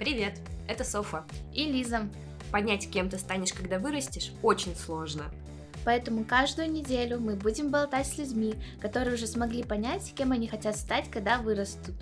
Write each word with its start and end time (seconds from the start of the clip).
Привет, 0.00 0.40
это 0.66 0.82
Софа. 0.82 1.26
И 1.52 1.66
Лиза. 1.66 2.08
Понять, 2.50 2.90
кем 2.90 3.10
ты 3.10 3.18
станешь, 3.18 3.52
когда 3.52 3.78
вырастешь, 3.78 4.32
очень 4.40 4.74
сложно. 4.74 5.24
Поэтому 5.84 6.24
каждую 6.24 6.70
неделю 6.70 7.20
мы 7.20 7.36
будем 7.36 7.70
болтать 7.70 8.06
с 8.06 8.16
людьми, 8.16 8.54
которые 8.80 9.16
уже 9.16 9.26
смогли 9.26 9.62
понять, 9.62 10.14
кем 10.16 10.32
они 10.32 10.48
хотят 10.48 10.78
стать, 10.78 11.10
когда 11.10 11.36
вырастут. 11.42 11.96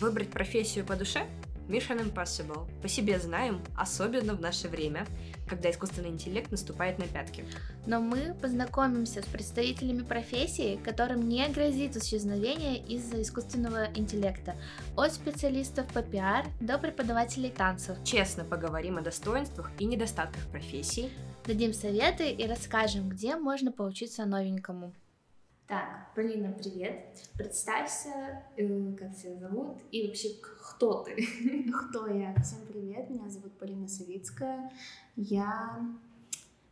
Выбрать 0.00 0.30
профессию 0.30 0.86
по 0.86 0.96
душе 0.96 1.26
Mission 1.68 2.00
Impossible. 2.00 2.68
По 2.80 2.88
себе 2.88 3.18
знаем, 3.18 3.60
особенно 3.76 4.34
в 4.34 4.40
наше 4.40 4.68
время, 4.68 5.06
когда 5.48 5.70
искусственный 5.70 6.10
интеллект 6.10 6.50
наступает 6.50 6.98
на 6.98 7.06
пятки. 7.06 7.44
Но 7.86 8.00
мы 8.00 8.34
познакомимся 8.40 9.22
с 9.22 9.26
представителями 9.26 10.02
профессии, 10.02 10.78
которым 10.84 11.28
не 11.28 11.48
грозит 11.48 11.96
исчезновение 11.96 12.78
из-за 12.78 13.22
искусственного 13.22 13.86
интеллекта. 13.94 14.54
От 14.96 15.12
специалистов 15.12 15.86
по 15.92 16.02
пиар 16.02 16.46
до 16.60 16.78
преподавателей 16.78 17.50
танцев. 17.50 17.96
Честно 18.04 18.44
поговорим 18.44 18.98
о 18.98 19.02
достоинствах 19.02 19.70
и 19.78 19.84
недостатках 19.84 20.42
профессий. 20.48 21.10
Дадим 21.46 21.72
советы 21.72 22.30
и 22.30 22.46
расскажем, 22.46 23.08
где 23.08 23.36
можно 23.36 23.70
поучиться 23.70 24.24
новенькому. 24.24 24.92
Так, 25.66 26.12
Полина, 26.14 26.52
привет. 26.52 27.06
Представься, 27.36 28.40
э, 28.56 28.92
как 28.92 29.16
тебя 29.16 29.34
зовут 29.34 29.78
и 29.90 30.06
вообще 30.06 30.28
кто 30.40 31.02
ты? 31.02 31.16
Кто 31.72 32.06
я? 32.06 32.40
Всем 32.40 32.60
привет, 32.68 33.10
меня 33.10 33.28
зовут 33.28 33.52
Полина 33.58 33.88
Савицкая. 33.88 34.70
Я 35.16 35.84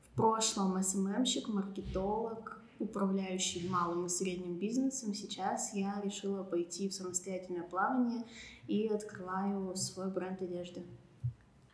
в 0.04 0.14
прошлом 0.14 0.80
СММщик, 0.80 1.48
маркетолог, 1.48 2.60
управляющий 2.78 3.68
малым 3.68 4.06
и 4.06 4.08
средним 4.08 4.58
бизнесом. 4.60 5.12
Сейчас 5.12 5.74
я 5.74 6.00
решила 6.00 6.44
пойти 6.44 6.88
в 6.88 6.94
самостоятельное 6.94 7.64
плавание 7.64 8.22
и 8.68 8.86
открываю 8.86 9.74
свой 9.74 10.08
бренд 10.08 10.40
одежды. 10.40 10.84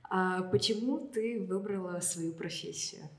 А 0.05 0.43
почему 0.45 0.99
ты 0.99 1.45
выбрала 1.47 2.01
свою 2.01 2.33
профессию? 2.33 3.11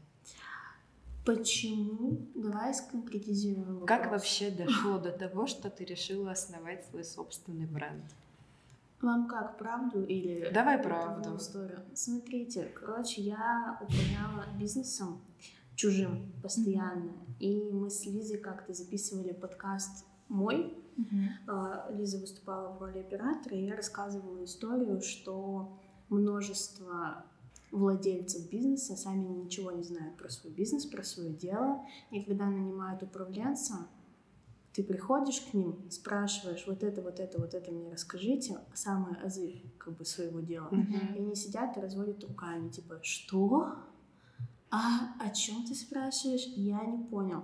Почему? 1.26 2.28
Давай 2.34 2.74
сконкретизируем. 2.74 3.80
Вопрос. 3.80 3.88
Как 3.88 4.12
вообще 4.12 4.50
дошло 4.50 4.98
до 4.98 5.12
того, 5.12 5.46
что 5.48 5.70
ты 5.70 5.86
решила 5.86 6.32
основать 6.32 6.84
свой 6.86 7.04
собственный 7.04 7.68
бренд? 7.68 8.04
Вам 9.02 9.28
как, 9.28 9.58
правду 9.58 10.04
или... 10.04 10.50
Давай 10.54 10.78
правду. 10.78 11.38
Историю? 11.38 11.80
Смотрите, 11.94 12.72
короче, 12.80 13.22
я 13.22 13.80
управляла 13.82 14.46
бизнесом 14.60 15.22
чужим 15.76 16.32
постоянно. 16.44 17.12
Mm-hmm. 17.12 17.40
И 17.40 17.72
мы 17.72 17.90
с 17.90 18.06
Лизой 18.06 18.38
как-то 18.38 18.74
записывали 18.74 19.32
подкаст 19.32 20.06
мой. 20.30 20.78
Mm-hmm. 20.98 21.98
Лиза 21.98 22.20
выступала 22.20 22.74
в 22.74 22.82
роли 22.82 23.00
оператора, 23.00 23.56
и 23.56 23.66
я 23.66 23.76
рассказывала 23.76 24.44
историю, 24.44 25.02
что 25.02 25.78
множество 26.10 27.26
владельцев 27.72 28.50
бизнеса 28.50 28.96
сами 28.96 29.24
ничего 29.24 29.72
не 29.72 29.84
знают 29.84 30.18
про 30.18 30.30
свой 30.30 30.52
бизнес, 30.54 30.86
про 30.86 31.04
свое 31.04 31.34
дело. 31.34 31.84
И 32.12 32.22
когда 32.22 32.46
нанимают 32.46 33.02
управленца, 33.02 33.88
ты 34.74 34.84
приходишь 34.84 35.42
к 35.42 35.54
ним, 35.54 35.90
спрашиваешь, 35.90 36.66
вот 36.66 36.84
это, 36.84 37.02
вот 37.02 37.20
это, 37.20 37.40
вот 37.40 37.54
это 37.54 37.72
мне 37.72 37.92
расскажите, 37.92 38.60
самые 38.74 39.18
азы 39.18 39.62
как 39.78 39.98
бы 39.98 40.06
своего 40.06 40.40
дела. 40.40 40.70
Mm-hmm. 40.72 41.16
И 41.16 41.20
они 41.20 41.36
сидят 41.36 41.76
и 41.78 41.82
разводят 41.82 42.24
руками, 42.24 42.70
типа, 42.70 43.00
что? 43.02 43.76
А 44.70 45.16
о 45.20 45.30
чем 45.32 45.66
ты 45.66 45.76
спрашиваешь? 45.76 46.46
Я 46.56 46.86
не 46.86 47.04
понял. 47.04 47.44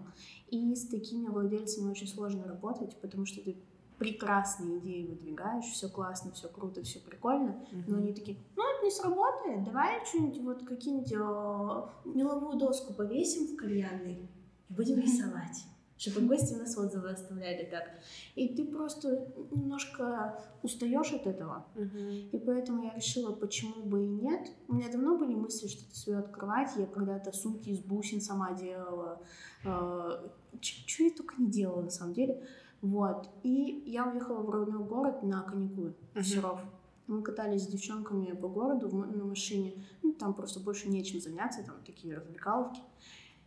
И 0.50 0.73
с 0.73 0.88
такими 0.88 1.28
владельцами 1.28 1.92
очень 1.92 2.08
сложно 2.08 2.45
работать, 2.45 2.95
потому 3.02 3.25
что 3.25 3.42
ты 3.42 3.58
прекрасные 3.97 4.79
идеи 4.79 5.07
выдвигаешь, 5.07 5.65
все 5.65 5.89
классно, 5.89 6.31
все 6.31 6.47
круто, 6.47 6.83
все 6.83 6.99
прикольно, 6.99 7.49
mm-hmm. 7.71 7.83
но 7.87 7.97
они 7.97 8.13
такие, 8.13 8.37
ну 8.55 8.63
это 8.63 8.85
не 8.85 8.91
сработает, 8.91 9.63
давай 9.63 10.05
что-нибудь 10.05 10.41
вот 10.41 10.67
какие-нибудь 10.67 11.11
э, 11.11 12.09
меловую 12.09 12.57
доску 12.57 12.93
повесим 12.93 13.47
в 13.47 13.55
кальянной 13.55 14.29
и 14.69 14.73
будем 14.73 14.97
mm-hmm. 14.97 15.01
рисовать 15.01 15.65
чтобы 15.97 16.27
гости 16.27 16.53
у 16.53 16.57
нас 16.57 16.77
отзывы 16.77 17.09
оставляли 17.09 17.65
так. 17.65 17.89
И 18.36 18.49
ты 18.49 18.65
просто 18.65 19.33
немножко 19.52 20.39
устаешь 20.61 21.11
от 21.11 21.25
этого. 21.25 21.65
Uh-huh. 21.75 22.30
И 22.30 22.37
поэтому 22.37 22.83
я 22.83 22.93
решила, 22.93 23.33
почему 23.33 23.83
бы 23.83 24.03
и 24.03 24.07
нет. 24.07 24.52
У 24.67 24.75
меня 24.75 24.91
давно 24.91 25.17
были 25.17 25.33
мысли 25.33 25.67
что-то 25.67 25.95
свое 25.95 26.19
открывать. 26.19 26.71
Я 26.77 26.86
когда-то 26.86 27.31
сумки 27.31 27.69
из 27.69 27.80
бусин 27.80 28.21
сама 28.21 28.53
делала. 28.53 29.21
Э, 29.65 30.30
Что 30.61 31.03
я 31.03 31.09
только 31.11 31.36
не 31.39 31.49
делала 31.49 31.81
на 31.81 31.89
самом 31.89 32.13
деле. 32.13 32.47
Вот. 32.82 33.30
И 33.43 33.83
я 33.86 34.08
уехала 34.08 34.42
в 34.42 34.49
родной 34.49 34.83
город 34.83 35.23
на 35.23 35.42
каникулы 35.42 35.93
uh-huh. 36.14 36.21
в 36.21 36.26
Серов. 36.26 36.61
Мы 37.08 37.21
катались 37.21 37.64
с 37.64 37.67
девчонками 37.67 38.33
по 38.33 38.48
городу 38.48 38.89
на 38.89 39.23
машине. 39.23 39.86
Ну, 40.04 40.14
там 40.14 40.33
просто 40.33 40.60
больше 40.60 40.89
нечем 40.89 41.21
заняться, 41.21 41.64
там 41.64 41.76
такие 41.86 42.16
развлекаловки. 42.16 42.82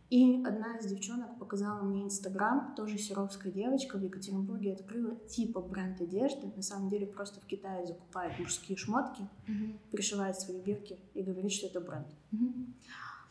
И 0.09 0.43
одна 0.45 0.77
из 0.77 0.87
девчонок 0.87 1.39
показала 1.39 1.81
мне 1.83 2.03
Инстаграм, 2.03 2.75
тоже 2.75 2.97
серовская 2.97 3.49
девочка 3.49 3.97
в 3.97 4.03
Екатеринбурге 4.03 4.73
открыла 4.73 5.15
типа 5.15 5.61
бренд 5.61 6.01
одежды. 6.01 6.51
На 6.53 6.61
самом 6.61 6.89
деле 6.89 7.07
просто 7.07 7.39
в 7.39 7.45
Китае 7.45 7.85
закупает 7.85 8.37
мужские 8.37 8.77
шмотки, 8.77 9.21
uh-huh. 9.47 9.77
пришивает 9.91 10.37
свои 10.37 10.59
бирки 10.59 10.99
и 11.13 11.21
говорит, 11.21 11.53
что 11.53 11.67
это 11.67 11.79
бренд. 11.79 12.07
Uh-huh. 12.33 12.65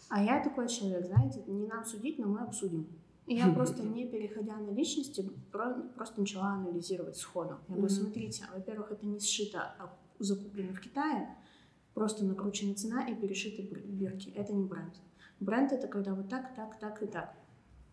А 0.08 0.22
я 0.22 0.42
такой 0.42 0.68
человек, 0.68 1.04
знаете, 1.06 1.42
не 1.46 1.66
нам 1.66 1.84
судить, 1.84 2.18
но 2.18 2.28
мы 2.28 2.40
обсудим. 2.40 2.88
И 3.30 3.36
я 3.36 3.48
просто, 3.54 3.84
не 3.84 4.06
переходя 4.06 4.56
на 4.56 4.70
личности, 4.70 5.24
просто 5.52 6.20
начала 6.20 6.54
анализировать 6.54 7.16
сходу. 7.16 7.58
Я 7.68 7.76
говорю, 7.76 7.88
смотрите, 7.88 8.44
во-первых, 8.52 8.90
это 8.90 9.06
не 9.06 9.20
сшито, 9.20 9.60
а 9.78 9.96
закуплено 10.18 10.74
в 10.74 10.80
Китае, 10.80 11.36
просто 11.94 12.24
накручена 12.24 12.74
цена 12.74 13.08
и 13.08 13.14
перешиты 13.14 13.62
бирки. 13.62 14.30
Это 14.30 14.52
не 14.52 14.64
бренд. 14.64 14.94
Бренд— 15.38 15.70
это 15.72 15.86
когда 15.86 16.12
вот 16.12 16.28
так, 16.28 16.54
так, 16.56 16.80
так 16.80 17.02
и 17.04 17.06
так. 17.06 17.32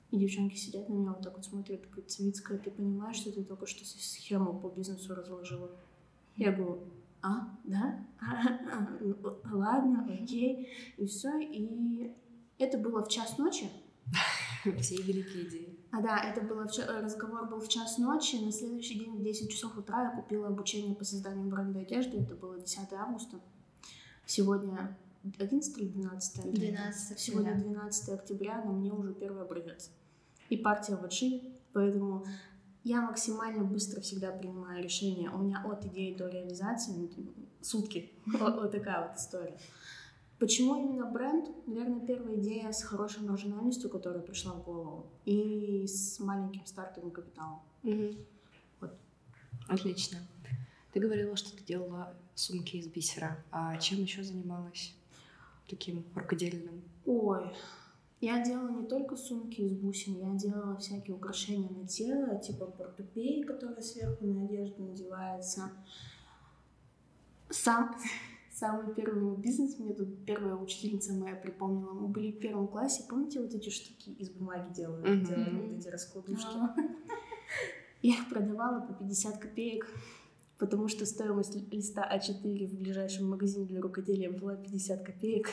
И 0.09 0.17
девчонки 0.17 0.55
сидят 0.55 0.89
на 0.89 0.93
меня 0.93 1.11
вот 1.11 1.21
так 1.21 1.35
вот 1.35 1.45
смотрят, 1.45 1.87
говорят, 1.87 2.09
Цвицкая, 2.09 2.57
ты 2.57 2.71
понимаешь, 2.71 3.17
что 3.17 3.31
ты 3.31 3.43
только 3.43 3.67
что 3.67 3.85
схему 3.85 4.59
по 4.59 4.69
бизнесу 4.69 5.13
разложила? 5.13 5.69
Я 6.35 6.51
говорю, 6.51 6.79
а, 7.21 7.49
да? 7.63 7.99
Ну, 9.01 9.15
ладно, 9.51 10.07
окей. 10.11 10.67
И 10.97 11.05
все. 11.05 11.39
И 11.39 12.11
это 12.57 12.79
было 12.79 13.03
в 13.03 13.09
час 13.09 13.37
ночи. 13.37 13.69
Все 14.81 15.01
великие 15.01 15.47
идеи. 15.47 15.79
А 15.91 16.01
да, 16.01 16.19
это 16.19 16.41
было 16.41 16.67
в, 16.67 16.77
разговор 17.01 17.47
был 17.49 17.59
в 17.59 17.67
час 17.67 17.97
ночи. 17.97 18.35
На 18.37 18.51
следующий 18.51 18.99
день 18.99 19.17
в 19.17 19.23
10 19.23 19.51
часов 19.51 19.77
утра 19.77 20.03
я 20.03 20.21
купила 20.21 20.47
обучение 20.47 20.95
по 20.95 21.03
созданию 21.03 21.47
бренда 21.47 21.79
одежды. 21.79 22.17
Это 22.17 22.35
было 22.35 22.59
10 22.59 22.93
августа. 22.93 23.39
Сегодня 24.25 24.97
11 25.39 25.77
или 25.77 25.87
12? 25.87 26.51
12. 26.53 27.19
Сегодня 27.19 27.55
12 27.55 28.09
октября, 28.09 28.61
но 28.65 28.73
мне 28.73 28.91
уже 28.91 29.13
первый 29.13 29.43
образец. 29.43 29.91
И 30.49 30.57
партия 30.57 30.95
в 30.95 31.03
отшиве, 31.03 31.41
поэтому 31.73 32.25
я 32.83 33.01
максимально 33.01 33.63
быстро 33.63 33.99
всегда 34.01 34.31
принимаю 34.31 34.83
решения. 34.83 35.29
У 35.29 35.39
меня 35.39 35.61
от 35.65 35.85
идеи 35.85 36.15
до 36.15 36.29
реализации 36.29 36.93
ну, 36.93 37.09
сутки. 37.61 38.11
Вот, 38.25 38.55
вот 38.55 38.71
такая 38.71 39.07
вот 39.07 39.17
история. 39.17 39.57
Почему 40.39 40.75
именно 40.75 41.05
бренд? 41.05 41.49
Наверное, 41.65 42.05
первая 42.05 42.35
идея 42.35 42.71
с 42.71 42.83
хорошей 42.83 43.23
маржинальностью, 43.23 43.89
которая 43.89 44.21
пришла 44.21 44.53
в 44.53 44.63
голову, 44.63 45.07
и 45.25 45.87
с 45.87 46.19
маленьким 46.19 46.65
стартовым 46.65 47.11
капиталом. 47.11 47.61
Угу. 47.83 48.15
Вот. 48.81 48.91
Отлично. 49.67 50.19
Ты 50.93 50.99
говорила, 50.99 51.35
что 51.35 51.55
ты 51.55 51.63
делала 51.63 52.15
сумки 52.35 52.77
из 52.77 52.87
бисера. 52.87 53.43
А 53.51 53.77
чем 53.77 53.99
еще 54.01 54.23
занималась? 54.23 54.95
таким 55.67 56.05
рукодельным? 56.15 56.81
Ой, 57.05 57.53
я 58.21 58.43
делала 58.43 58.69
не 58.69 58.87
только 58.87 59.15
сумки 59.15 59.61
из 59.61 59.73
бусин, 59.73 60.19
я 60.19 60.33
делала 60.37 60.77
всякие 60.77 61.15
украшения 61.15 61.69
на 61.69 61.87
тело, 61.87 62.39
типа 62.39 62.65
портупеи, 62.65 63.43
которые 63.43 63.81
сверху 63.81 64.25
на 64.25 64.45
одежду 64.45 64.83
надеваются. 64.83 65.71
Сам, 67.49 67.95
самый 68.57 68.93
первый 68.93 69.35
бизнес, 69.37 69.77
мне 69.77 69.93
тут 69.93 70.25
первая 70.25 70.55
учительница 70.55 71.13
моя 71.13 71.35
припомнила, 71.35 71.93
мы 71.93 72.07
были 72.07 72.31
в 72.31 72.39
первом 72.39 72.67
классе, 72.67 73.03
помните 73.09 73.39
вот 73.39 73.53
эти 73.53 73.69
штуки 73.69 74.09
из 74.09 74.29
бумаги 74.29 74.73
делают, 74.73 75.05
mm-hmm. 75.05 75.27
делают 75.27 75.53
вот 75.53 75.79
эти 75.79 75.87
раскладушки? 75.87 76.57
Mm-hmm. 76.57 76.95
Я 78.01 78.13
их 78.15 78.29
продавала 78.29 78.81
по 78.81 78.93
50 78.93 79.37
копеек 79.37 79.87
потому 80.57 80.87
что 80.87 81.05
стоимость 81.05 81.55
листа 81.71 82.09
А4 82.11 82.67
в 82.67 82.79
ближайшем 82.79 83.29
магазине 83.29 83.65
для 83.65 83.81
рукоделия 83.81 84.31
была 84.31 84.55
50 84.55 85.03
копеек. 85.03 85.49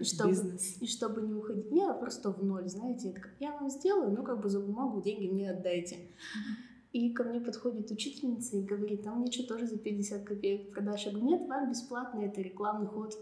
И 0.00 0.04
чтобы, 0.04 0.34
и 0.80 0.86
чтобы 0.86 1.22
не 1.22 1.34
уходить, 1.34 1.66
я 1.70 1.92
просто 1.92 2.32
в 2.32 2.42
ноль, 2.42 2.68
знаете, 2.68 3.08
я, 3.08 3.14
такая, 3.14 3.34
я 3.40 3.52
вам 3.52 3.70
сделаю, 3.70 4.10
но 4.10 4.22
как 4.22 4.40
бы 4.40 4.48
за 4.48 4.60
бумагу 4.60 5.02
деньги 5.02 5.26
мне 5.26 5.50
отдайте. 5.50 5.98
И 6.92 7.12
ко 7.12 7.24
мне 7.24 7.40
подходит 7.40 7.90
учительница 7.90 8.56
и 8.56 8.62
говорит, 8.62 9.06
а 9.06 9.14
мне 9.14 9.30
что, 9.30 9.46
тоже 9.46 9.66
за 9.66 9.76
50 9.76 10.24
копеек 10.24 10.72
продашь? 10.72 11.04
Я 11.04 11.12
говорю, 11.12 11.28
нет, 11.28 11.48
вам 11.48 11.70
бесплатно, 11.70 12.20
это 12.20 12.40
рекламный 12.40 12.86
ход. 12.86 13.14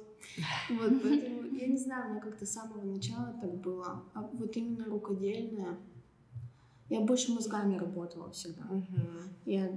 Вот, 0.70 0.92
поэтому, 1.02 1.42
я 1.56 1.66
не 1.66 1.76
знаю, 1.76 2.06
у 2.06 2.10
меня 2.12 2.20
как-то 2.20 2.46
с 2.46 2.52
самого 2.52 2.84
начала 2.84 3.34
так 3.40 3.54
было. 3.56 4.04
А 4.14 4.22
вот 4.32 4.56
именно 4.56 4.84
рукодельное, 4.84 5.78
я 6.88 7.00
больше 7.00 7.32
мозгами 7.32 7.76
работала 7.76 8.30
всегда. 8.30 8.62
Я 9.44 9.68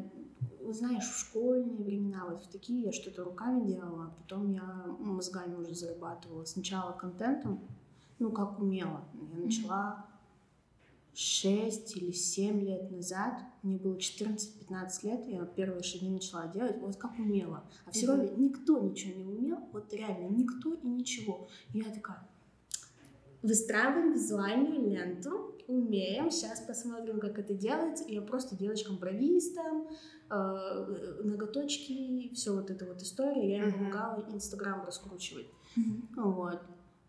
знаешь, 0.71 1.06
в 1.06 1.19
школьные 1.19 1.83
времена, 1.83 2.25
вот 2.30 2.44
в 2.44 2.47
такие 2.47 2.83
я 2.83 2.92
что-то 2.92 3.24
руками 3.24 3.65
делала, 3.65 4.06
а 4.06 4.21
потом 4.21 4.51
я 4.51 4.85
мозгами 5.00 5.56
уже 5.56 5.74
зарабатывала. 5.74 6.45
Сначала 6.45 6.92
контентом, 6.92 7.59
ну, 8.19 8.31
как 8.31 8.59
умела. 8.59 9.03
Я 9.33 9.45
начала 9.45 10.06
6 11.13 11.97
или 11.97 12.11
7 12.11 12.61
лет 12.61 12.91
назад, 12.91 13.41
мне 13.63 13.77
было 13.77 13.95
14-15 13.95 14.39
лет, 15.03 15.27
я 15.27 15.45
первые 15.45 15.83
шаги 15.83 16.09
начала 16.09 16.47
делать, 16.47 16.77
вот 16.79 16.95
как 16.95 17.17
умела. 17.19 17.63
А 17.85 17.91
в 17.91 17.95
Серове 17.95 18.31
никто 18.38 18.79
ничего 18.79 19.15
не 19.15 19.25
умел, 19.25 19.59
вот 19.73 19.94
реально 19.94 20.29
никто 20.29 20.73
и 20.73 20.88
ничего. 20.88 21.50
И 21.73 21.79
я 21.79 21.91
такая, 21.91 22.27
выстраиваем 23.41 24.13
визуальную 24.13 24.89
ленту, 24.89 25.56
умеем, 25.67 26.31
сейчас 26.31 26.61
посмотрим, 26.61 27.19
как 27.19 27.38
это 27.38 27.53
делается. 27.53 28.03
И 28.06 28.15
я 28.15 28.21
просто 28.21 28.57
девочкам-бровистам, 28.57 29.88
э, 30.29 31.21
ноготочки, 31.23 32.33
все 32.33 32.53
вот 32.53 32.71
эта 32.71 32.85
вот 32.85 33.01
история, 33.01 33.50
я 33.50 33.63
им 33.65 33.73
помогала 33.73 34.25
Инстаграм 34.33 34.83
раскручивать. 34.85 35.47
Вот. 36.15 36.59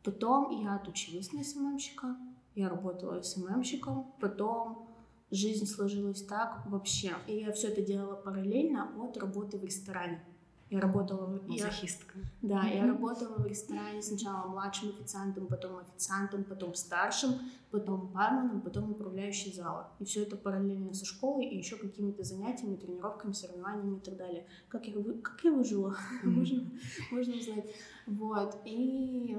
Потом 0.05 0.63
я 0.63 0.77
отучилась 0.77 1.33
на 1.33 1.43
СММщика, 1.43 2.17
я 2.61 2.69
работала 2.69 3.23
СММщиком, 3.23 4.13
потом 4.21 4.89
жизнь 5.31 5.67
сложилась 5.67 6.23
так 6.23 6.63
вообще. 6.67 7.15
И 7.27 7.39
я 7.39 7.53
все 7.53 7.69
это 7.69 7.83
делала 7.83 8.17
параллельно 8.17 8.91
от 8.99 9.17
работы 9.17 9.59
в 9.59 9.65
ресторане. 9.65 10.23
Я 10.69 10.81
работала 10.81 11.27
в... 11.27 11.49
Мазохистка. 11.49 12.19
Я, 12.43 12.49
да, 12.49 12.65
mm-hmm. 12.65 12.77
я 12.77 12.87
работала 12.87 13.39
в 13.39 13.47
ресторане 13.47 14.03
сначала 14.03 14.47
младшим 14.47 14.91
официантом, 14.91 15.49
потом 15.49 15.79
официантом, 15.79 16.45
потом 16.45 16.75
старшим, 16.77 17.41
потом 17.73 18.07
барменом, 18.07 18.61
потом 18.61 18.93
управляющей 18.93 19.53
зала. 19.53 19.91
И 19.99 20.05
все 20.05 20.23
это 20.23 20.37
параллельно 20.37 20.95
со 20.95 21.05
школой 21.05 21.47
и 21.47 21.59
еще 21.59 21.75
какими-то 21.75 22.23
занятиями, 22.23 22.77
тренировками, 22.77 23.33
соревнованиями 23.33 23.97
и 23.97 24.01
так 24.01 24.17
далее. 24.17 24.47
Как 24.69 24.87
я, 24.87 24.95
как 25.23 25.41
я 25.43 25.53
выжила? 25.53 25.97
Mm-hmm. 26.23 26.29
можно, 26.29 26.71
можно 27.11 27.35
узнать. 27.37 27.67
Вот. 28.07 28.59
И 28.65 29.39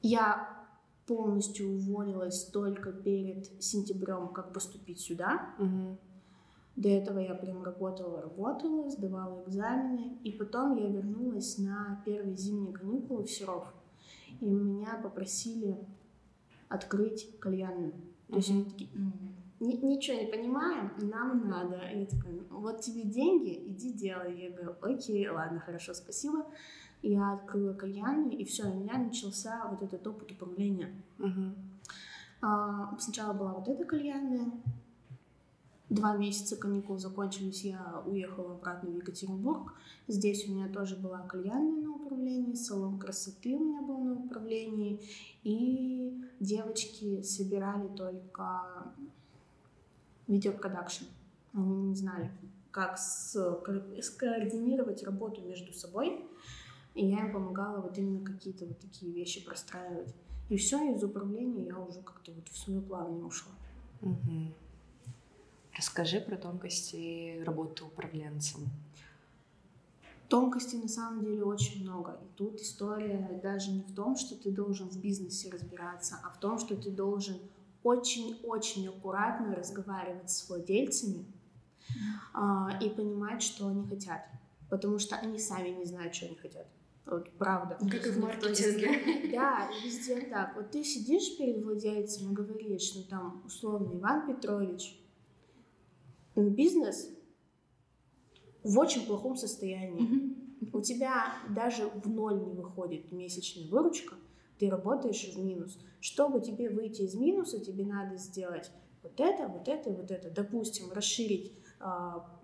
я 0.00 0.56
полностью 1.06 1.70
уволилась 1.70 2.44
только 2.46 2.92
перед 2.92 3.62
сентябрем, 3.62 4.28
как 4.28 4.52
поступить 4.52 5.00
сюда. 5.00 5.54
Угу. 5.58 5.98
До 6.76 6.88
этого 6.90 7.20
я 7.20 7.34
прям 7.34 7.62
работала, 7.62 8.20
работала, 8.20 8.90
сдавала 8.90 9.42
экзамены, 9.44 10.18
и 10.24 10.32
потом 10.32 10.76
я 10.76 10.88
вернулась 10.88 11.56
на 11.58 12.02
первые 12.04 12.36
зимние 12.36 12.74
каникулы 12.74 13.24
в 13.24 13.30
Серов. 13.30 13.72
И 14.40 14.44
меня 14.44 15.00
попросили 15.02 15.78
открыть 16.68 17.38
кальянную. 17.38 17.94
То 18.28 18.36
есть 18.36 18.50
они 18.50 18.64
такие, 18.64 18.90
ничего 19.60 20.20
не 20.20 20.26
понимаем, 20.26 20.90
нам 20.98 21.48
надо. 21.48 21.78
И 21.94 22.00
я 22.00 22.06
такая, 22.06 22.34
вот 22.50 22.82
тебе 22.82 23.04
деньги, 23.04 23.68
иди 23.68 23.92
делай. 23.92 24.38
Я 24.38 24.50
говорю, 24.50 24.74
окей, 24.82 25.26
ладно, 25.30 25.60
хорошо, 25.60 25.94
спасибо 25.94 26.44
я 27.02 27.34
открыла 27.34 27.74
кальянную, 27.74 28.36
и 28.36 28.44
все, 28.44 28.64
у 28.64 28.74
меня 28.74 28.98
начался 28.98 29.66
вот 29.70 29.82
этот 29.82 30.06
опыт 30.06 30.32
управления. 30.32 30.90
Uh-huh. 31.18 31.54
А, 32.42 32.96
сначала 32.98 33.32
была 33.32 33.54
вот 33.54 33.68
эта 33.68 33.84
кальянная, 33.84 34.50
Два 35.88 36.16
месяца 36.16 36.56
каникул 36.56 36.98
закончились, 36.98 37.62
я 37.62 38.02
уехала 38.06 38.54
обратно 38.54 38.90
в 38.90 38.96
Екатеринбург. 38.96 39.72
Здесь 40.08 40.48
у 40.48 40.52
меня 40.52 40.68
тоже 40.68 40.96
была 40.96 41.20
кальянная 41.20 41.80
на 41.80 41.92
управлении, 41.92 42.54
салон 42.54 42.98
красоты 42.98 43.54
у 43.54 43.64
меня 43.64 43.82
был 43.82 43.98
на 43.98 44.14
управлении. 44.14 45.00
И 45.44 46.24
девочки 46.40 47.22
собирали 47.22 47.86
только 47.96 48.92
видеопродакшн. 50.26 51.04
Они 51.52 51.76
не 51.76 51.94
знали, 51.94 52.32
как 52.72 52.98
скоординировать 52.98 55.04
работу 55.04 55.40
между 55.42 55.72
собой. 55.72 56.26
И 56.96 57.04
я 57.04 57.26
им 57.26 57.32
помогала 57.32 57.82
вот 57.82 57.98
именно 57.98 58.24
какие-то 58.24 58.64
вот 58.64 58.78
такие 58.80 59.12
вещи 59.12 59.44
простраивать. 59.44 60.14
И 60.48 60.56
все, 60.56 60.94
из 60.94 61.04
управления 61.04 61.66
я 61.66 61.78
уже 61.78 62.00
как-то 62.00 62.32
вот 62.32 62.48
в 62.48 62.56
свое 62.56 62.80
плавание 62.80 63.22
ушла. 63.22 63.52
Угу. 64.00 64.54
Расскажи 65.76 66.20
про 66.20 66.36
тонкости 66.38 67.42
работы 67.44 67.84
управленцем. 67.84 68.62
Тонкостей 70.30 70.78
на 70.78 70.88
самом 70.88 71.22
деле 71.22 71.44
очень 71.44 71.82
много. 71.82 72.18
И 72.24 72.26
тут 72.34 72.62
история 72.62 73.40
даже 73.42 73.72
не 73.72 73.82
в 73.82 73.94
том, 73.94 74.16
что 74.16 74.34
ты 74.34 74.50
должен 74.50 74.88
в 74.88 74.98
бизнесе 74.98 75.50
разбираться, 75.50 76.18
а 76.24 76.30
в 76.30 76.40
том, 76.40 76.58
что 76.58 76.76
ты 76.76 76.90
должен 76.90 77.36
очень-очень 77.82 78.88
аккуратно 78.88 79.54
разговаривать 79.54 80.30
с 80.30 80.48
владельцами 80.48 81.26
а, 82.32 82.70
и 82.82 82.88
понимать, 82.88 83.42
что 83.42 83.68
они 83.68 83.86
хотят. 83.86 84.26
Потому 84.70 84.98
что 84.98 85.16
они 85.16 85.38
сами 85.38 85.68
не 85.68 85.84
знают, 85.84 86.14
что 86.14 86.24
они 86.24 86.36
хотят. 86.36 86.66
Вот 87.06 87.30
правда. 87.38 87.78
Как 87.90 88.06
и 88.06 88.10
в 88.10 88.18
маркетинге. 88.18 89.30
Да, 89.32 89.70
везде 89.84 90.20
так. 90.22 90.56
Вот 90.56 90.70
ты 90.70 90.82
сидишь 90.82 91.36
перед 91.38 91.62
владельцем 91.62 92.32
и 92.32 92.34
говоришь, 92.34 92.94
ну 92.96 93.02
там, 93.08 93.42
условно, 93.46 93.96
Иван 93.96 94.26
Петрович, 94.26 95.00
бизнес 96.34 97.10
в 98.62 98.78
очень 98.78 99.06
плохом 99.06 99.36
состоянии. 99.36 100.34
У 100.72 100.80
тебя 100.80 101.34
даже 101.54 101.88
в 101.88 102.08
ноль 102.08 102.42
не 102.42 102.52
выходит 102.52 103.12
месячная 103.12 103.68
выручка, 103.68 104.16
ты 104.58 104.68
работаешь 104.68 105.32
в 105.34 105.38
минус. 105.38 105.78
Чтобы 106.00 106.40
тебе 106.40 106.70
выйти 106.70 107.02
из 107.02 107.14
минуса, 107.14 107.60
тебе 107.60 107.84
надо 107.84 108.16
сделать 108.16 108.70
вот 109.02 109.20
это, 109.20 109.46
вот 109.48 109.68
это 109.68 109.90
и 109.90 109.94
вот 109.94 110.10
это. 110.10 110.30
Допустим, 110.30 110.90
расширить 110.92 111.52
э, 111.80 111.84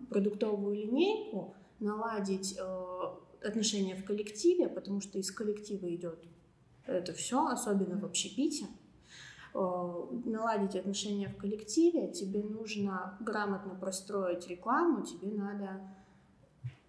продуктовую 0.09 0.76
линейку, 0.76 1.55
наладить 1.81 2.56
э, 2.59 3.05
отношения 3.44 3.94
в 3.94 4.05
коллективе, 4.05 4.69
потому 4.69 5.00
что 5.00 5.19
из 5.19 5.31
коллектива 5.31 5.94
идет 5.94 6.19
это 6.87 7.12
все, 7.12 7.47
особенно 7.47 7.99
в 7.99 8.05
общепите. 8.05 8.67
Э, 9.55 10.05
наладить 10.25 10.77
отношения 10.77 11.29
в 11.29 11.37
коллективе, 11.37 12.09
тебе 12.09 12.43
нужно 12.43 13.19
грамотно 13.21 13.75
простроить 13.75 14.49
рекламу, 14.49 15.05
тебе 15.05 15.29
надо 15.33 15.81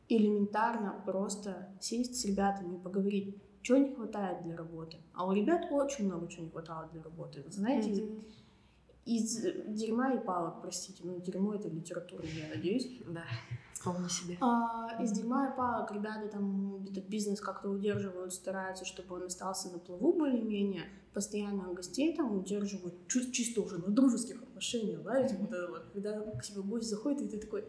элементарно 0.07 1.01
просто 1.05 1.69
сесть 1.79 2.19
с 2.19 2.25
ребятами 2.25 2.75
и 2.75 2.79
поговорить, 2.79 3.37
что 3.61 3.77
не 3.77 3.93
хватает 3.93 4.43
для 4.43 4.55
работы. 4.55 4.97
А 5.13 5.27
у 5.27 5.33
ребят 5.33 5.67
очень 5.71 6.05
много 6.05 6.27
чего 6.27 6.43
не 6.43 6.51
хватало 6.51 6.89
для 6.91 7.01
работы. 7.01 7.43
Знаете, 7.47 7.89
mm-hmm. 7.89 8.23
из 9.05 9.41
дерьма 9.67 10.13
и 10.13 10.19
палок, 10.19 10.61
простите, 10.61 11.03
ну 11.03 11.19
дерьмо 11.19 11.55
это 11.55 11.67
литература, 11.67 12.23
я 12.25 12.55
надеюсь. 12.55 13.01
Да. 13.07 13.23
Вполне 13.83 14.07
себе. 14.07 14.37
А, 14.39 14.87
из 15.03 15.11
дерьма 15.11 15.49
и 15.49 15.57
палок 15.57 15.91
ребята 15.91 16.29
там 16.29 16.85
этот 16.85 17.05
бизнес 17.09 17.41
как-то 17.41 17.69
удерживают, 17.69 18.33
стараются, 18.33 18.85
чтобы 18.85 19.15
он 19.15 19.23
остался 19.23 19.69
на 19.71 19.77
плаву 19.77 20.13
более-менее. 20.13 20.83
Постоянно 21.13 21.73
гостей 21.73 22.15
там 22.15 22.37
удерживают 22.37 22.95
чисто 23.09 23.61
уже 23.61 23.79
на 23.79 23.89
дружеских 23.89 24.41
отношениях, 24.41 25.01
знаете, 25.01 25.35
вот 25.37 25.51
это 25.51 25.67
вот, 25.69 25.83
когда 25.91 26.17
к 26.31 26.45
себе 26.45 26.61
гость 26.61 26.89
заходит, 26.89 27.23
и 27.23 27.27
ты 27.27 27.39
такой, 27.39 27.65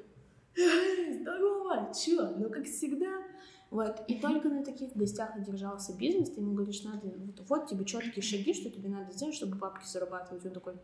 здорово, 0.55 1.93
чё, 1.93 2.31
ну 2.37 2.49
как 2.49 2.65
всегда. 2.67 3.25
Вот, 3.71 4.05
и 4.07 4.21
только 4.21 4.49
на 4.49 4.65
таких 4.65 4.97
гостях 4.97 5.35
одержался 5.35 5.97
бизнес, 5.97 6.31
ты 6.31 6.41
ему 6.41 6.55
говоришь, 6.55 6.85
надо, 6.85 7.09
вот, 7.09 7.41
вот 7.49 7.67
тебе 7.67 7.85
четкие 7.85 8.23
шаги, 8.23 8.55
что 8.55 8.71
тебе 8.71 8.89
надо 8.89 9.11
сделать, 9.11 9.35
чтобы 9.35 9.57
бабки 9.57 9.85
зарабатывать. 9.85 10.47
Он 10.47 10.53
такой, 10.53 10.75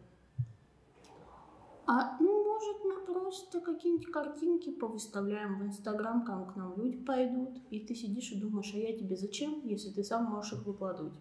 а, 1.86 2.16
ну, 2.18 2.49
может, 2.60 2.84
мы 2.84 3.14
просто 3.14 3.60
какие-нибудь 3.60 4.10
картинки 4.10 4.70
повыставляем 4.70 5.58
в 5.58 5.66
Инстаграм, 5.66 6.24
там 6.24 6.46
к 6.46 6.56
нам 6.56 6.76
люди 6.76 6.98
пойдут, 6.98 7.58
и 7.70 7.80
ты 7.80 7.94
сидишь 7.94 8.32
и 8.32 8.40
думаешь, 8.40 8.72
а 8.74 8.78
я 8.78 8.96
тебе 8.96 9.16
зачем, 9.16 9.66
если 9.66 9.90
ты 9.90 10.04
сам 10.04 10.24
можешь 10.24 10.52
их 10.52 10.66
выкладывать? 10.66 11.12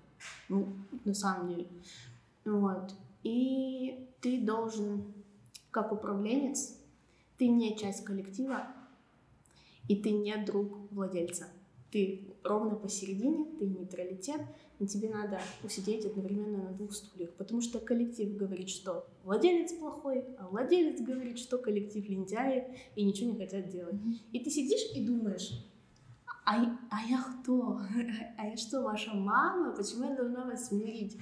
Ну, 0.50 0.67
на 1.05 1.13
самом 1.13 1.48
деле. 1.48 1.67
Вот. 2.46 2.93
И 3.24 4.08
ты 4.22 4.41
должен, 4.41 5.13
как 5.72 5.91
управленец, 5.91 6.77
ты 7.38 7.48
не 7.48 7.77
часть 7.77 8.03
коллектива, 8.03 8.67
и 9.88 9.96
ты 9.96 10.12
не 10.12 10.36
друг 10.38 10.91
владельца. 10.91 11.48
Ты 11.91 12.27
ровно 12.43 12.75
посередине, 12.75 13.46
ты 13.58 13.65
нейтралитет, 13.65 14.41
и 14.79 14.88
тебе 14.88 15.09
надо 15.09 15.39
усидеть 15.63 16.05
одновременно 16.05 16.63
на 16.63 16.71
двух 16.71 16.93
стульях, 16.93 17.31
потому 17.33 17.62
что 17.62 17.79
коллектив 17.79 18.36
говорит, 18.36 18.69
что 18.69 19.07
владелец 19.24 19.74
плохой, 19.74 20.25
а 20.38 20.48
владелец 20.48 21.01
говорит, 21.01 21.38
что 21.38 21.57
коллектив 21.57 22.07
лентяи 22.07 22.77
и 22.95 23.03
ничего 23.03 23.31
не 23.31 23.38
хотят 23.38 23.67
делать. 23.69 23.95
И 24.31 24.39
ты 24.39 24.50
сидишь 24.50 24.95
и 24.95 25.05
думаешь, 25.05 25.51
а, 26.45 26.55
а 26.89 27.01
я 27.07 27.24
кто? 27.41 27.81
А 28.38 28.48
я 28.48 28.57
что, 28.57 28.81
ваша 28.81 29.13
мама? 29.13 29.75
Почему 29.75 30.09
я 30.09 30.15
должна 30.15 30.45
вас 30.45 30.69
смирить? 30.69 31.17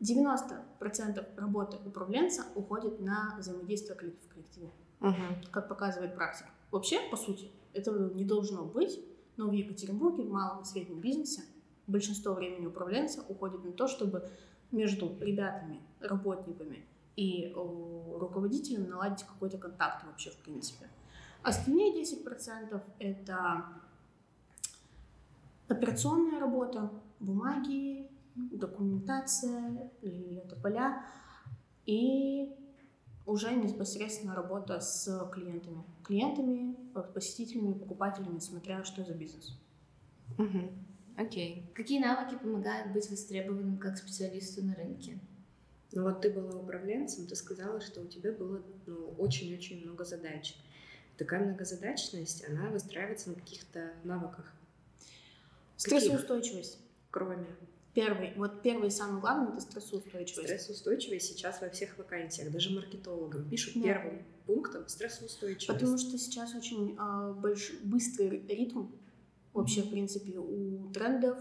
90% 0.00 1.26
работы 1.36 1.76
управленца 1.84 2.46
уходит 2.54 3.00
на 3.00 3.36
взаимодействие 3.38 3.94
в 3.94 3.98
коллективе, 3.98 4.70
угу. 5.00 5.14
как 5.50 5.68
показывает 5.68 6.14
практика. 6.14 6.48
Вообще, 6.70 7.00
по 7.10 7.16
сути, 7.16 7.50
этого 7.72 8.14
не 8.14 8.24
должно 8.24 8.64
быть, 8.64 8.98
но 9.36 9.48
в 9.48 9.52
Екатеринбурге, 9.52 10.24
в 10.24 10.30
малом 10.30 10.62
и 10.62 10.64
среднем 10.64 11.00
бизнесе, 11.00 11.42
большинство 11.88 12.34
времени 12.34 12.66
управленца 12.66 13.24
уходит 13.28 13.64
на 13.64 13.72
то, 13.72 13.88
чтобы 13.88 14.28
между 14.70 15.16
ребятами, 15.20 15.80
работниками 16.00 16.84
и 17.16 17.52
руководителем 17.54 18.88
наладить 18.88 19.24
какой-то 19.24 19.58
контакт 19.58 20.04
вообще, 20.04 20.30
в 20.30 20.36
принципе. 20.36 20.88
Остальные 21.42 22.00
10% 22.02 22.80
это 22.98 23.64
операционная 25.66 26.38
работа, 26.38 26.90
бумаги, 27.18 28.08
документация, 28.34 29.90
это 30.02 30.56
поля, 30.56 31.04
и 31.86 32.54
уже 33.26 33.52
непосредственно 33.54 34.34
работа 34.34 34.80
с 34.80 35.28
клиентами. 35.32 35.84
Клиентами, 36.04 36.76
посетителями, 37.14 37.72
покупателями, 37.74 38.38
смотря 38.38 38.84
что 38.84 39.04
за 39.04 39.14
бизнес. 39.14 39.58
Угу. 40.38 40.70
Окей. 41.18 41.64
Какие 41.74 41.98
навыки 41.98 42.38
помогают 42.40 42.92
быть 42.92 43.10
востребованным 43.10 43.76
как 43.78 43.98
специалисту 43.98 44.64
на 44.64 44.76
рынке? 44.76 45.18
Ну 45.90 46.04
вот 46.04 46.20
ты 46.20 46.30
была 46.30 46.56
управленцем, 46.60 47.26
ты 47.26 47.34
сказала, 47.34 47.80
что 47.80 48.02
у 48.02 48.06
тебя 48.06 48.30
было 48.30 48.62
ну, 48.86 49.14
очень-очень 49.18 49.84
много 49.84 50.04
задач. 50.04 50.54
Такая 51.16 51.44
многозадачность, 51.44 52.48
она 52.48 52.70
выстраивается 52.70 53.30
на 53.30 53.34
каких-то 53.34 53.94
навыках. 54.04 54.52
Стрессоустойчивость. 55.76 56.78
Кроме. 57.10 57.46
Первый, 57.94 58.32
вот 58.36 58.62
первый 58.62 58.92
самый 58.92 59.20
главный 59.20 59.54
это 59.54 59.60
стрессоустойчивость. 59.60 60.48
Стрессоустойчивость 60.48 61.26
сейчас 61.26 61.60
во 61.60 61.68
всех 61.68 61.98
вакансиях, 61.98 62.52
даже 62.52 62.70
маркетологам 62.70 63.48
пишут 63.50 63.74
да. 63.74 63.82
первым 63.82 64.22
пунктом 64.46 64.86
стрессоустойчивость. 64.86 65.66
Потому 65.66 65.98
что 65.98 66.16
сейчас 66.16 66.54
очень 66.54 66.96
э, 66.96 67.32
больш, 67.32 67.72
быстрый 67.82 68.46
ритм 68.46 68.86
вообще, 69.58 69.82
в 69.82 69.90
принципе, 69.90 70.38
у 70.38 70.90
трендов, 70.92 71.38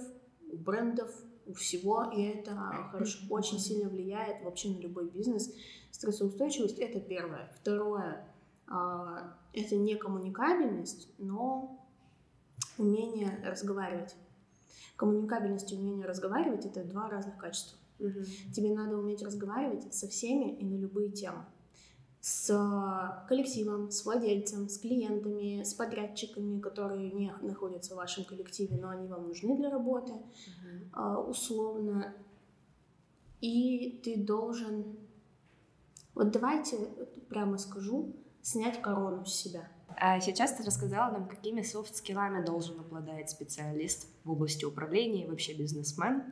у 0.51 0.57
брендов, 0.57 1.11
у 1.45 1.53
всего, 1.53 2.03
и 2.03 2.21
это 2.23 2.55
хорошо, 2.91 3.19
очень 3.29 3.59
сильно 3.59 3.89
влияет 3.89 4.43
вообще 4.43 4.69
на 4.69 4.79
любой 4.79 5.09
бизнес. 5.09 5.53
Стрессоустойчивость— 5.91 6.77
это 6.79 6.99
первое. 6.99 7.49
Второе— 7.55 8.27
это 9.53 9.75
не 9.75 9.95
коммуникабельность, 9.95 11.09
но 11.17 11.87
умение 12.77 13.41
разговаривать. 13.45 14.15
Коммуникабельность 14.97 15.71
и 15.71 15.75
умение 15.75 16.05
разговаривать— 16.05 16.65
это 16.67 16.83
два 16.83 17.09
разных 17.09 17.37
качества. 17.37 17.77
Угу. 17.99 18.53
Тебе 18.53 18.75
надо 18.75 18.97
уметь 18.97 19.23
разговаривать 19.23 19.93
со 19.93 20.07
всеми 20.07 20.55
и 20.57 20.65
на 20.65 20.75
любые 20.75 21.11
темы 21.11 21.45
с 22.21 23.25
коллективом, 23.27 23.91
с 23.91 24.03
владельцем, 24.05 24.67
с 24.69 24.77
клиентами, 24.77 25.63
с 25.63 25.73
подрядчиками, 25.73 26.59
которые 26.59 27.11
не 27.11 27.33
находятся 27.41 27.93
в 27.93 27.97
вашем 27.97 28.25
коллективе, 28.25 28.77
но 28.77 28.89
они 28.89 29.07
вам 29.07 29.27
нужны 29.27 29.55
для 29.55 29.69
работы, 29.69 30.13
Uh-huh. 30.93 31.29
условно. 31.29 32.13
И 33.39 34.01
ты 34.03 34.17
должен, 34.17 34.97
вот 36.15 36.31
давайте 36.31 36.77
прямо 37.29 37.57
скажу, 37.57 38.15
снять 38.41 38.81
корону 38.81 39.25
с 39.25 39.33
себя. 39.33 39.69
А 39.99 40.19
сейчас 40.19 40.53
ты 40.53 40.63
рассказала 40.63 41.11
нам, 41.11 41.27
какими 41.27 41.61
софт-скиллами 41.61 42.45
должен 42.45 42.79
обладать 42.79 43.29
специалист 43.29 44.07
в 44.23 44.31
области 44.31 44.65
управления 44.65 45.25
и 45.25 45.29
вообще 45.29 45.53
бизнесмен. 45.53 46.23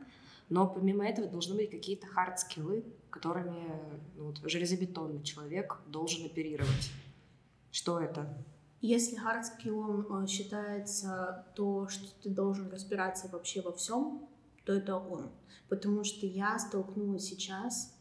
Но 0.48 0.68
помимо 0.68 1.06
этого 1.06 1.28
должны 1.28 1.56
быть 1.56 1.70
какие-то 1.70 2.06
хард-скиллы, 2.06 2.84
которыми 3.10 3.80
ну, 4.16 4.26
вот, 4.26 4.38
железобетонный 4.44 5.22
человек 5.22 5.78
должен 5.86 6.26
оперировать. 6.26 6.90
Что 7.72 8.00
это? 8.00 8.36
Если 8.80 9.16
хардскиллом 9.16 10.22
э, 10.22 10.26
считается 10.26 11.46
то, 11.56 11.88
что 11.88 12.06
ты 12.22 12.30
должен 12.30 12.70
разбираться 12.70 13.28
вообще 13.28 13.60
во 13.62 13.72
всем, 13.72 14.28
то 14.64 14.72
это 14.72 14.96
он. 14.96 15.30
Потому 15.68 16.04
что 16.04 16.26
я 16.26 16.58
столкнулась 16.58 17.24
сейчас 17.24 17.96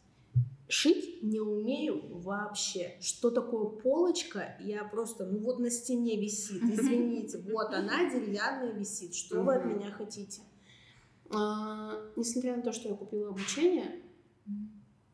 Шить 0.67 1.21
не 1.21 1.39
умею 1.39 2.01
вообще. 2.21 2.95
Что 2.99 3.29
такое 3.29 3.65
полочка? 3.65 4.57
Я 4.59 4.83
просто, 4.83 5.25
ну 5.25 5.37
вот 5.39 5.59
на 5.59 5.69
стене 5.69 6.19
висит, 6.19 6.63
извините, 6.63 7.37
вот 7.37 7.71
она 7.71 8.09
деревянная 8.09 8.71
висит. 8.71 9.13
Что 9.13 9.41
вы 9.43 9.55
от 9.55 9.65
меня 9.65 9.91
хотите? 9.91 10.41
А, 11.31 11.99
несмотря 12.15 12.55
на 12.55 12.61
то, 12.61 12.71
что 12.71 12.89
я 12.89 12.95
купила 12.95 13.29
обучение, 13.29 14.01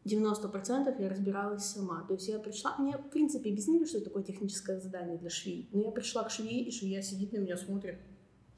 90% 0.06 1.02
я 1.02 1.10
разбиралась 1.10 1.66
сама. 1.66 2.04
То 2.08 2.16
есть 2.16 2.28
я 2.28 2.40
пришла, 2.40 2.76
мне 2.78 2.98
в 2.98 3.10
принципе 3.10 3.50
объяснили, 3.50 3.86
что 3.86 3.98
это 3.98 4.08
такое 4.08 4.24
техническое 4.24 4.80
задание 4.80 5.18
для 5.18 5.30
швей. 5.30 5.70
Но 5.72 5.82
я 5.82 5.92
пришла 5.92 6.24
к 6.24 6.32
швее, 6.32 6.64
и 6.64 6.72
швея 6.72 7.02
сидит 7.02 7.34
на 7.34 7.38
меня, 7.38 7.58
смотрит. 7.58 8.00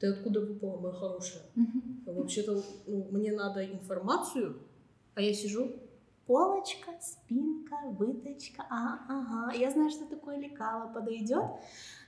Ты 0.00 0.08
откуда 0.08 0.40
выпала, 0.40 0.78
моя 0.80 0.94
хорошая? 0.94 1.42
Вообще-то 2.06 2.62
ну, 2.86 3.08
мне 3.10 3.32
надо 3.32 3.64
информацию, 3.64 4.58
а 5.14 5.20
я 5.20 5.32
сижу, 5.32 5.72
полочка, 6.26 6.92
спинка, 7.00 7.76
выточка, 7.84 8.64
а, 8.70 8.98
ага, 9.08 9.54
я 9.54 9.70
знаю, 9.70 9.90
что 9.90 10.06
такое 10.06 10.38
лекало 10.38 10.92
подойдет. 10.92 11.44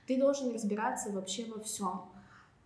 Ты 0.07 0.19
должен 0.19 0.53
разбираться 0.53 1.11
вообще 1.11 1.45
во 1.45 1.59
всем 1.61 2.09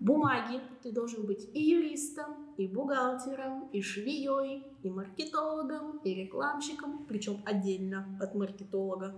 бумаги, 0.01 0.59
ты 0.81 0.91
должен 0.91 1.25
быть 1.25 1.47
и 1.53 1.61
юристом, 1.61 2.53
и 2.57 2.67
бухгалтером, 2.67 3.69
и 3.69 3.81
швеей, 3.81 4.65
и 4.83 4.89
маркетологом, 4.89 5.99
и 5.99 6.13
рекламщиком, 6.13 7.05
причем 7.05 7.41
отдельно 7.45 8.17
от 8.19 8.35
маркетолога, 8.35 9.15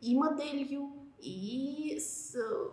и 0.00 0.14
моделью, 0.14 0.92
и 1.18 1.96
с... 1.98 2.34
Э, 2.34 2.70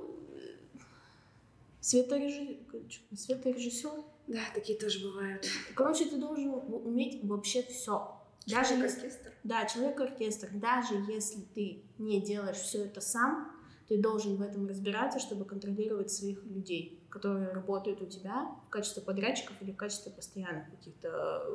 светорежиссер. 1.79 4.03
Да, 4.27 4.39
такие 4.55 4.79
тоже 4.79 5.07
бывают. 5.07 5.45
Короче, 5.75 6.05
ты 6.05 6.17
должен 6.17 6.49
уметь 6.49 7.23
вообще 7.23 7.61
все. 7.63 8.19
Даже 8.47 8.69
Человек-оркестр? 8.69 9.33
Да, 9.43 9.65
человек-оркестр. 9.65 10.49
Даже 10.53 10.95
если 11.07 11.41
ты 11.53 11.83
не 11.97 12.21
делаешь 12.21 12.57
все 12.57 12.85
это 12.85 12.99
сам, 12.99 13.51
ты 13.87 13.97
должен 13.97 14.37
в 14.37 14.41
этом 14.41 14.67
разбираться, 14.67 15.19
чтобы 15.19 15.45
контролировать 15.45 16.11
своих 16.11 16.43
людей 16.45 17.02
которые 17.13 17.49
работают 17.49 18.01
у 18.01 18.07
тебя 18.07 18.49
в 18.65 18.69
качестве 18.71 19.03
подрядчиков 19.03 19.55
или 19.61 19.71
в 19.71 19.77
качестве 19.77 20.11
постоянных 20.11 20.71
каких-то 20.71 21.45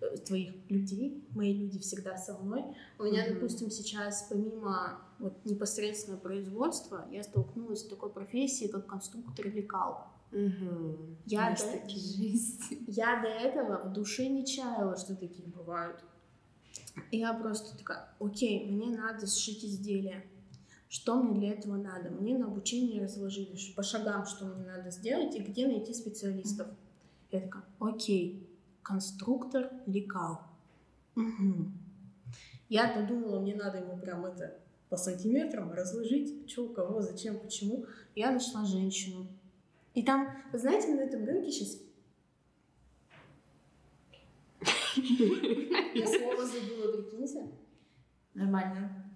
э, 0.00 0.16
твоих 0.26 0.54
людей. 0.68 1.24
Мои 1.30 1.54
люди 1.54 1.78
всегда 1.78 2.16
со 2.16 2.36
мной. 2.36 2.64
У 2.98 3.04
меня, 3.04 3.24
mm-hmm. 3.24 3.34
допустим, 3.34 3.70
сейчас 3.70 4.26
помимо 4.28 5.00
вот 5.20 5.44
непосредственно 5.44 6.16
производства, 6.16 7.06
я 7.12 7.22
столкнулась 7.22 7.82
с 7.82 7.86
такой 7.86 8.10
профессией, 8.10 8.72
как 8.72 8.88
конструктор 8.88 9.46
лекал. 9.46 10.08
Угу. 10.32 11.18
Я, 11.26 11.54
до... 11.54 11.64
я 12.88 13.22
до 13.22 13.28
этого 13.28 13.88
в 13.88 13.92
душе 13.92 14.26
не 14.26 14.44
чаяла, 14.44 14.96
что 14.96 15.14
такие 15.14 15.46
бывают. 15.46 16.02
Я 17.12 17.34
просто 17.34 17.78
такая, 17.78 18.08
окей, 18.18 18.68
мне 18.68 18.96
надо 18.96 19.28
сшить 19.28 19.64
изделие 19.64 20.26
что 20.92 21.22
мне 21.22 21.40
для 21.40 21.52
этого 21.54 21.76
надо. 21.78 22.10
Мне 22.10 22.36
на 22.36 22.48
обучение 22.48 23.02
разложили 23.02 23.56
по 23.74 23.82
шагам, 23.82 24.26
что 24.26 24.44
мне 24.44 24.66
надо 24.66 24.90
сделать 24.90 25.34
и 25.34 25.38
где 25.38 25.66
найти 25.66 25.94
специалистов. 25.94 26.68
Я 27.30 27.40
такая, 27.40 27.64
окей, 27.80 28.46
конструктор 28.82 29.70
лекал. 29.86 30.42
Угу. 31.16 31.72
Я-то 32.68 33.06
думала, 33.06 33.40
мне 33.40 33.54
надо 33.54 33.78
ему 33.78 33.96
прям 33.96 34.26
это 34.26 34.60
по 34.90 34.98
сантиметрам 34.98 35.72
разложить, 35.72 36.50
что, 36.50 36.66
у 36.66 36.68
кого, 36.74 37.00
зачем, 37.00 37.38
почему. 37.38 37.86
Я 38.14 38.30
нашла 38.30 38.66
женщину. 38.66 39.26
И 39.94 40.02
там, 40.02 40.28
вы 40.52 40.58
знаете, 40.58 40.88
на 40.88 41.00
этом 41.00 41.24
рынке 41.24 41.50
сейчас... 41.50 41.80
Я 45.94 46.06
слово 46.06 46.46
забыла, 46.46 47.00
прикиньте. 47.00 47.48
Нормально. 48.34 49.11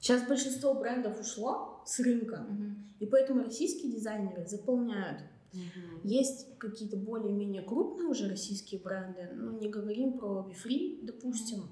Сейчас 0.00 0.26
большинство 0.26 0.74
брендов 0.74 1.20
ушло 1.20 1.82
с 1.84 2.00
рынка, 2.00 2.46
uh-huh. 2.48 2.72
и 3.00 3.06
поэтому 3.06 3.42
российские 3.42 3.92
дизайнеры 3.92 4.46
заполняют. 4.46 5.20
Uh-huh. 5.52 6.00
Есть 6.04 6.58
какие-то 6.58 6.96
более-менее 6.96 7.62
крупные 7.62 8.08
уже 8.08 8.28
российские 8.28 8.80
бренды, 8.80 9.28
ну 9.34 9.58
не 9.58 9.68
говорим 9.68 10.18
про 10.18 10.48
Bifree, 10.48 11.00
допустим, 11.02 11.64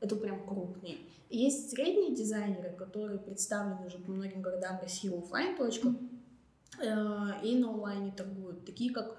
это 0.00 0.16
прям 0.16 0.46
крупные. 0.46 0.98
И 1.30 1.38
есть 1.38 1.70
средние 1.70 2.14
дизайнеры, 2.14 2.74
которые 2.76 3.18
представлены 3.18 3.86
уже 3.86 3.98
по 3.98 4.10
многим 4.10 4.42
городам 4.42 4.78
России 4.80 5.08
в 5.08 5.14
офлайн 5.14 5.56
точках 5.56 5.94
э, 6.78 6.84
и 7.42 7.56
на 7.56 7.70
онлайне 7.70 8.12
торгуют, 8.12 8.66
такие 8.66 8.92
как 8.92 9.16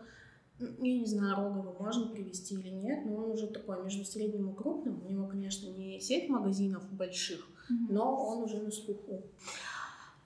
я 0.59 0.97
не 0.97 1.05
знаю, 1.05 1.35
Рогова 1.35 1.75
можно 1.79 2.07
привести 2.07 2.55
или 2.55 2.69
нет, 2.69 3.05
но 3.05 3.15
он 3.17 3.31
уже 3.31 3.47
такой 3.47 3.83
между 3.83 4.03
средним 4.03 4.49
и 4.49 4.55
крупным. 4.55 5.05
У 5.05 5.09
него, 5.09 5.27
конечно, 5.27 5.67
не 5.67 5.99
сеть 5.99 6.29
магазинов 6.29 6.91
больших, 6.91 7.47
но 7.69 8.27
он 8.27 8.43
уже 8.43 8.59
на 8.59 8.71
слуху. 8.71 9.23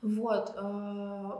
Вот. 0.01 0.53
Э, 0.55 1.31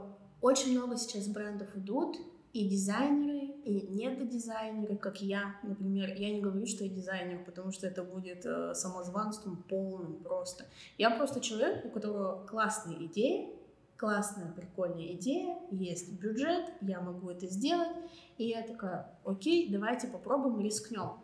очень 0.42 0.78
много 0.78 0.98
сейчас 0.98 1.28
брендов 1.28 1.76
идут, 1.76 2.18
и 2.54 2.68
дизайнеры, 2.68 3.54
и 3.64 3.88
недодизайнеры, 3.88 4.98
как 4.98 5.22
я, 5.22 5.56
например. 5.64 6.14
Я 6.16 6.32
не 6.32 6.42
говорю, 6.42 6.66
что 6.66 6.84
я 6.84 6.90
дизайнер, 6.90 7.44
потому 7.46 7.72
что 7.72 7.88
это 7.88 8.04
будет 8.04 8.46
э, 8.46 8.74
самозванством 8.74 9.64
полным 9.70 10.16
просто. 10.16 10.66
Я 10.98 11.12
просто 11.12 11.40
человек, 11.40 11.86
у 11.86 11.90
которого 11.90 12.46
классные 12.46 13.06
идеи, 13.06 13.56
классная, 13.96 14.52
прикольная 14.52 15.14
идея, 15.14 15.58
есть 15.70 16.20
бюджет, 16.20 16.66
я 16.82 17.00
могу 17.00 17.30
это 17.30 17.48
сделать. 17.48 17.96
И 18.38 18.48
я 18.48 18.64
такая, 18.64 19.16
окей, 19.24 19.72
давайте 19.72 20.08
попробуем, 20.08 20.60
рискнем. 20.60 21.20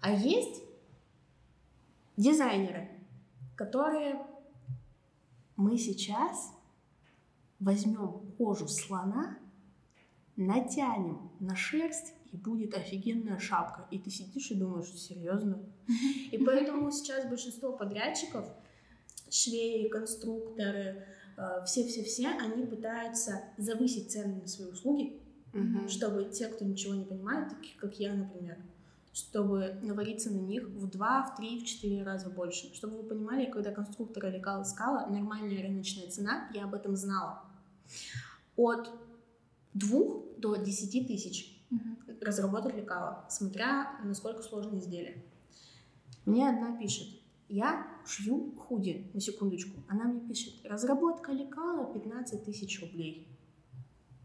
А 0.00 0.12
есть 0.12 0.62
дизайнеры, 2.16 2.88
которые 3.60 4.18
мы 5.54 5.76
сейчас 5.76 6.50
возьмем 7.58 8.32
кожу 8.38 8.66
слона, 8.68 9.38
натянем 10.34 11.30
на 11.40 11.54
шерсть, 11.54 12.14
и 12.32 12.38
будет 12.38 12.72
офигенная 12.74 13.38
шапка. 13.38 13.86
И 13.90 13.98
ты 13.98 14.08
сидишь 14.08 14.50
и 14.50 14.54
думаешь, 14.54 14.88
серьезно? 14.94 15.62
И 16.30 16.38
поэтому 16.46 16.90
сейчас 16.90 17.28
большинство 17.28 17.76
подрядчиков, 17.76 18.48
швеи, 19.28 19.88
конструкторы, 19.88 21.04
э, 21.36 21.64
все-все-все, 21.66 22.28
они 22.28 22.64
пытаются 22.64 23.42
завысить 23.58 24.10
цены 24.10 24.40
на 24.40 24.46
свои 24.46 24.70
услуги, 24.70 25.20
чтобы 25.86 26.30
те, 26.30 26.48
кто 26.48 26.64
ничего 26.64 26.94
не 26.94 27.04
понимает, 27.04 27.50
таких 27.50 27.76
как 27.76 28.00
я, 28.00 28.14
например, 28.14 28.56
чтобы 29.12 29.78
навариться 29.82 30.30
на 30.30 30.38
них 30.38 30.68
в 30.68 30.88
два, 30.88 31.24
в 31.24 31.36
три, 31.36 31.60
в 31.60 31.64
четыре 31.64 32.02
раза 32.02 32.30
больше. 32.30 32.72
Чтобы 32.74 32.98
вы 32.98 33.08
понимали, 33.08 33.50
когда 33.50 33.72
конструктор 33.72 34.30
лекал 34.30 34.62
искала, 34.62 35.06
нормальная 35.10 35.62
рыночная 35.62 36.08
цена, 36.08 36.48
я 36.54 36.64
об 36.64 36.74
этом 36.74 36.96
знала, 36.96 37.42
от 38.56 38.90
двух 39.74 40.38
до 40.38 40.56
десяти 40.56 41.04
тысяч 41.04 41.56
Мгм. 41.70 41.98
разработать 42.20 42.74
лекала, 42.74 43.26
смотря 43.28 44.00
насколько 44.04 44.42
сложное 44.42 44.80
изделие. 44.80 45.24
Мне 46.26 46.48
одна 46.48 46.76
пишет, 46.76 47.06
я 47.48 47.86
шью 48.06 48.52
худи, 48.56 49.10
на 49.14 49.20
секундочку. 49.20 49.80
Она 49.88 50.04
мне 50.04 50.20
пишет, 50.20 50.54
разработка 50.64 51.32
лекала 51.32 51.92
15 51.92 52.44
тысяч 52.44 52.80
рублей. 52.80 53.26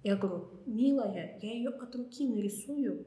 Я 0.04 0.16
говорю, 0.16 0.50
милая, 0.68 1.40
я 1.42 1.54
ее 1.54 1.70
от 1.70 1.96
руки 1.96 2.28
нарисую, 2.28 3.06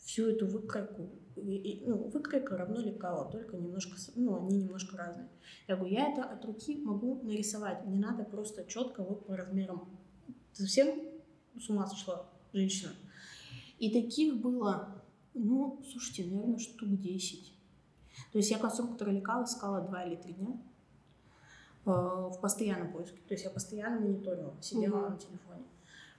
всю 0.00 0.26
эту 0.30 0.46
выкройку. 0.46 1.08
И- 1.36 1.40
и, 1.56 1.86
ну, 1.86 2.08
выкройка 2.08 2.56
равно 2.56 2.80
лекало, 2.80 3.30
только 3.30 3.56
немножко, 3.56 3.96
ну, 4.16 4.36
они 4.46 4.58
немножко 4.58 4.96
разные. 4.96 5.28
Я 5.68 5.76
говорю, 5.76 5.92
я 5.94 6.12
это 6.12 6.24
от 6.24 6.44
руки 6.44 6.76
могу 6.76 7.20
нарисовать, 7.22 7.86
мне 7.86 7.98
надо 7.98 8.24
просто 8.24 8.64
четко 8.64 9.02
вот 9.02 9.26
по 9.26 9.36
размерам. 9.36 9.88
Совсем 10.52 11.00
с 11.58 11.68
ума 11.70 11.86
сошла, 11.86 12.26
женщина? 12.52 12.92
И 13.78 13.90
таких 13.90 14.36
было, 14.36 15.02
ну, 15.34 15.80
слушайте, 15.90 16.24
наверное, 16.30 16.58
штук 16.58 16.88
10. 16.98 17.54
То 18.32 18.38
есть 18.38 18.50
я 18.50 18.58
конструктора 18.58 19.10
лекала 19.10 19.44
искала 19.44 19.80
2 19.80 20.04
или 20.04 20.16
3 20.16 20.34
дня 20.34 20.60
э, 21.86 21.90
в 21.90 22.38
постоянном 22.42 22.92
поиске. 22.92 23.16
То 23.26 23.34
есть 23.34 23.44
я 23.44 23.50
постоянно 23.50 24.00
мониторила, 24.00 24.54
сидела 24.60 24.96
Мгм. 24.98 25.10
на 25.12 25.18
телефоне. 25.18 25.64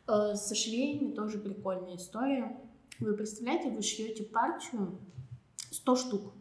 Э, 0.07 0.35
со 0.35 0.55
швеями 0.55 1.11
тоже 1.13 1.37
прикольная 1.37 1.95
история. 1.97 2.57
Вы 3.01 3.15
представляете, 3.15 3.69
вы 3.71 3.81
шьете 3.81 4.23
партию 4.23 4.97
100 5.71 5.95
штук. 5.95 6.33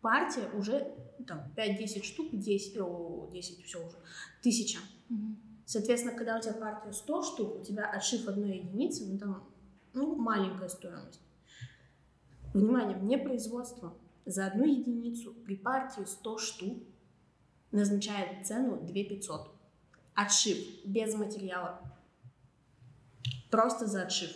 Партия 0.00 0.48
уже 0.56 0.94
там 1.26 1.52
5-10 1.56 2.04
штук, 2.04 2.28
10, 2.32 2.76
о, 2.80 3.28
10 3.32 3.64
все 3.64 3.84
уже, 3.84 3.96
1000. 4.42 4.78
Мгм. 5.08 5.43
Соответственно, 5.66 6.16
когда 6.16 6.36
у 6.36 6.40
тебя 6.40 6.54
партия 6.54 6.92
100 6.92 7.22
штук, 7.22 7.60
у 7.60 7.64
тебя 7.64 7.86
отшив 7.90 8.28
одной 8.28 8.58
единицы, 8.58 9.06
ну 9.06 9.18
там 9.18 9.44
ну, 9.94 10.16
маленькая 10.16 10.68
стоимость. 10.68 11.20
Внимание, 12.52 12.96
мне 12.96 13.16
производство 13.16 13.94
за 14.26 14.46
одну 14.46 14.64
единицу 14.64 15.32
при 15.44 15.56
партии 15.56 16.04
100 16.04 16.38
штук 16.38 16.82
назначает 17.70 18.46
цену 18.46 18.80
2500. 18.82 19.50
Отшив 20.14 20.58
без 20.84 21.14
материала. 21.14 21.80
Просто 23.50 23.86
за 23.86 24.02
отшив. 24.02 24.30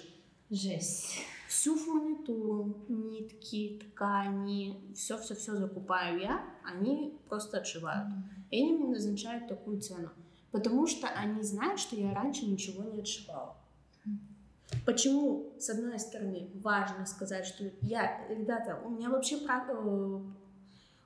Жесть. 0.50 1.18
Всю 1.49 1.76
фурнитуру, 1.76 2.84
нитки, 2.88 3.80
ткани, 3.82 4.95
все-все-все 4.95 5.56
закупаю 5.56 6.21
я, 6.21 6.45
они 6.64 7.19
просто 7.28 7.58
отшивают. 7.58 8.08
И 8.50 8.62
они 8.62 8.73
мне 8.73 8.88
назначают 8.88 9.49
такую 9.49 9.80
цену. 9.80 10.10
Потому 10.50 10.87
что 10.87 11.08
они 11.08 11.43
знают, 11.43 11.78
что 11.78 11.97
я 11.97 12.15
раньше 12.15 12.47
ничего 12.47 12.82
не 12.82 13.00
отшивала. 13.00 13.56
Почему, 14.84 15.52
с 15.58 15.71
одной 15.71 15.99
стороны, 15.99 16.50
важно 16.54 17.06
сказать, 17.06 17.47
что 17.47 17.71
я, 17.82 18.26
ребята, 18.28 18.80
у 18.84 18.91
меня 18.91 19.11
вообще 19.11 19.37
э, 19.37 20.21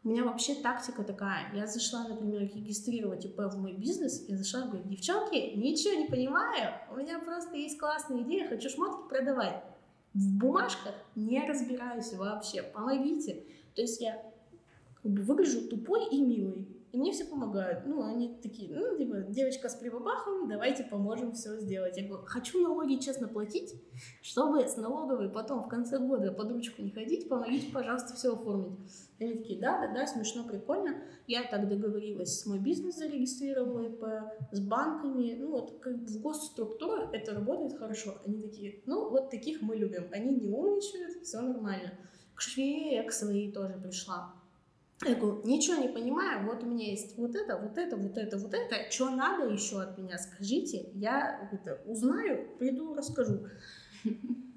у 0.05 0.09
меня 0.09 0.25
вообще 0.25 0.55
тактика 0.55 1.05
такая. 1.05 1.53
Я 1.55 1.67
зашла, 1.67 2.09
например, 2.09 2.43
регистрировать 2.43 3.25
ИП 3.25 3.39
в 3.39 3.59
мой 3.59 3.73
бизнес, 3.75 4.25
я 4.29 4.37
зашла, 4.37 4.63
говорю, 4.63 4.89
девчонки, 4.89 5.55
ничего 5.57 5.95
не 5.95 6.09
понимаю, 6.09 6.75
у 6.91 6.97
меня 6.97 7.21
просто 7.21 7.57
есть 7.57 7.79
классная 7.79 8.23
идея, 8.23 8.49
хочу 8.49 8.69
шмотки 8.69 9.09
продавать. 9.09 9.63
В 10.15 10.39
бумажках 10.39 10.95
не 11.15 11.47
разбираюсь 11.47 12.13
вообще, 12.15 12.63
помогите. 12.63 13.45
То 13.75 13.81
есть 13.81 14.01
я 14.01 14.23
как 15.03 15.11
бы 15.11 15.23
выгляжу 15.23 15.69
тупой 15.69 16.09
и 16.09 16.21
милой. 16.21 16.69
И 16.93 16.99
мне 16.99 17.11
все 17.13 17.25
помогают. 17.25 17.87
Ну, 17.87 18.03
они 18.03 18.39
такие, 18.43 18.71
ну, 18.71 18.97
типа, 18.99 19.23
девочка 19.23 19.71
с 19.71 19.77
прибабахом, 19.77 20.47
давайте 20.47 20.85
поможем 20.85 21.33
все 21.33 21.59
сделать. 21.59 21.97
Я 21.97 22.07
говорю, 22.07 22.27
хочу 22.27 22.61
налоги 22.61 22.97
честно 22.97 23.29
платить, 23.29 23.75
чтобы 24.21 24.61
с 24.61 24.77
налоговой 24.77 25.31
потом 25.31 25.63
в 25.63 25.69
конце 25.69 25.99
года 25.99 26.33
под 26.33 26.53
ручку 26.53 26.83
не 26.83 26.91
ходить, 26.91 27.31
помогите, 27.31 27.73
пожалуйста, 27.73 28.15
все 28.15 28.35
оформить. 28.35 28.79
Они 29.19 29.35
такие, 29.37 29.59
да, 29.59 29.87
да, 29.87 29.95
да, 29.95 30.07
смешно, 30.07 30.45
прикольно. 30.45 31.03
Я 31.27 31.45
так 31.45 31.67
договорилась, 31.67 32.41
с 32.41 32.45
мой 32.45 32.59
бизнес 32.59 32.97
зарегистрировала 32.97 33.87
ИП, 33.87 34.05
с 34.51 34.61
банками. 34.61 35.35
Ну, 35.41 35.51
вот 35.51 35.79
как 35.81 35.95
в 35.95 36.21
госструктурах 36.21 37.15
это 37.15 37.33
работает 37.33 37.79
хорошо. 37.79 38.19
Они 38.27 38.43
такие, 38.43 38.83
ну, 38.85 39.09
вот 39.09 39.31
таких 39.31 39.63
мы 39.63 39.77
любим. 39.77 40.09
Они 40.13 40.35
не 40.35 40.51
умничают, 40.51 41.23
все 41.23 41.41
нормально. 41.41 41.95
К 42.35 42.43
швее 42.43 42.97
я 42.97 43.05
к 43.05 43.13
своей 43.13 43.51
тоже 43.51 43.81
пришла. 43.83 44.42
Я 45.05 45.17
говорю, 45.17 45.43
ничего 45.45 45.77
не 45.77 45.89
понимаю, 45.89 46.47
вот 46.47 46.63
у 46.63 46.67
меня 46.67 46.91
есть 46.91 47.17
вот 47.17 47.35
это, 47.35 47.57
вот 47.59 47.77
это, 47.77 47.97
вот 47.97 48.17
это, 48.17 48.39
вот 48.39 48.55
это. 48.55 48.91
Что 48.91 49.11
надо 49.11 49.49
еще 49.49 49.83
от 49.83 49.99
меня, 49.99 50.17
скажите, 50.19 50.91
я 50.95 51.49
это, 51.53 51.81
узнаю, 51.87 52.57
приду, 52.59 52.95
расскажу. 52.95 53.47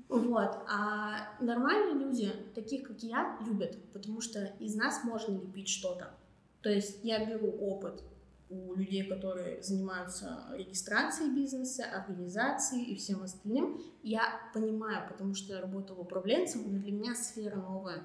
Вот. 0.07 0.59
А 0.69 1.35
нормальные 1.41 2.05
люди, 2.05 2.31
таких 2.53 2.87
как 2.87 3.01
я, 3.01 3.39
любят, 3.45 3.77
потому 3.91 4.21
что 4.21 4.45
из 4.59 4.75
нас 4.75 5.03
можно 5.03 5.33
лепить 5.33 5.67
что-то. 5.67 6.13
То 6.61 6.69
есть 6.69 7.03
я 7.03 7.25
беру 7.25 7.49
опыт 7.49 8.03
у 8.49 8.75
людей, 8.75 9.03
которые 9.03 9.61
занимаются 9.63 10.45
регистрацией 10.53 11.33
бизнеса, 11.33 11.85
организацией 11.85 12.85
и 12.85 12.95
всем 12.95 13.23
остальным. 13.23 13.81
Я 14.03 14.39
понимаю, 14.53 15.07
потому 15.09 15.33
что 15.33 15.53
я 15.53 15.61
работала 15.61 16.01
управленцем, 16.01 16.61
но 16.71 16.79
для 16.79 16.91
меня 16.91 17.15
сфера 17.15 17.55
новая. 17.55 18.03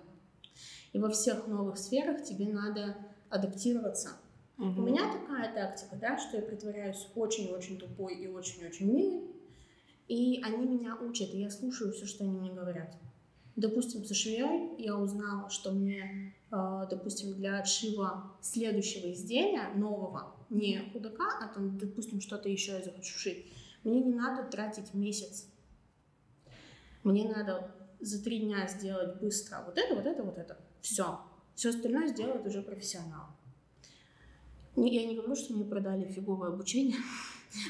И 0.92 0.98
во 0.98 1.10
всех 1.10 1.46
новых 1.46 1.78
сферах 1.78 2.22
тебе 2.24 2.46
надо 2.46 2.96
адаптироваться. 3.28 4.10
Мгм. 4.56 4.78
У 4.78 4.86
меня 4.86 5.10
такая 5.12 5.54
тактика, 5.54 5.96
да, 5.96 6.18
что 6.18 6.36
я 6.36 6.42
притворяюсь 6.42 7.06
очень-очень 7.14 7.78
тупой 7.78 8.16
и 8.16 8.26
очень-очень 8.26 8.92
милой, 8.92 9.30
и 10.08 10.42
они 10.42 10.66
меня 10.66 10.96
учат, 10.96 11.32
и 11.32 11.40
я 11.40 11.50
слушаю 11.50 11.92
все, 11.92 12.04
что 12.04 12.24
они 12.24 12.38
мне 12.38 12.52
говорят. 12.52 12.94
Допустим, 13.56 14.04
со 14.04 14.14
швеей 14.14 14.74
я 14.82 14.96
узнала, 14.96 15.48
что 15.50 15.72
мне, 15.72 16.34
э, 16.50 16.86
допустим, 16.90 17.34
для 17.34 17.60
отшива 17.60 18.32
следующего 18.40 19.12
изделия, 19.12 19.68
нового, 19.74 20.34
не 20.50 20.90
худака, 20.92 21.38
а 21.40 21.48
там, 21.48 21.78
допустим, 21.78 22.20
что-то 22.20 22.48
еще 22.48 22.72
я 22.72 22.82
захочу 22.82 23.18
шить, 23.18 23.52
мне 23.84 24.02
не 24.02 24.12
надо 24.12 24.50
тратить 24.50 24.92
месяц. 24.94 25.46
Мне 27.02 27.28
надо 27.28 27.70
за 28.00 28.22
три 28.22 28.40
дня 28.40 28.66
сделать 28.66 29.20
быстро 29.20 29.62
вот 29.64 29.78
это, 29.78 29.94
вот 29.94 30.06
это, 30.06 30.22
вот 30.22 30.38
это. 30.38 30.58
Все. 30.82 31.20
Все 31.54 31.70
остальное 31.70 32.08
сделает 32.08 32.46
уже 32.46 32.62
профессионал. 32.62 33.26
Я 34.76 35.04
не 35.04 35.16
говорю, 35.16 35.34
что 35.36 35.52
мне 35.52 35.64
продали 35.64 36.04
фиговое 36.06 36.48
обучение. 36.48 36.96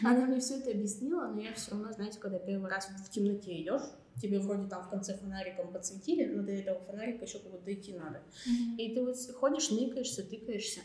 Она 0.04 0.26
мне 0.26 0.40
все 0.40 0.58
это 0.58 0.70
объяснила, 0.70 1.28
но 1.28 1.40
я 1.40 1.54
все 1.54 1.72
равно, 1.72 1.92
знаете, 1.92 2.18
когда 2.18 2.38
первый 2.38 2.70
раз 2.70 2.88
в 2.88 3.10
темноте 3.10 3.62
идешь, 3.62 3.82
тебе 4.20 4.38
вроде 4.38 4.68
там 4.68 4.84
в 4.84 4.90
конце 4.90 5.16
фонариком 5.16 5.72
подсветили, 5.72 6.26
но 6.26 6.42
до 6.42 6.52
этого 6.52 6.80
фонарика 6.80 7.24
еще 7.24 7.38
куда-то 7.38 7.64
дойти 7.64 7.94
надо. 7.94 8.22
Мгм. 8.46 8.76
И 8.76 8.94
ты 8.94 9.04
вот 9.04 9.16
ходишь, 9.34 9.70
ныкаешься, 9.70 10.22
тыкаешься. 10.22 10.80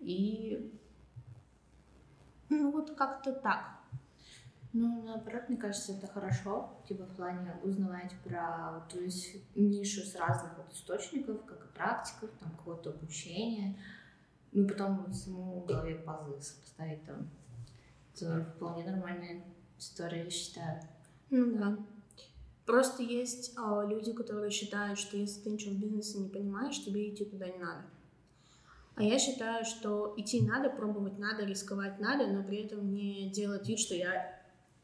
И 0.00 0.72
ну 2.48 2.72
вот 2.72 2.94
как-то 2.96 3.32
так. 3.32 3.83
Ну, 4.76 5.04
наоборот, 5.04 5.44
мне 5.48 5.56
кажется, 5.56 5.92
это 5.92 6.08
хорошо, 6.08 6.68
типа 6.88 7.04
в 7.04 7.14
плане 7.14 7.56
узнавать 7.62 8.12
про 8.24 8.84
то 8.90 8.98
есть 8.98 9.36
нишу 9.54 10.00
с 10.00 10.16
разных 10.16 10.58
вот 10.58 10.72
источников, 10.72 11.44
как 11.44 11.64
и 11.64 11.74
практиков, 11.74 12.30
там 12.40 12.50
какого-то 12.50 12.90
обучения, 12.90 13.78
ну 14.50 14.66
потом 14.66 15.04
вот 15.04 15.14
саму 15.14 15.60
в 15.60 15.66
голове 15.66 15.94
пазлы 15.94 16.40
сопоставить 16.40 17.04
там. 17.04 17.30
Это 18.12 18.52
вполне 18.56 18.90
нормальная 18.90 19.44
история, 19.78 20.24
я 20.24 20.30
считаю. 20.30 20.82
Ну 21.30 21.56
да. 21.56 21.78
Просто 22.66 23.04
есть 23.04 23.54
а, 23.56 23.84
люди, 23.86 24.12
которые 24.12 24.50
считают, 24.50 24.98
что 24.98 25.16
если 25.16 25.40
ты 25.40 25.50
ничего 25.50 25.74
в 25.76 25.78
бизнесе 25.78 26.18
не 26.18 26.28
понимаешь, 26.28 26.84
тебе 26.84 27.14
идти 27.14 27.24
туда 27.24 27.46
не 27.46 27.58
надо. 27.58 27.84
А 28.96 29.04
я 29.04 29.20
считаю, 29.20 29.64
что 29.64 30.14
идти 30.16 30.40
надо, 30.44 30.68
пробовать 30.68 31.16
надо, 31.16 31.44
рисковать 31.44 32.00
надо, 32.00 32.26
но 32.26 32.42
при 32.42 32.64
этом 32.64 32.92
не 32.92 33.30
делать 33.30 33.68
вид, 33.68 33.78
что 33.78 33.94
я 33.94 34.33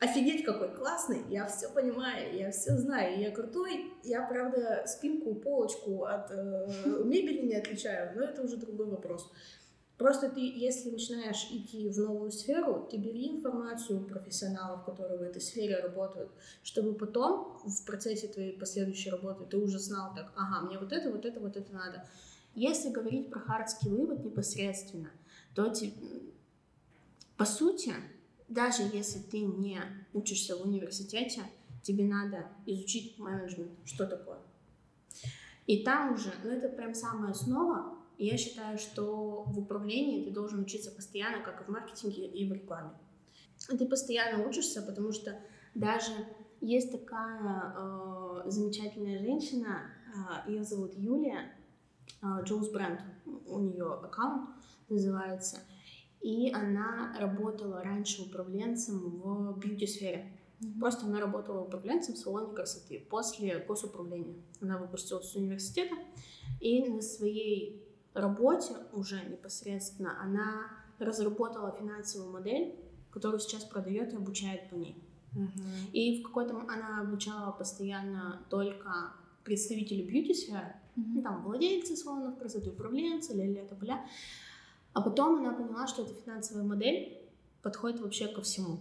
офигеть 0.00 0.44
какой 0.44 0.74
классный, 0.74 1.22
я 1.28 1.46
все 1.46 1.68
понимаю, 1.68 2.34
я 2.34 2.50
все 2.50 2.76
знаю, 2.76 3.20
я 3.20 3.30
крутой, 3.30 3.92
я, 4.02 4.26
правда, 4.26 4.84
спинку, 4.86 5.34
полочку 5.34 6.04
от 6.04 6.30
э, 6.30 6.66
мебели 7.04 7.46
не 7.46 7.54
отличаю, 7.54 8.16
но 8.16 8.22
это 8.22 8.42
уже 8.42 8.56
другой 8.56 8.86
вопрос. 8.86 9.30
Просто 9.98 10.30
ты, 10.30 10.40
если 10.40 10.90
начинаешь 10.90 11.46
идти 11.50 11.86
в 11.90 11.98
новую 11.98 12.30
сферу, 12.30 12.88
ты 12.90 12.96
бери 12.96 13.28
информацию 13.28 14.00
у 14.00 14.04
профессионалов, 14.04 14.86
которые 14.86 15.18
в 15.18 15.22
этой 15.22 15.42
сфере 15.42 15.78
работают, 15.78 16.30
чтобы 16.62 16.94
потом 16.94 17.60
в 17.66 17.84
процессе 17.84 18.26
твоей 18.28 18.58
последующей 18.58 19.10
работы 19.10 19.44
ты 19.44 19.58
уже 19.58 19.78
знал 19.78 20.14
так, 20.14 20.32
ага, 20.34 20.66
мне 20.66 20.78
вот 20.78 20.94
это, 20.94 21.10
вот 21.10 21.26
это, 21.26 21.38
вот 21.38 21.58
это 21.58 21.70
надо. 21.74 22.08
Если 22.54 22.88
говорить 22.88 23.28
про 23.28 23.40
хард-скиллы 23.40 24.06
вот 24.06 24.24
непосредственно, 24.24 25.10
то 25.54 25.70
по 27.36 27.44
сути, 27.44 27.92
даже 28.50 28.82
если 28.82 29.20
ты 29.20 29.40
не 29.40 29.80
учишься 30.12 30.56
в 30.56 30.62
университете, 30.62 31.42
тебе 31.82 32.04
надо 32.04 32.48
изучить 32.66 33.18
менеджмент, 33.18 33.70
что 33.84 34.06
такое. 34.06 34.38
И 35.66 35.84
там 35.84 36.14
уже, 36.14 36.32
ну 36.42 36.50
это 36.50 36.68
прям 36.68 36.94
самая 36.94 37.30
основа, 37.30 37.96
я 38.18 38.36
считаю, 38.36 38.76
что 38.76 39.44
в 39.46 39.58
управлении 39.58 40.24
ты 40.24 40.30
должен 40.30 40.60
учиться 40.60 40.90
постоянно, 40.90 41.42
как 41.42 41.62
и 41.62 41.64
в 41.64 41.68
маркетинге 41.68 42.26
и 42.26 42.48
в 42.48 42.52
рекламе. 42.52 42.90
Ты 43.66 43.86
постоянно 43.86 44.46
учишься, 44.46 44.82
потому 44.82 45.12
что 45.12 45.38
даже 45.74 46.12
есть 46.60 46.92
такая 46.92 47.74
э, 47.76 48.42
замечательная 48.46 49.20
женщина, 49.20 49.82
э, 50.46 50.50
ее 50.50 50.64
зовут 50.64 50.92
Юлия, 50.94 51.54
э, 52.20 52.26
Джоуз 52.44 52.70
Бренд, 52.70 53.00
у 53.46 53.58
нее 53.60 53.86
аккаунт 53.86 54.50
называется, 54.88 55.60
и 56.20 56.52
она 56.52 57.16
работала 57.18 57.82
раньше 57.82 58.22
управленцем 58.22 58.98
в 58.98 59.58
бьюти-сфере. 59.58 60.32
Mm-hmm. 60.60 60.78
Просто 60.78 61.06
она 61.06 61.20
работала 61.20 61.62
управленцем 61.62 62.14
в 62.14 62.18
салоне 62.18 62.52
красоты 62.54 63.06
после 63.08 63.58
госуправления. 63.66 64.36
Она 64.60 64.76
выпустилась 64.76 65.30
с 65.30 65.34
университета, 65.34 65.94
и 66.60 66.86
на 66.86 67.00
своей 67.00 67.82
работе 68.12 68.74
уже 68.92 69.24
непосредственно 69.24 70.20
она 70.22 70.66
разработала 70.98 71.72
финансовую 71.72 72.32
модель, 72.32 72.74
которую 73.10 73.40
сейчас 73.40 73.64
продает 73.64 74.12
и 74.12 74.16
обучает 74.16 74.68
по 74.68 74.74
ней. 74.74 75.02
Uh-huh. 75.34 75.90
И 75.92 76.20
в 76.20 76.26
какой-то 76.26 76.60
она 76.68 77.00
обучала 77.00 77.52
постоянно 77.52 78.44
только 78.50 79.14
представителей 79.44 80.02
бьюти-сферы, 80.06 80.74
ну, 80.96 81.22
там 81.22 81.42
владельцы 81.42 81.96
салонов 81.96 82.38
красоты, 82.38 82.70
управленцы, 82.70 83.32
ля-ля, 83.32 83.64
бля 83.80 84.06
А 84.92 85.02
потом 85.02 85.36
она 85.36 85.52
поняла, 85.52 85.86
что 85.86 86.02
эта 86.02 86.14
финансовая 86.14 86.64
модель 86.64 87.20
подходит 87.62 88.00
вообще 88.00 88.28
ко 88.28 88.42
всему. 88.42 88.80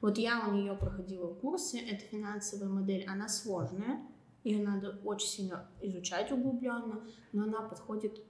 Вот 0.00 0.18
я 0.18 0.48
у 0.48 0.52
нее 0.52 0.74
проходила 0.74 1.32
курсы, 1.32 1.78
эта 1.78 2.04
финансовая 2.04 2.68
модель, 2.68 3.04
она 3.06 3.28
сложная, 3.28 4.02
ее 4.42 4.62
надо 4.62 4.98
очень 5.04 5.28
сильно 5.28 5.68
изучать 5.80 6.32
углубленно, 6.32 7.00
но 7.32 7.44
она 7.44 7.62
подходит 7.62 8.20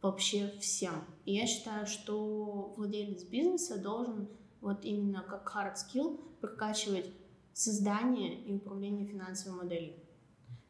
вообще 0.00 0.48
всем. 0.60 1.04
И 1.24 1.34
я 1.34 1.46
считаю, 1.46 1.86
что 1.86 2.74
владелец 2.76 3.24
бизнеса 3.24 3.78
должен 3.78 4.28
вот 4.60 4.84
именно 4.84 5.22
как 5.22 5.52
hard 5.54 5.74
skill 5.74 6.20
прокачивать 6.40 7.12
создание 7.52 8.40
и 8.42 8.54
управление 8.54 9.06
финансовой 9.06 9.62
моделью. 9.62 9.94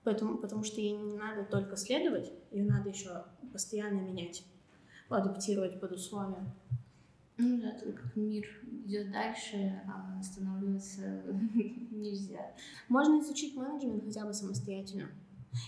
Поэтому, 0.02 0.38
потому 0.38 0.64
что 0.64 0.80
ей 0.80 0.96
не 0.96 1.16
надо 1.16 1.44
только 1.44 1.76
следовать, 1.76 2.32
ее 2.50 2.64
надо 2.64 2.88
еще 2.88 3.24
постоянно 3.52 4.00
менять, 4.00 4.42
адаптировать 5.08 5.80
под 5.80 5.92
условия. 5.92 6.44
Ну 7.36 7.60
да, 7.60 7.70
так 7.70 7.94
как 7.94 8.16
мир 8.16 8.44
идет 8.84 9.12
дальше, 9.12 9.80
а 9.86 10.18
останавливаться 10.18 11.22
нельзя. 11.90 12.52
Можно 12.88 13.20
изучить 13.20 13.54
менеджмент 13.54 14.04
хотя 14.04 14.24
бы 14.24 14.34
самостоятельно 14.34 15.08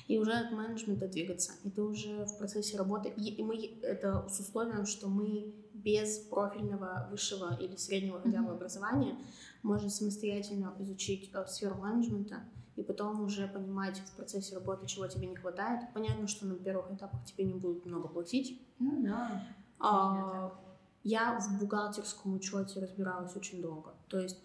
и 0.09 0.19
уже 0.19 0.33
от 0.33 0.53
менеджмента 0.53 1.09
двигаться. 1.09 1.53
Это 1.65 1.83
уже 1.83 2.25
в 2.25 2.39
процессе 2.39 2.77
работы. 2.77 3.09
И 3.11 3.43
мы 3.43 3.79
это 3.83 4.29
с 4.29 4.41
условием, 4.41 4.85
что 4.87 5.09
мы 5.09 5.55
без 5.73 6.19
профильного 6.19 7.09
высшего 7.11 7.57
или 7.59 7.77
среднего 7.77 8.21
хотя 8.21 8.43
бы 8.43 8.53
образования 8.53 9.17
можем 9.63 9.89
самостоятельно 9.89 10.75
изучить 10.81 11.31
э, 11.33 11.47
сферу 11.47 11.77
менеджмента 11.77 12.43
и 12.81 12.83
потом 12.83 13.21
уже 13.21 13.47
понимать 13.47 13.99
в 13.99 14.17
процессе 14.17 14.55
работы, 14.55 14.87
чего 14.87 15.07
тебе 15.07 15.27
не 15.27 15.37
хватает. 15.37 15.93
Понятно, 15.93 16.27
что 16.27 16.47
на 16.47 16.55
первых 16.55 16.91
этапах 16.91 17.23
тебе 17.27 17.45
не 17.45 17.53
будут 17.53 17.85
много 17.85 18.09
платить. 18.09 18.59
Ну 18.79 19.03
да. 19.03 19.47
А, 19.79 20.59
я 21.05 21.39
в 21.39 21.61
бухгалтерском 21.61 22.35
учете 22.35 22.81
разбиралась 22.81 23.37
очень 23.37 23.61
долго. 23.61 23.95
То 24.09 24.19
есть 24.19 24.39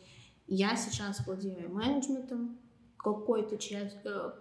я 0.47 0.75
сейчас 0.75 1.25
владею 1.25 1.73
менеджментом, 1.73 2.57
какой-то 2.97 3.57
часть, 3.57 4.05
э, 4.05 4.31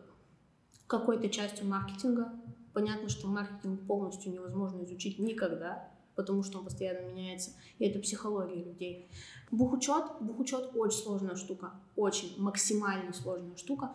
какой-то 0.88 1.28
частью 1.28 1.68
маркетинга. 1.68 2.33
Понятно, 2.72 3.09
что 3.09 3.28
маркетинг 3.28 3.87
полностью 3.87 4.33
невозможно 4.33 4.83
изучить 4.83 5.20
никогда, 5.20 5.88
потому 6.14 6.42
что 6.42 6.59
он 6.59 6.64
постоянно 6.64 7.07
меняется, 7.07 7.50
и 7.79 7.87
это 7.87 7.98
психология 7.98 8.62
людей. 8.62 9.11
Бухучет, 9.50 10.05
бухучет 10.20 10.70
очень 10.74 10.98
сложная 10.98 11.37
штука, 11.37 11.72
очень 11.96 12.35
максимально 12.40 13.12
сложная 13.12 13.57
штука. 13.57 13.92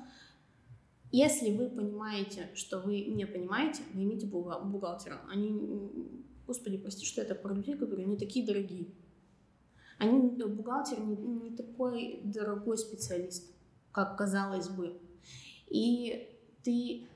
Если 1.12 1.55
вы 1.55 1.69
понимаете, 1.69 2.49
что 2.53 2.79
вы 2.79 3.01
не 3.05 3.25
понимаете, 3.25 3.82
наймите 3.93 4.27
бухгалтера. 4.27 5.21
Они 5.29 5.51
Господи, 6.49 6.77
прости, 6.77 7.05
что 7.05 7.23
так 7.25 7.43
про 7.43 7.53
людей 7.53 7.75
говорю, 7.75 8.01
они 8.01 8.17
такие 8.17 8.43
дорогие. 8.43 8.88
Они, 9.99 10.32
бухгалтер 10.32 10.99
не, 10.99 11.15
не 11.15 11.55
такой 11.55 12.21
дорогой 12.23 12.75
специалист, 12.75 13.53
как 13.91 14.17
казалось 14.17 14.67
бы. 14.69 14.99
И 15.67 16.27
ты 16.63 17.08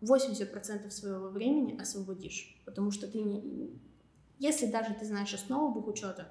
80% 0.00 0.90
своего 0.90 1.28
времени 1.28 1.76
освободишь, 1.76 2.62
потому 2.64 2.92
что 2.92 3.08
ты 3.08 3.18
не... 3.20 3.80
Если 4.38 4.66
даже 4.66 4.94
ты 4.94 5.04
знаешь 5.04 5.34
основу 5.34 5.72
бухучета, 5.72 6.28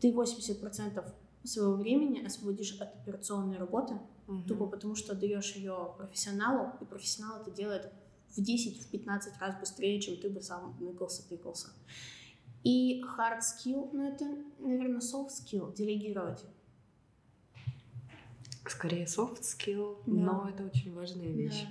ты 0.00 0.12
80% 0.12 1.04
своего 1.44 1.74
времени 1.74 2.24
освободишь 2.24 2.78
от 2.80 2.94
операционной 2.94 3.58
работы, 3.58 3.98
угу. 4.26 4.42
тупо 4.46 4.66
потому 4.66 4.94
что 4.94 5.14
даешь 5.14 5.52
ее 5.56 5.94
профессионалу, 5.96 6.72
и 6.80 6.84
профессионал 6.84 7.40
это 7.40 7.50
делает 7.50 7.92
в 8.36 8.40
10, 8.40 8.80
в 8.80 8.90
15 8.90 9.38
раз 9.38 9.58
быстрее, 9.58 10.00
чем 10.00 10.16
ты 10.16 10.28
бы 10.28 10.40
сам 10.40 10.76
ныкался, 10.80 11.26
тыкался. 11.28 11.68
И 12.64 13.02
hard 13.02 13.40
skill, 13.40 13.90
ну 13.92 14.08
это, 14.08 14.26
наверное, 14.58 15.00
soft 15.00 15.30
skill, 15.30 15.74
делегировать. 15.74 16.44
Скорее 18.66 19.04
soft 19.04 19.40
skill, 19.40 19.98
да. 20.06 20.12
но 20.12 20.48
это 20.48 20.64
очень 20.64 20.94
важная 20.94 21.28
вещь, 21.28 21.66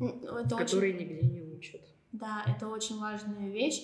да. 0.00 0.40
это 0.40 0.56
которую 0.56 0.94
очень... 0.96 1.06
нигде 1.06 1.26
не 1.26 1.42
учат. 1.42 1.82
Да, 2.12 2.44
это 2.46 2.68
очень 2.68 2.98
важная 2.98 3.50
вещь. 3.50 3.82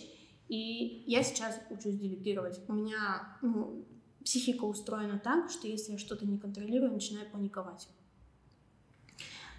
И 0.50 1.04
я 1.06 1.22
сейчас 1.22 1.60
учусь 1.70 1.94
делегировать. 1.94 2.60
У 2.66 2.72
меня 2.72 3.38
ну, 3.40 3.84
психика 4.24 4.64
устроена 4.64 5.20
так, 5.20 5.48
что 5.48 5.68
если 5.68 5.92
я 5.92 5.98
что-то 5.98 6.26
не 6.26 6.38
контролирую, 6.38 6.90
начинаю 6.90 7.30
паниковать. 7.30 7.88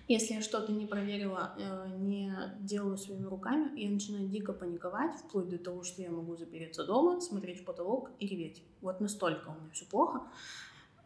Если 0.10 0.34
я 0.34 0.42
что-то 0.42 0.74
не 0.74 0.86
проверила, 0.86 1.56
э, 1.58 1.96
не 1.98 2.34
делаю 2.60 2.98
своими 2.98 3.24
руками, 3.24 3.80
я 3.80 3.90
начинаю 3.90 4.28
дико 4.28 4.52
паниковать, 4.52 5.16
вплоть 5.16 5.48
до 5.48 5.58
того, 5.58 5.84
что 5.84 6.02
я 6.02 6.12
могу 6.12 6.36
запереться 6.36 6.84
дома, 6.84 7.22
смотреть 7.22 7.62
в 7.62 7.64
потолок 7.64 8.12
и 8.20 8.28
реветь. 8.28 8.62
Вот 8.82 9.00
настолько 9.00 9.48
у 9.48 9.62
меня 9.62 9.72
все 9.72 9.86
плохо. 9.86 10.24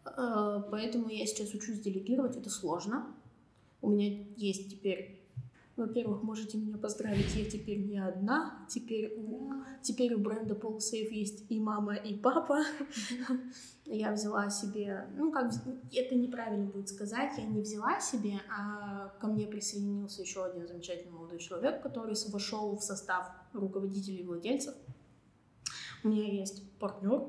Э, 0.06 0.64
поэтому 0.72 1.10
я 1.10 1.28
сейчас 1.28 1.54
учусь 1.54 1.80
делегировать, 1.80 2.36
это 2.36 2.50
сложно. 2.50 3.06
У 3.84 3.92
меня 3.92 4.26
есть 4.36 4.72
теперь 4.72 5.15
во-первых, 5.78 6.24
можете 6.24 6.58
меня 6.58 6.78
поздравить, 6.78 7.36
я 7.36 7.50
теперь 7.50 7.80
не 7.86 7.98
одна. 7.98 8.66
Теперь 8.70 9.14
у, 9.18 9.52
теперь 9.82 10.14
у 10.14 10.20
бренда 10.20 10.56
PolSafe 10.56 11.10
есть 11.10 11.46
и 11.50 11.60
мама, 11.60 11.96
и 11.96 12.16
папа. 12.16 12.64
Я 13.86 14.14
взяла 14.14 14.50
себе, 14.50 15.08
ну 15.16 15.32
как, 15.32 15.52
это 15.94 16.16
неправильно 16.16 16.66
будет 16.66 16.90
сказать, 16.90 17.38
я 17.38 17.46
не 17.46 17.62
взяла 17.62 18.00
себе, 18.00 18.40
а 18.50 19.10
ко 19.20 19.28
мне 19.28 19.46
присоединился 19.46 20.24
еще 20.24 20.44
один 20.44 20.68
замечательный 20.68 21.12
молодой 21.12 21.38
человек, 21.38 21.84
который 21.84 22.16
вошел 22.32 22.76
в 22.76 22.82
состав 22.82 23.30
руководителей 23.54 24.22
и 24.22 24.24
владельцев. 24.24 24.74
У 26.04 26.08
меня 26.08 26.26
есть 26.26 26.64
партнер, 26.80 27.28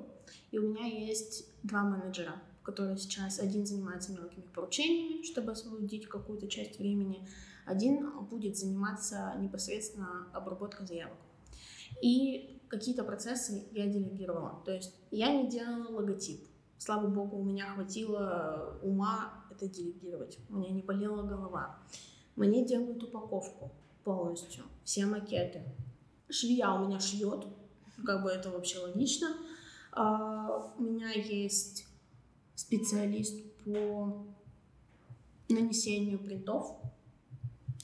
и 0.50 0.58
у 0.58 0.68
меня 0.68 0.86
есть 0.86 1.46
два 1.62 1.82
менеджера, 1.82 2.40
которые 2.62 2.96
сейчас 2.96 3.38
один 3.38 3.66
занимается 3.66 4.12
мелкими 4.12 4.46
поручениями, 4.54 5.24
чтобы 5.24 5.52
освободить 5.52 6.08
какую-то 6.08 6.48
часть 6.48 6.78
времени, 6.78 7.28
один 7.66 8.10
будет 8.30 8.56
заниматься 8.56 9.34
непосредственно 9.38 10.28
обработкой 10.32 10.86
заявок. 10.86 11.18
И 12.00 12.60
какие-то 12.68 13.04
процессы 13.04 13.66
я 13.72 13.86
делегировала. 13.86 14.62
То 14.64 14.72
есть 14.72 14.94
я 15.10 15.32
не 15.32 15.48
делала 15.48 15.96
логотип. 15.96 16.40
Слава 16.78 17.06
богу, 17.08 17.38
у 17.38 17.44
меня 17.44 17.66
хватило 17.74 18.78
ума 18.82 19.44
это 19.50 19.68
делегировать. 19.68 20.38
У 20.48 20.56
меня 20.56 20.70
не 20.70 20.82
болела 20.82 21.22
голова. 21.22 21.78
Мне 22.36 22.64
делают 22.64 23.02
упаковку 23.02 23.72
полностью, 24.04 24.64
все 24.84 25.06
макеты. 25.06 25.64
швея 26.28 26.72
у 26.72 26.86
меня 26.86 27.00
шьет, 27.00 27.46
как 28.04 28.22
бы 28.22 28.30
это 28.30 28.50
вообще 28.50 28.78
логично. 28.78 29.28
А, 29.92 30.72
у 30.78 30.82
меня 30.82 31.10
есть 31.10 31.86
специалист 32.54 33.42
по 33.64 34.26
нанесению 35.48 36.18
принтов. 36.18 36.76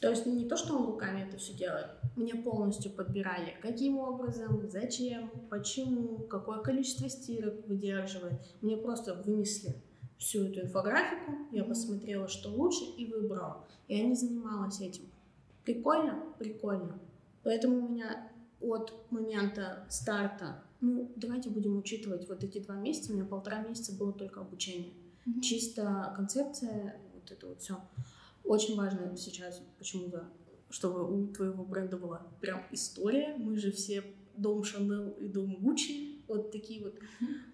То 0.03 0.11
есть 0.11 0.27
не 0.27 0.47
то, 0.47 0.57
что 0.57 0.77
он 0.77 0.87
руками 0.87 1.23
это 1.23 1.37
все 1.37 1.55
делает. 1.55 1.87
Мне 2.17 2.35
полностью 2.35 2.91
подбирали, 2.91 3.57
каким 3.62 3.99
образом, 3.99 4.69
зачем, 4.69 5.31
почему, 5.49 6.19
какое 6.27 6.59
количество 6.59 7.09
стирок 7.09 7.65
выдерживает. 7.69 8.35
Мне 8.62 8.77
просто 8.77 9.15
вынесли 9.15 9.77
всю 10.19 10.47
эту 10.47 10.62
инфографику, 10.62 11.33
я 11.53 11.62
посмотрела, 11.62 12.27
что 12.27 12.49
лучше, 12.49 12.85
и 12.99 13.07
выбрала. 13.07 13.65
Я 13.87 14.03
не 14.03 14.17
занималась 14.17 14.81
этим. 14.81 15.05
Прикольно? 15.65 16.21
Прикольно. 16.37 16.99
Поэтому 17.45 17.87
у 17.87 17.88
меня 17.88 18.29
от 18.61 18.93
момента 19.11 19.87
старта, 19.88 20.65
ну, 20.81 21.12
давайте 21.15 21.49
будем 21.49 21.79
учитывать 21.79 22.29
вот 22.29 22.43
эти 22.43 22.59
два 22.59 22.75
месяца, 22.75 23.12
у 23.12 23.15
меня 23.15 23.25
полтора 23.25 23.61
месяца 23.62 23.93
было 23.93 24.12
только 24.12 24.41
обучение. 24.41 24.91
Mm-hmm. 25.27 25.41
Чисто 25.43 26.12
концепция, 26.17 26.97
вот 27.15 27.31
это 27.31 27.47
вот 27.47 27.61
все. 27.61 27.79
Очень 28.44 28.76
важно 28.76 29.16
сейчас 29.16 29.62
почему-то, 29.78 30.28
чтобы 30.70 31.05
у 31.11 31.28
твоего 31.28 31.64
бренда 31.64 31.96
была 31.96 32.26
прям 32.40 32.64
история. 32.72 33.37
Мы 33.37 33.57
же 33.57 33.72
все 33.72 34.02
дом 34.37 34.64
Шанел 34.64 35.11
и 35.11 35.28
дом 35.28 35.57
Гуччи, 35.61 36.22
вот 36.26 36.50
такие 36.50 36.83
вот. 36.83 36.94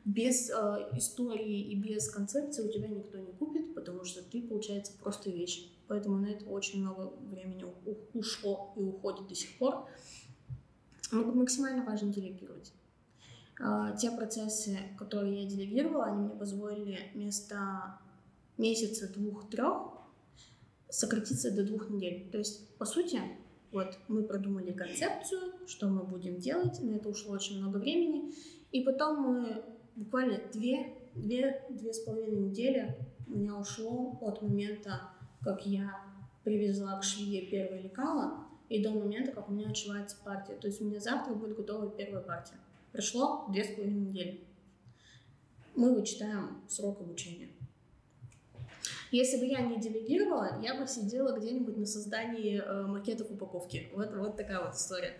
Без 0.05 0.51
э, 0.51 0.55
истории 0.95 1.61
и 1.61 1.75
без 1.75 2.09
концепции 2.11 2.67
у 2.67 2.73
тебя 2.73 2.89
никто 2.89 3.19
не 3.19 3.33
купит, 3.33 3.75
потому 3.75 4.05
что 4.05 4.23
ты, 4.23 4.43
получается, 4.43 4.93
просто 5.01 5.31
вещь. 5.31 5.71
Поэтому 5.89 6.19
на 6.19 6.27
это 6.27 6.45
очень 6.47 6.81
много 6.81 7.13
времени 7.31 7.65
ушло 8.15 8.73
и 8.77 8.81
уходит 8.81 9.27
до 9.27 9.35
сих 9.35 9.57
пор. 9.59 9.87
Максимально 11.11 11.85
важно 11.85 12.13
делегировать. 12.13 12.73
Э, 13.61 13.95
те 13.99 14.11
процессы, 14.11 14.79
которые 14.99 15.43
я 15.43 15.49
делегировала, 15.49 16.07
они 16.07 16.23
мне 16.23 16.37
позволили 16.37 16.99
вместо 17.15 17.99
месяца, 18.57 19.09
двух, 19.13 19.49
сократиться 20.91 21.55
до 21.55 21.65
двух 21.65 21.91
недель. 21.91 22.29
То 22.31 22.39
есть, 22.39 22.77
по 22.77 22.85
сути, 22.85 23.21
вот 23.73 23.99
мы 24.09 24.23
продумали 24.23 24.73
концепцию, 24.73 25.53
что 25.67 25.89
мы 25.89 26.05
будем 26.05 26.39
делать, 26.39 26.81
на 26.81 26.97
это 26.97 27.09
ушло 27.09 27.35
очень 27.35 27.59
много 27.59 27.77
времени, 27.79 28.33
и 28.73 28.83
потом 28.83 29.21
мы 29.21 29.65
буквально 29.97 30.41
две, 30.53 30.95
две, 31.15 31.63
две 31.69 31.93
с 31.93 32.01
половиной 32.01 32.49
недели 32.49 32.97
у 33.27 33.39
меня 33.39 33.57
ушло 33.57 34.19
от 34.23 34.41
момента, 34.41 35.11
как 35.43 35.67
я 35.67 36.01
привезла 36.45 36.99
к 36.99 37.05
швее 37.05 37.47
первое 37.47 37.83
лекало, 37.83 38.47
и 38.69 38.83
до 38.83 38.91
момента, 38.91 39.33
как 39.33 39.49
у 39.49 39.53
меня 39.53 39.69
отшивается 39.69 40.17
партия. 40.25 40.55
То 40.55 40.67
есть 40.67 40.81
у 40.81 40.85
меня 40.85 41.01
завтра 41.01 41.35
будет 41.35 41.57
готова 41.57 41.91
первая 41.91 42.23
партия. 42.23 42.57
Прошло 42.93 43.47
две 43.51 43.65
с 43.65 43.75
половиной 43.75 44.09
недели. 44.09 44.45
Мы 45.75 45.95
вычитаем 45.95 46.63
срок 46.69 47.01
обучения. 47.01 47.49
Если 49.11 49.39
бы 49.39 49.47
я 49.47 49.61
не 49.61 49.79
делегировала, 49.79 50.61
я 50.63 50.75
бы 50.75 50.87
сидела 50.87 51.39
где-нибудь 51.39 51.77
на 51.77 51.87
создании 51.87 52.61
э, 52.61 52.87
макетов 52.87 53.31
упаковки. 53.31 53.89
Вот, 53.95 54.15
вот 54.15 54.37
такая 54.37 54.65
вот 54.65 54.75
история. 54.75 55.15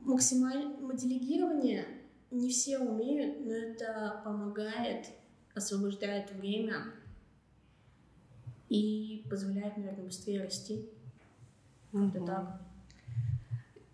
Максимальное 0.00 0.96
делегирование 0.96 1.86
не 2.30 2.48
все 2.48 2.78
умеют, 2.78 3.44
но 3.44 3.52
это 3.52 4.22
помогает, 4.24 5.06
освобождает 5.54 6.32
время 6.32 6.86
и 8.68 9.24
позволяет, 9.28 9.76
наверное, 9.76 10.06
быстрее 10.06 10.42
расти. 10.42 10.88
Угу. 11.92 12.06
Это 12.06 12.24
так. 12.24 12.62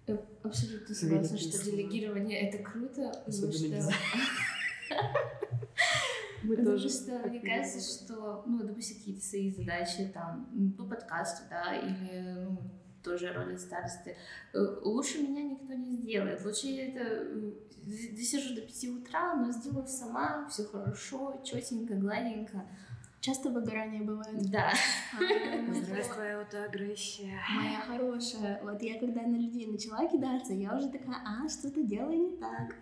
Я 0.07 0.21
абсолютно 0.43 0.95
согласна, 0.95 1.37
что 1.37 1.65
делегирование 1.65 2.49
это 2.49 2.63
круто, 2.63 3.13
потому 3.27 3.53
что 3.53 3.67
Мы 6.49 6.57
Потому 6.57 6.77
тоже. 6.77 6.89
что 6.89 7.29
мне 7.29 7.41
кажется, 7.41 7.79
что, 7.81 8.43
ну, 8.47 8.65
допустим, 8.65 8.97
какие-то 8.97 9.23
свои 9.23 9.51
задачи 9.51 10.11
там 10.15 10.75
по 10.79 10.85
подкасту, 10.85 11.43
да, 11.51 11.77
или, 11.77 12.47
ну, 12.47 12.59
тоже 13.05 13.33
роли 13.35 13.57
старосты, 13.57 14.17
э, 14.55 14.59
лучше 14.83 15.19
меня 15.19 15.43
никто 15.43 15.75
не 15.75 15.93
сделает. 15.93 16.43
Лучше 16.43 16.69
я 16.69 16.89
это 16.89 17.01
э, 17.05 17.53
досижу 17.85 18.55
до 18.55 18.63
5 18.63 18.85
утра, 18.85 19.35
но 19.35 19.53
сделаю 19.53 19.87
сама, 19.87 20.49
все 20.49 20.65
хорошо, 20.65 21.39
четенько, 21.45 21.95
гладенько. 21.95 22.65
Часто 23.21 23.51
выгорание 23.51 24.03
бывает? 24.03 24.51
Да. 24.51 24.73
А, 25.13 25.75
Здравствуй, 25.75 26.35
аутоагрессия. 26.35 27.39
Моя 27.55 27.81
хорошая. 27.81 28.59
Вот 28.63 28.81
я 28.81 28.99
когда 28.99 29.21
на 29.23 29.37
людей 29.37 29.67
начала 29.67 30.09
кидаться, 30.09 30.55
я 30.55 30.75
уже 30.75 30.89
такая, 30.89 31.17
а, 31.27 31.47
что-то 31.49 31.83
делаю 31.83 32.31
не 32.31 32.37
так. 32.37 32.75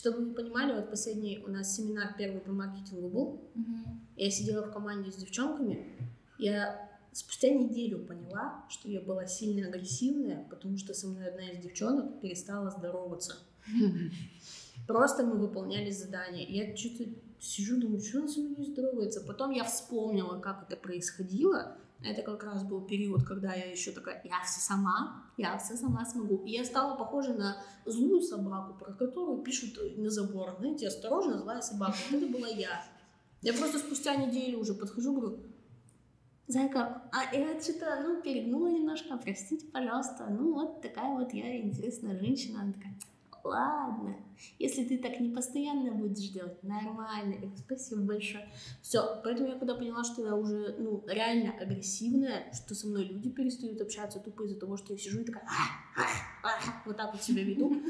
Чтобы 0.00 0.24
вы 0.24 0.32
понимали, 0.32 0.72
вот 0.72 0.88
последний 0.88 1.44
у 1.46 1.50
нас 1.50 1.76
семинар 1.76 2.14
первый 2.16 2.40
по 2.40 2.52
маркетингу 2.52 3.10
был. 3.10 3.22
Угу. 3.54 3.98
Я 4.16 4.30
сидела 4.30 4.62
в 4.62 4.72
команде 4.72 5.12
с 5.12 5.16
девчонками. 5.16 5.94
Я 6.38 6.88
спустя 7.12 7.50
неделю 7.50 8.06
поняла, 8.06 8.64
что 8.70 8.88
я 8.88 9.02
была 9.02 9.26
сильно 9.26 9.68
агрессивная, 9.68 10.46
потому 10.48 10.78
что 10.78 10.94
со 10.94 11.06
мной 11.06 11.28
одна 11.28 11.50
из 11.50 11.62
девчонок 11.62 12.18
перестала 12.22 12.70
здороваться. 12.70 13.36
Просто 14.86 15.22
мы 15.22 15.36
выполняли 15.36 15.90
задания. 15.90 16.46
Я 16.48 16.74
что-то 16.74 17.04
сижу, 17.38 17.78
думаю, 17.78 18.00
что 18.00 18.20
она 18.20 18.28
со 18.28 18.40
мной 18.40 18.54
не 18.56 18.72
здоровается. 18.72 19.20
Потом 19.20 19.50
я 19.50 19.64
вспомнила, 19.64 20.40
как 20.40 20.62
это 20.66 20.80
происходило. 20.80 21.76
Это 22.02 22.22
как 22.22 22.42
раз 22.44 22.64
был 22.64 22.80
период, 22.80 23.24
когда 23.24 23.52
я 23.54 23.70
еще 23.70 23.92
такая, 23.92 24.22
я 24.24 24.42
все 24.42 24.60
сама, 24.60 25.24
я 25.36 25.58
все 25.58 25.76
сама 25.76 26.04
смогу. 26.06 26.42
И 26.46 26.52
я 26.52 26.64
стала 26.64 26.96
похожа 26.96 27.34
на 27.34 27.62
злую 27.84 28.22
собаку, 28.22 28.78
про 28.78 28.92
которую 28.94 29.42
пишут 29.42 29.78
на 29.96 30.08
забор. 30.08 30.56
Знаете, 30.58 30.88
осторожно, 30.88 31.38
злая 31.38 31.60
собака. 31.60 31.96
Это 32.10 32.26
была 32.26 32.48
я. 32.48 32.82
Я 33.42 33.52
просто 33.52 33.78
спустя 33.78 34.16
неделю 34.16 34.60
уже 34.60 34.74
подхожу, 34.74 35.14
говорю, 35.14 35.40
Зайка, 36.50 37.02
а 37.12 37.32
я 37.32 37.60
что-то, 37.60 38.02
ну, 38.02 38.20
перегнула 38.22 38.66
немножко, 38.68 39.16
простите, 39.16 39.66
пожалуйста. 39.66 40.26
Ну, 40.28 40.52
вот 40.52 40.82
такая 40.82 41.16
вот 41.16 41.32
я 41.32 41.60
интересная 41.60 42.18
женщина. 42.18 42.62
Она 42.62 42.72
такая, 42.72 42.98
ладно, 43.44 44.16
если 44.58 44.84
ты 44.84 44.98
так 44.98 45.20
не 45.20 45.30
постоянно 45.30 45.92
будешь 45.92 46.28
делать, 46.28 46.62
нормально, 46.62 47.36
спасибо 47.56 48.02
большое. 48.02 48.48
Все, 48.82 49.20
поэтому 49.22 49.48
я 49.48 49.58
когда 49.58 49.74
поняла, 49.74 50.04
что 50.04 50.22
я 50.22 50.34
уже, 50.34 50.76
ну, 50.78 51.04
реально 51.06 51.52
агрессивная, 51.60 52.52
что 52.52 52.74
со 52.74 52.86
мной 52.86 53.04
люди 53.04 53.30
перестают 53.30 53.80
общаться 53.80 54.20
тупо 54.20 54.44
из-за 54.44 54.58
того, 54.58 54.76
что 54.76 54.92
я 54.92 54.98
сижу 54.98 55.20
и 55.20 55.24
такая, 55.24 55.44
вот 56.86 56.96
так 56.96 57.12
вот 57.12 57.22
себя 57.22 57.44
веду. 57.44 57.82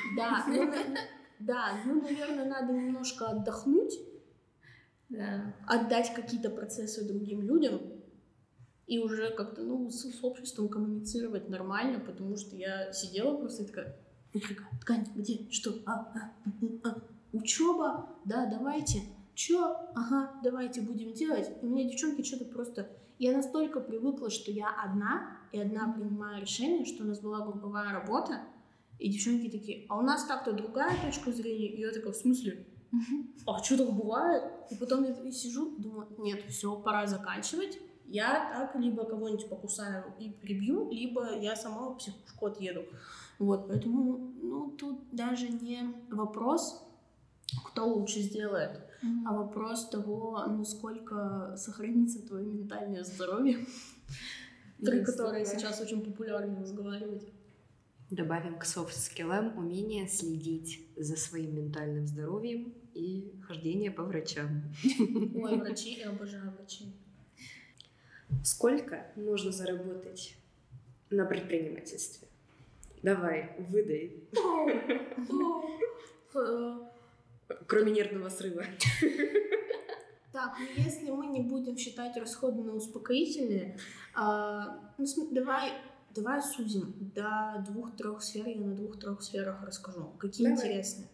Да, 0.16 0.44
ну, 0.48 0.72
да, 1.38 1.80
ну, 1.84 2.00
наверное, 2.00 2.44
надо 2.44 2.72
немножко 2.72 3.26
отдохнуть, 3.26 3.98
да. 5.08 5.54
отдать 5.66 6.14
какие-то 6.14 6.50
процессы 6.50 7.06
другим 7.06 7.42
людям, 7.42 7.80
и 8.92 8.98
уже 8.98 9.30
как-то, 9.30 9.62
ну, 9.62 9.88
с, 9.88 10.02
с 10.02 10.22
обществом 10.22 10.68
коммуницировать 10.68 11.48
нормально, 11.48 11.98
потому 11.98 12.36
что 12.36 12.54
я 12.56 12.92
сидела 12.92 13.38
просто 13.38 13.64
такая, 13.64 13.96
Вика, 14.34 14.64
ткань, 14.82 15.06
где, 15.14 15.50
что, 15.50 15.70
а, 15.86 15.92
а, 15.92 16.32
а, 16.44 16.88
а. 16.90 17.02
учеба, 17.32 18.10
да, 18.26 18.44
давайте, 18.44 19.00
чё, 19.34 19.74
ага, 19.94 20.34
давайте 20.44 20.82
будем 20.82 21.14
делать. 21.14 21.50
И 21.62 21.64
у 21.64 21.70
меня 21.70 21.88
девчонки 21.88 22.22
что-то 22.22 22.44
просто... 22.44 22.90
Я 23.18 23.32
настолько 23.32 23.80
привыкла, 23.80 24.28
что 24.28 24.50
я 24.50 24.68
одна, 24.84 25.38
и 25.52 25.58
одна 25.58 25.90
принимаю 25.90 26.42
решение, 26.42 26.84
что 26.84 27.04
у 27.04 27.06
нас 27.06 27.18
была 27.20 27.46
групповая 27.46 27.94
работа, 27.94 28.42
и 28.98 29.08
девчонки 29.08 29.48
такие, 29.48 29.86
а 29.88 29.96
у 29.96 30.02
нас 30.02 30.26
так-то 30.26 30.52
другая 30.52 30.98
точка 31.02 31.32
зрения. 31.32 31.68
И 31.68 31.80
я 31.80 31.92
такая, 31.92 32.12
в 32.12 32.16
смысле? 32.16 32.66
А 33.46 33.62
что 33.62 33.78
так 33.78 33.94
бывает? 33.94 34.52
И 34.70 34.74
потом 34.74 35.04
я 35.04 35.32
сижу, 35.32 35.76
думаю, 35.78 36.08
нет, 36.18 36.42
все, 36.50 36.76
пора 36.76 37.06
заканчивать 37.06 37.78
я 38.12 38.52
так 38.52 38.80
либо 38.80 39.04
кого-нибудь 39.04 39.48
покусаю 39.48 40.04
и 40.18 40.30
прибью, 40.30 40.90
либо 40.90 41.38
я 41.40 41.56
сама 41.56 41.88
в 41.88 41.96
психушку 41.96 42.46
отъеду. 42.46 42.84
Вот, 43.38 43.68
поэтому, 43.68 44.18
ну, 44.42 44.70
тут 44.78 45.00
даже 45.12 45.48
не 45.48 45.94
вопрос, 46.10 46.86
кто 47.64 47.86
лучше 47.86 48.20
сделает, 48.20 48.80
mm-hmm. 49.02 49.22
а 49.26 49.32
вопрос 49.32 49.88
того, 49.88 50.44
насколько 50.46 51.54
сохранится 51.56 52.26
твое 52.26 52.44
ментальное 52.44 53.02
здоровье, 53.02 53.66
про 54.78 54.98
которое 55.00 55.46
сейчас 55.46 55.80
очень 55.80 56.02
популярно 56.04 56.60
разговаривать. 56.60 57.26
Добавим 58.10 58.58
к 58.58 58.66
софт-скиллам 58.66 59.56
умение 59.56 60.06
следить 60.06 60.86
за 60.96 61.16
своим 61.16 61.54
ментальным 61.54 62.06
здоровьем 62.06 62.74
и 62.92 63.40
хождение 63.48 63.90
по 63.90 64.02
врачам. 64.02 64.64
Ой, 65.34 65.56
врачи, 65.56 65.98
я 65.98 66.10
обожаю 66.10 66.50
врачей. 66.50 66.94
Сколько 68.44 69.06
нужно 69.16 69.52
заработать 69.52 70.36
на 71.10 71.24
предпринимательстве? 71.24 72.28
Давай, 73.02 73.54
выдай. 73.58 74.24
Кроме 77.66 77.92
нервного 77.92 78.28
срыва. 78.28 78.64
Так, 80.32 80.56
ну 80.58 80.82
если 80.82 81.10
мы 81.10 81.26
не 81.26 81.42
будем 81.42 81.76
считать 81.76 82.16
расходы 82.16 82.62
на 82.62 82.74
успокоительные, 82.74 83.76
а, 84.14 84.80
ну, 84.96 85.28
давай 85.30 85.72
давай 86.14 86.42
сузим 86.42 86.94
до 87.14 87.64
двух-трех 87.66 88.22
сфер, 88.22 88.46
я 88.46 88.56
на 88.56 88.74
двух-трех 88.74 89.22
сферах 89.22 89.62
расскажу. 89.62 90.12
Какие 90.18 90.48
Давай. 90.48 90.58
интересны? 90.58 91.06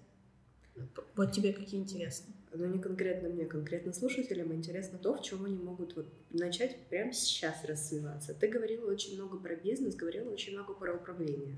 Вот 1.17 1.33
тебе 1.33 1.53
какие 1.53 1.81
интересны? 1.81 2.35
Но 2.59 2.67
не 2.67 2.79
конкретно 2.81 3.29
мне, 3.29 3.47
конкретно 3.47 3.93
слушателям 3.93 4.53
интересно 4.53 4.99
то, 4.99 5.15
в 5.15 5.23
чем 5.23 5.45
они 5.45 5.57
могут 5.57 5.95
вот 5.95 6.13
начать 6.31 6.89
прямо 6.89 7.13
сейчас 7.13 7.65
развиваться. 7.65 8.35
Ты 8.35 8.49
говорила 8.49 8.91
очень 8.91 9.15
много 9.15 9.39
про 9.39 9.55
бизнес, 9.55 9.95
говорила 9.95 10.33
очень 10.33 10.55
много 10.55 10.75
про 10.75 10.93
управление. 10.93 11.57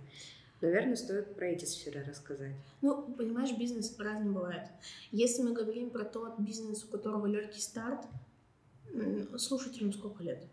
Наверное, 0.61 0.97
стоит 0.97 1.37
про 1.37 1.47
эти 1.47 1.65
сферы 1.65 2.05
рассказать. 2.07 2.55
Ну, 2.83 3.15
понимаешь, 3.15 3.57
бизнес 3.57 3.99
разный 3.99 4.31
бывает. 4.31 4.69
Если 5.11 5.43
мы 5.43 5.55
говорим 5.55 5.89
про 5.89 6.05
тот 6.05 6.39
бизнес, 6.39 6.85
у 6.85 6.89
которого 6.89 7.25
легкий 7.25 7.63
старт, 7.63 8.05
слушателям 9.39 9.95
сколько 9.95 10.23
лет? 10.23 10.45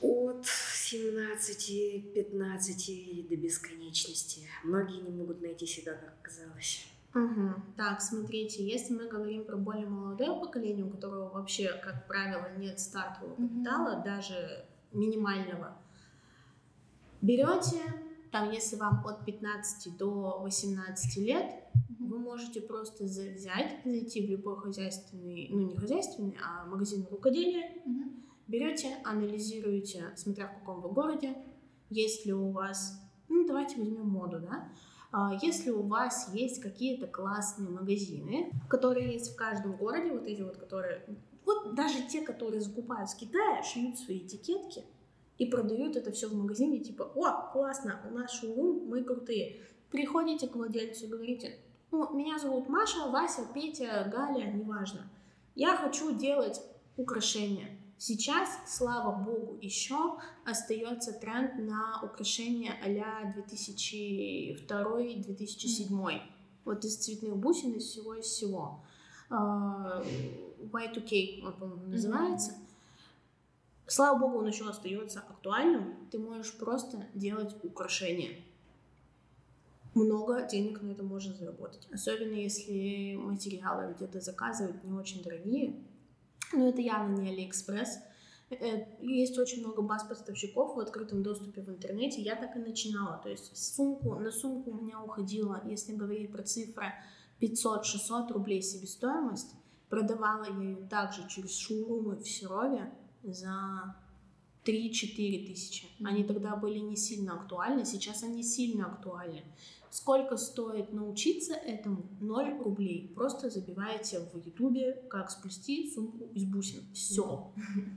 От 0.00 0.44
17-15 0.44 3.28
до 3.28 3.36
бесконечности. 3.36 4.42
Многие 4.62 5.00
не 5.00 5.10
могут 5.10 5.42
найти 5.42 5.66
себя, 5.66 5.94
как 5.94 6.14
оказалось. 6.20 6.86
Угу. 7.14 7.74
Так, 7.76 8.00
смотрите, 8.00 8.64
если 8.64 8.94
мы 8.94 9.08
говорим 9.08 9.44
про 9.44 9.56
более 9.56 9.88
молодое 9.88 10.38
поколение, 10.38 10.84
у 10.84 10.90
которого 10.90 11.30
вообще, 11.30 11.72
как 11.82 12.06
правило, 12.06 12.46
нет 12.56 12.78
стартового 12.78 13.34
капитала, 13.34 14.02
даже 14.04 14.64
минимального, 14.92 15.76
берете, 17.20 17.80
там, 18.30 18.50
если 18.52 18.76
вам 18.76 19.04
от 19.06 19.24
15 19.24 19.96
до 19.96 20.38
18 20.40 21.16
лет, 21.18 21.64
вы 21.98 22.18
можете 22.18 22.60
просто 22.60 23.04
взять, 23.04 23.80
зайти 23.84 24.26
в 24.26 24.30
любой 24.30 24.56
хозяйственный, 24.56 25.48
ну 25.50 25.66
не 25.66 25.76
хозяйственный, 25.76 26.36
а 26.44 26.64
магазин 26.66 27.06
рукоделия, 27.10 27.72
Мгм. 27.84 28.22
берете, 28.46 28.96
анализируете, 29.04 30.12
смотря 30.16 30.46
в 30.46 30.60
каком 30.60 30.80
вы 30.80 30.90
городе, 30.90 31.36
есть 31.88 32.24
ли 32.24 32.32
у 32.32 32.50
вас, 32.50 33.00
ну 33.28 33.46
давайте 33.46 33.78
возьмем 33.78 34.08
моду, 34.08 34.40
да, 34.40 34.68
если 35.42 35.70
у 35.70 35.82
вас 35.82 36.30
есть 36.32 36.60
какие-то 36.60 37.06
классные 37.06 37.68
магазины, 37.68 38.52
которые 38.68 39.12
есть 39.12 39.32
в 39.32 39.36
каждом 39.36 39.76
городе, 39.76 40.12
вот 40.12 40.24
эти 40.24 40.42
вот, 40.42 40.56
которые, 40.56 41.04
вот 41.44 41.74
даже 41.74 42.02
те, 42.02 42.22
которые 42.22 42.60
закупают 42.60 43.10
с 43.10 43.14
Китая, 43.14 43.62
шьют 43.62 43.98
свои 43.98 44.18
этикетки 44.18 44.84
и 45.38 45.46
продают 45.46 45.96
это 45.96 46.12
все 46.12 46.28
в 46.28 46.34
магазине, 46.34 46.78
типа, 46.78 47.10
о, 47.14 47.50
классно, 47.52 48.00
у 48.08 48.14
нас 48.14 48.30
шоурум, 48.30 48.86
мы 48.86 49.02
крутые. 49.02 49.62
Приходите 49.90 50.46
к 50.46 50.54
владельцу 50.54 51.06
и 51.06 51.08
говорите, 51.08 51.58
ну, 51.90 52.14
меня 52.14 52.38
зовут 52.38 52.68
Маша, 52.68 53.08
Вася, 53.10 53.42
Петя, 53.52 54.08
Галя, 54.12 54.52
неважно. 54.52 55.10
Я 55.56 55.76
хочу 55.76 56.14
делать 56.14 56.62
украшения. 56.96 57.79
Сейчас, 58.02 58.48
слава 58.66 59.14
богу, 59.14 59.58
еще 59.60 60.16
остается 60.46 61.12
тренд 61.12 61.58
на 61.58 62.00
украшения 62.02 62.74
а-ля 62.82 63.34
2002-2007. 63.36 66.22
Вот 66.64 66.84
из 66.86 66.96
цветных 66.96 67.36
бусин, 67.36 67.74
из 67.74 67.84
всего, 67.84 68.14
из 68.14 68.24
всего. 68.24 68.82
А, 69.28 70.02
Y2K, 70.72 71.44
он, 71.44 71.52
по-моему, 71.52 71.88
называется. 71.88 72.54
Слава 73.86 74.18
богу, 74.18 74.38
он 74.38 74.46
еще 74.46 74.66
остается 74.66 75.20
актуальным. 75.20 75.94
Ты 76.10 76.18
можешь 76.18 76.56
просто 76.56 77.04
делать 77.12 77.54
украшения. 77.62 78.40
Много 79.92 80.48
денег 80.48 80.80
на 80.80 80.92
это 80.92 81.02
можно 81.02 81.34
заработать. 81.34 81.86
Особенно 81.92 82.32
если 82.32 83.16
материалы 83.16 83.92
где-то 83.92 84.22
заказывать 84.22 84.82
не 84.84 84.92
очень 84.92 85.22
дорогие. 85.22 85.74
Но 86.52 86.68
это 86.68 86.80
явно 86.80 87.16
не 87.16 87.30
Алиэкспресс. 87.30 87.98
Э, 88.50 88.84
Есть 89.00 89.38
очень 89.38 89.60
много 89.60 89.82
баз 89.82 90.04
поставщиков 90.04 90.76
в 90.76 90.80
открытом 90.80 91.22
доступе 91.22 91.62
в 91.62 91.68
интернете. 91.68 92.20
Я 92.20 92.36
так 92.36 92.56
и 92.56 92.58
начинала. 92.58 93.20
То 93.22 93.28
есть 93.28 93.56
сумку, 93.56 94.16
на 94.16 94.30
сумку 94.30 94.70
у 94.70 94.74
меня 94.74 95.00
уходило, 95.00 95.62
если 95.64 95.94
говорить 95.94 96.32
про 96.32 96.42
цифры, 96.42 96.92
500-600 97.40 98.32
рублей 98.32 98.62
себестоимость. 98.62 99.54
Продавала 99.88 100.44
я 100.44 100.62
ее 100.62 100.76
также 100.88 101.28
через 101.28 101.56
шоурумы 101.56 102.16
в 102.16 102.28
Серове 102.28 102.92
за 103.22 103.96
3-4 104.64 105.46
тысячи. 105.46 105.88
Они 106.04 106.24
тогда 106.24 106.54
были 106.56 106.78
не 106.78 106.96
сильно 106.96 107.34
актуальны, 107.34 107.84
сейчас 107.84 108.22
они 108.22 108.42
сильно 108.42 108.86
актуальны. 108.86 109.42
Сколько 109.90 110.36
стоит 110.36 110.92
научиться 110.92 111.54
этому? 111.54 112.04
0 112.20 112.58
рублей. 112.62 113.12
Просто 113.14 113.50
забиваете 113.50 114.20
в 114.20 114.36
ютубе, 114.36 114.92
как 115.10 115.30
сплести 115.30 115.90
сумку 115.90 116.28
из 116.32 116.44
бусин. 116.44 116.82
Все. 116.94 117.52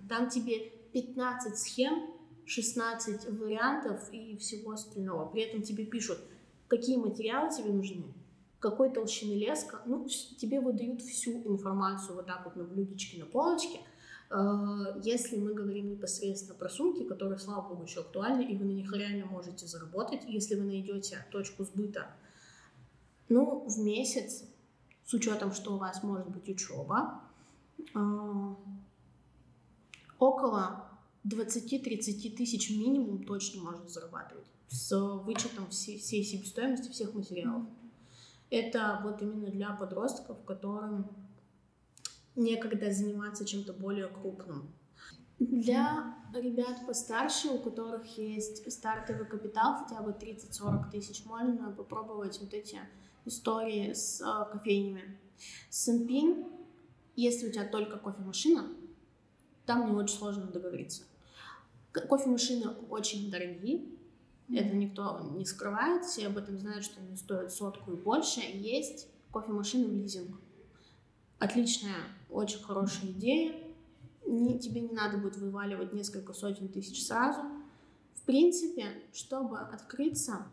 Там 0.10 0.28
тебе 0.30 0.72
15 0.94 1.58
схем, 1.58 2.10
16 2.46 3.30
вариантов 3.40 4.12
и 4.12 4.38
всего 4.38 4.72
остального. 4.72 5.30
При 5.30 5.44
этом 5.44 5.62
тебе 5.62 5.86
пишут, 5.86 6.20
какие 6.68 6.98
материалы 6.98 7.56
тебе 7.56 7.72
нужны, 7.72 8.06
какой 8.60 8.92
толщины 8.92 9.34
леска. 9.34 9.82
Ну, 9.86 10.08
тебе 10.08 10.60
выдают 10.62 11.02
всю 11.02 11.44
информацию 11.44 12.16
вот 12.16 12.26
так 12.26 12.44
вот 12.46 12.56
на 12.56 12.64
блюдечке, 12.64 13.20
на 13.20 13.26
полочке. 13.28 13.80
Э, 14.34 15.00
Если 15.04 15.38
мы 15.38 15.54
говорим 15.54 15.92
непосредственно 15.92 16.58
про 16.58 16.68
сумки, 16.70 17.04
которые, 17.04 17.38
слава 17.38 17.70
богу, 17.70 17.84
еще 17.84 18.02
актуальны, 18.02 18.42
и 18.42 18.58
вы 18.58 18.66
на 18.66 18.72
них 18.72 18.92
реально 18.92 19.28
можете 19.28 19.68
заработать, 19.68 20.22
если 20.28 20.56
вы 20.56 20.64
найдете 20.64 21.26
точку 21.32 21.64
сбыта, 21.64 22.08
ну, 23.30 23.66
в 23.68 23.78
месяц, 23.80 24.44
с 25.06 25.14
учетом, 25.14 25.54
что 25.54 25.76
у 25.76 25.78
вас 25.78 26.02
может 26.02 26.30
быть 26.30 26.50
учеба, 26.50 27.22
э, 27.94 28.56
около 30.18 30.90
20-30 31.26 32.36
тысяч 32.36 32.72
минимум 32.72 33.24
точно 33.24 33.62
можно 33.62 33.88
зарабатывать 33.88 34.48
с 34.68 34.98
вычетом 34.98 35.70
всей 35.70 36.00
себестоимости 36.00 36.90
всех 36.90 37.14
материалов. 37.14 37.68
Это 38.50 39.00
вот 39.04 39.22
именно 39.22 39.52
для 39.52 39.72
подростков, 39.74 40.44
которым 40.46 41.08
некогда 42.36 42.92
заниматься 42.92 43.46
чем-то 43.46 43.74
более 43.74 44.08
крупным. 44.08 44.74
Для 45.40 46.16
ребят 46.34 46.86
постарше, 46.86 47.50
у 47.50 47.60
которых 47.60 48.18
есть 48.18 48.72
стартовый 48.72 49.26
капитал 49.26 49.84
хотя 49.84 50.02
бы 50.02 50.12
30-40 50.12 50.92
тысяч, 50.92 51.26
можно 51.26 51.72
попробовать 51.72 52.40
вот 52.40 52.54
эти 52.54 52.80
истории 53.26 53.94
с 53.94 54.22
э, 54.22 54.52
кофейнями. 54.52 55.18
Сэмпин, 55.70 56.46
если 57.16 57.50
у 57.50 57.52
тебя 57.52 57.66
только 57.66 57.98
кофемашина, 57.98 58.70
там 59.66 59.90
не 59.90 59.96
очень 59.96 60.18
сложно 60.18 60.46
договориться. 60.46 61.04
Кофемашины 61.92 62.70
очень 62.90 63.30
дорогие, 63.30 63.86
это 64.50 64.76
никто 64.76 65.20
не 65.36 65.46
скрывает, 65.46 66.06
все 66.06 66.28
об 66.28 66.38
этом 66.38 66.58
знают, 66.58 66.84
что 66.84 67.00
они 67.00 67.16
стоят 67.16 67.52
сотку 67.52 67.92
и 67.92 67.96
больше. 67.96 68.42
Есть 68.42 69.08
кофемашины 69.32 69.88
в 69.88 69.94
лизинг. 69.94 70.40
Отличная, 71.40 71.96
очень 72.34 72.62
хорошая 72.62 73.12
идея. 73.12 73.54
Не, 74.26 74.58
тебе 74.60 74.82
не 74.82 74.92
надо 74.92 75.18
будет 75.18 75.38
вываливать 75.38 75.94
несколько 75.94 76.34
сотен 76.34 76.68
тысяч 76.68 77.06
сразу. 77.06 77.42
В 78.16 78.22
принципе, 78.26 79.02
чтобы 79.14 79.60
открыться, 79.60 80.46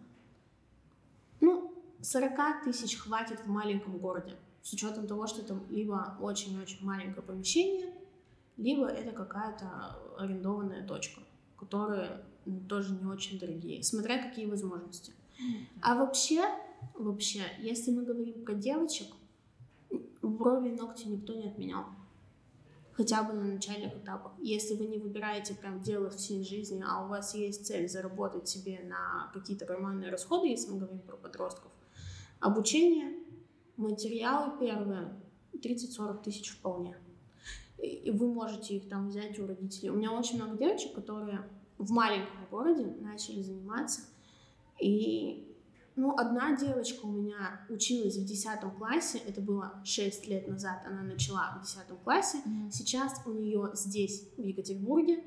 ну, 1.40 1.72
40 2.02 2.64
тысяч 2.64 2.96
хватит 2.96 3.40
в 3.40 3.48
маленьком 3.48 3.98
городе. 3.98 4.36
С 4.62 4.72
учетом 4.72 5.06
того, 5.06 5.26
что 5.26 5.42
это 5.42 5.58
либо 5.70 6.16
очень-очень 6.20 6.84
маленькое 6.84 7.22
помещение, 7.22 7.94
либо 8.56 8.86
это 8.86 9.12
какая-то 9.12 9.96
арендованная 10.18 10.86
точка, 10.86 11.22
которые 11.56 12.24
м, 12.46 12.66
тоже 12.66 12.92
не 12.92 13.06
очень 13.06 13.38
дорогие, 13.38 13.82
смотря 13.82 14.22
какие 14.22 14.46
возможности. 14.46 15.12
А 15.80 15.94
вообще, 15.94 16.42
вообще, 16.94 17.42
если 17.58 17.90
мы 17.90 18.04
говорим 18.04 18.44
про 18.44 18.54
девочек, 18.54 19.06
брови 20.36 20.68
и 20.68 20.72
ногти 20.72 21.06
никто 21.06 21.34
не 21.34 21.48
отменял. 21.48 21.84
Хотя 22.92 23.22
бы 23.22 23.32
на 23.32 23.44
начальных 23.44 23.96
этапах. 23.96 24.32
Если 24.40 24.74
вы 24.74 24.86
не 24.86 24.98
выбираете 24.98 25.54
прям 25.54 25.80
дело 25.80 26.10
всей 26.10 26.44
жизни, 26.44 26.84
а 26.86 27.04
у 27.04 27.08
вас 27.08 27.34
есть 27.34 27.66
цель 27.66 27.88
заработать 27.88 28.48
себе 28.48 28.80
на 28.84 29.30
какие-то 29.32 29.64
карманные 29.64 30.10
расходы, 30.10 30.48
если 30.48 30.70
мы 30.70 30.80
говорим 30.80 31.00
про 31.00 31.16
подростков, 31.16 31.72
обучение, 32.40 33.16
материалы 33.76 34.58
первые, 34.58 35.14
30-40 35.54 36.22
тысяч 36.22 36.50
вполне. 36.50 36.96
И 37.78 38.10
вы 38.10 38.32
можете 38.32 38.76
их 38.76 38.88
там 38.88 39.08
взять 39.08 39.38
у 39.38 39.46
родителей. 39.46 39.90
У 39.90 39.94
меня 39.94 40.12
очень 40.12 40.36
много 40.36 40.58
девочек, 40.58 40.94
которые 40.94 41.48
в 41.78 41.90
маленьком 41.92 42.46
городе 42.50 42.84
начали 42.84 43.40
заниматься. 43.40 44.02
И 44.78 45.49
ну, 45.96 46.16
одна 46.16 46.56
девочка 46.56 47.04
у 47.04 47.12
меня 47.12 47.60
училась 47.68 48.16
в 48.16 48.24
10 48.24 48.60
классе, 48.78 49.20
это 49.26 49.40
было 49.40 49.80
6 49.84 50.28
лет 50.28 50.48
назад, 50.48 50.82
она 50.86 51.02
начала 51.02 51.58
в 51.58 51.66
10 51.66 52.02
классе. 52.04 52.38
Сейчас 52.70 53.20
у 53.26 53.32
нее 53.32 53.70
здесь, 53.74 54.28
в 54.36 54.42
Екатеринбурге, 54.42 55.22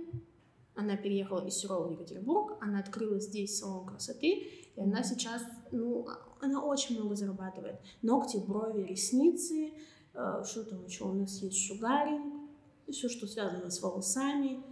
она 0.75 0.97
переехала 0.97 1.45
из 1.45 1.55
Серова 1.55 1.87
в 1.87 1.91
Екатеринбург, 1.91 2.57
она 2.61 2.79
открыла 2.79 3.19
здесь 3.19 3.59
салон 3.59 3.85
красоты, 3.85 4.47
и 4.75 4.81
она 4.81 5.03
сейчас, 5.03 5.43
ну, 5.71 6.07
она 6.41 6.63
очень 6.63 6.99
много 6.99 7.15
зарабатывает. 7.15 7.79
Ногти, 8.01 8.37
брови, 8.37 8.81
ресницы, 8.81 9.73
э, 10.13 10.43
что 10.45 10.63
там 10.63 10.85
еще 10.85 11.03
у 11.03 11.13
нас 11.13 11.41
есть, 11.41 11.57
шугаринг, 11.57 12.49
все, 12.89 13.09
что 13.09 13.27
связано 13.27 13.69
с 13.69 13.81
волосами. 13.81 14.63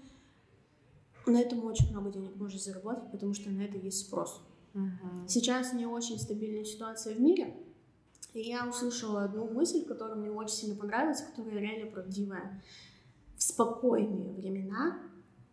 на 1.27 1.39
этом 1.39 1.63
очень 1.65 1.91
много 1.91 2.11
денег 2.11 2.35
можно 2.35 2.59
заработать, 2.59 3.11
потому 3.11 3.33
что 3.33 3.51
на 3.51 3.61
это 3.61 3.77
есть 3.77 4.07
спрос. 4.07 4.41
Мгм. 4.74 5.28
Сейчас 5.28 5.74
не 5.74 5.86
очень 5.86 6.19
стабильная 6.19 6.63
ситуация 6.63 7.15
в 7.15 7.22
мире, 7.22 7.55
и 8.34 8.41
я 8.41 8.67
услышала 8.67 9.24
одну 9.24 9.49
мысль, 9.49 9.84
которая 9.86 10.15
мне 10.15 10.32
очень 10.32 10.55
сильно 10.55 10.76
понравилась, 10.76 11.22
которая 11.22 11.59
реально 11.59 11.91
правдивая. 11.91 12.61
В 13.36 13.43
спокойные 13.43 14.32
времена 14.34 14.99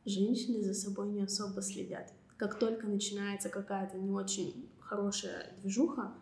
женщины 0.05 0.63
за 0.63 0.75
собой 0.75 1.09
не 1.09 1.23
особо 1.23 1.63
следят. 1.63 2.13
Как 2.37 2.59
только 2.59 2.87
начинается 2.87 3.49
какая-то 3.49 3.99
не 3.99 4.11
очень 4.11 4.69
хорошая 4.79 5.53
движуха, 5.61 6.13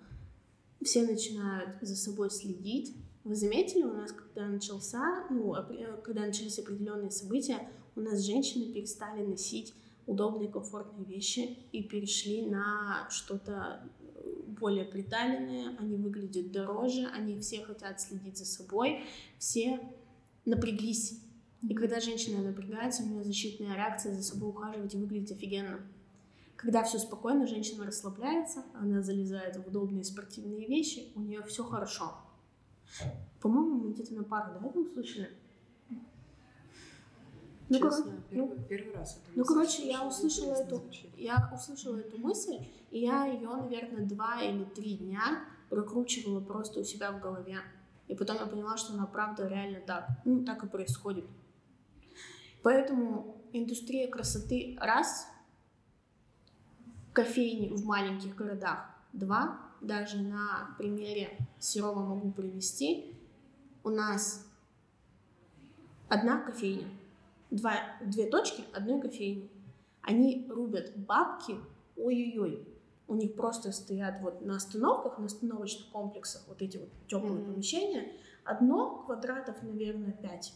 все 0.83 1.07
начинают 1.07 1.77
за 1.83 1.97
собой 1.97 2.31
следить. 2.31 2.97
Вы 3.25 3.35
заметили, 3.35 3.83
у 3.83 3.93
нас, 3.93 4.13
когда 4.13 4.47
начался, 4.47 5.27
ну, 5.31 5.55
когда 6.05 6.23
начались 6.23 6.59
определенные 6.59 7.11
события, 7.11 7.69
у 7.97 8.01
нас 8.01 8.21
женщины 8.21 8.73
перестали 8.73 9.25
носить 9.27 9.75
удобные, 10.07 10.49
комфортные 10.49 11.05
вещи 11.05 11.59
и 11.73 11.83
перешли 11.83 12.47
на 12.47 13.09
что-то 13.11 13.89
э, 14.01 14.43
более 14.47 14.85
приталенное, 14.85 15.77
они 15.79 15.97
выглядят 15.97 16.53
дороже, 16.53 17.07
они 17.07 17.39
все 17.41 17.63
хотят 17.65 18.01
следить 18.01 18.39
за 18.39 18.47
собой, 18.47 19.05
все 19.39 19.81
напряглись. 20.45 21.21
И 21.63 21.75
когда 21.75 22.01
женщина 22.01 22.43
напрягается, 22.43 23.03
у 23.03 23.07
нее 23.07 23.25
защитная 23.25 23.75
реакция 23.75 24.15
за 24.15 24.23
собой 24.23 24.51
ухаживать 24.51 24.95
и 24.95 24.99
выглядеть 24.99 25.33
офигенно. 25.33 25.81
Когда 26.55 26.85
все 26.85 26.99
спокойно, 26.99 27.47
женщина 27.47 27.85
расслабляется, 27.85 28.65
она 28.75 29.03
залезает 29.03 29.57
в 29.57 29.67
удобные 29.67 30.05
спортивные 30.05 30.67
вещи, 30.67 31.13
у 31.15 31.21
нее 31.21 31.43
все 31.43 31.65
хорошо. 31.65 32.13
По-моему, 33.41 33.77
мы 33.77 33.93
где-то 33.93 34.15
на 34.15 34.25
пару, 34.25 34.59
да, 34.59 34.69
это 34.69 34.79
услышали? 34.79 35.31
Ну, 37.69 37.79
Честно, 37.79 38.05
короче, 38.05 38.21
ну, 38.31 38.49
первый, 38.49 38.65
первый 38.65 38.95
раз 38.95 39.17
это 39.17 39.31
ну, 39.35 39.45
короче, 39.45 39.89
я 39.89 40.11
слышала, 40.11 40.53
услышала 40.53 40.53
эту, 40.55 40.77
звучит. 40.77 41.11
я 41.17 41.51
услышала 41.53 41.97
эту 41.97 42.19
мысль, 42.19 42.59
и 42.91 43.01
я 43.01 43.27
ее, 43.27 43.49
наверное, 43.49 44.07
два 44.07 44.41
или 44.41 44.65
три 44.65 44.97
дня 44.97 45.45
прокручивала 45.69 46.41
просто 46.41 46.81
у 46.81 46.85
себя 46.85 47.11
в 47.11 47.21
голове. 47.21 47.59
И 48.07 48.15
потом 48.15 48.37
я 48.37 48.47
поняла, 48.47 48.77
что 48.77 48.95
она 48.95 49.07
правда 49.07 49.49
реально 49.49 49.81
так. 49.81 50.09
Ну, 50.25 50.45
так 50.45 50.63
и 50.63 50.69
происходит. 50.69 51.25
Поэтому 52.63 53.43
индустрия 53.53 54.09
красоты 54.09 54.77
раз, 54.81 55.27
кофейни 57.13 57.69
в 57.69 57.85
маленьких 57.85 58.35
городах 58.37 58.91
два, 59.13 59.61
даже 59.81 60.23
на 60.23 60.75
примере 60.79 61.37
Серова 61.59 62.01
могу 62.05 62.31
привести. 62.31 63.17
У 63.83 63.91
нас 63.91 64.47
одна 66.09 66.41
кофейня, 66.41 66.89
два, 67.51 67.75
две 68.03 68.27
точки 68.27 68.65
одной 68.73 69.01
кофейни. 69.01 69.51
Они 70.03 70.47
рубят 70.49 70.97
бабки, 70.97 71.57
ой-ой-ой. 71.97 72.67
У 73.09 73.15
них 73.15 73.35
просто 73.35 73.73
стоят 73.73 74.21
вот 74.21 74.41
на 74.45 74.57
остановках, 74.57 75.19
на 75.19 75.27
остановочных 75.27 75.89
комплексах 75.91 76.43
вот 76.49 76.61
эти 76.63 76.77
вот 76.77 76.89
теплые 77.07 77.41
Мгм. 77.41 77.53
помещения. 77.53 78.13
Одно 78.45 79.03
квадратов, 79.05 79.63
наверное, 79.63 80.13
5. 80.13 80.55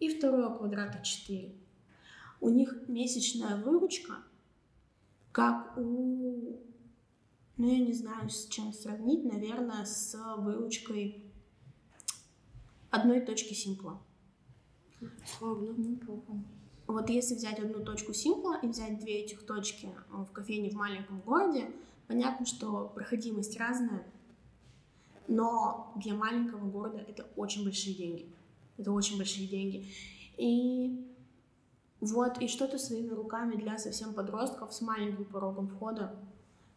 И 0.00 0.08
второе 0.08 0.48
квадрата 0.50 1.02
4. 1.02 1.54
У 2.40 2.48
них 2.48 2.88
месячная 2.88 3.56
выручка, 3.56 4.14
как 5.32 5.76
у... 5.78 6.58
Ну, 7.58 7.68
я 7.68 7.78
не 7.78 7.92
знаю, 7.92 8.28
с 8.28 8.46
чем 8.48 8.72
сравнить. 8.72 9.24
Наверное, 9.24 9.84
с 9.84 10.18
выручкой 10.38 11.30
одной 12.90 13.20
точки 13.20 13.54
симпла. 13.54 14.00
Славно. 15.38 15.72
Неплохо. 15.76 16.32
Вот 16.86 17.08
если 17.08 17.34
взять 17.34 17.58
одну 17.58 17.84
точку 17.84 18.12
Симпла 18.12 18.58
и 18.62 18.66
взять 18.66 19.00
две 19.00 19.20
этих 19.20 19.46
точки 19.46 19.86
э, 19.86 20.24
в 20.24 20.32
кофейне 20.32 20.70
в 20.70 20.74
маленьком 20.74 21.20
городе, 21.20 21.70
понятно, 22.06 22.44
что 22.44 22.90
проходимость 22.94 23.58
разная, 23.58 24.04
но 25.28 25.92
для 25.96 26.14
маленького 26.14 26.68
города 26.68 26.98
это 26.98 27.26
очень 27.36 27.64
большие 27.64 27.94
деньги. 27.94 28.26
Это 28.76 28.92
очень 28.92 29.16
большие 29.16 29.46
деньги. 29.46 29.86
И 30.36 31.08
вот, 32.00 32.38
и 32.38 32.48
что-то 32.48 32.78
своими 32.78 33.10
руками 33.10 33.54
для 33.54 33.78
совсем 33.78 34.12
подростков 34.12 34.74
с 34.74 34.80
маленьким 34.80 35.24
порогом 35.24 35.68
входа 35.68 36.16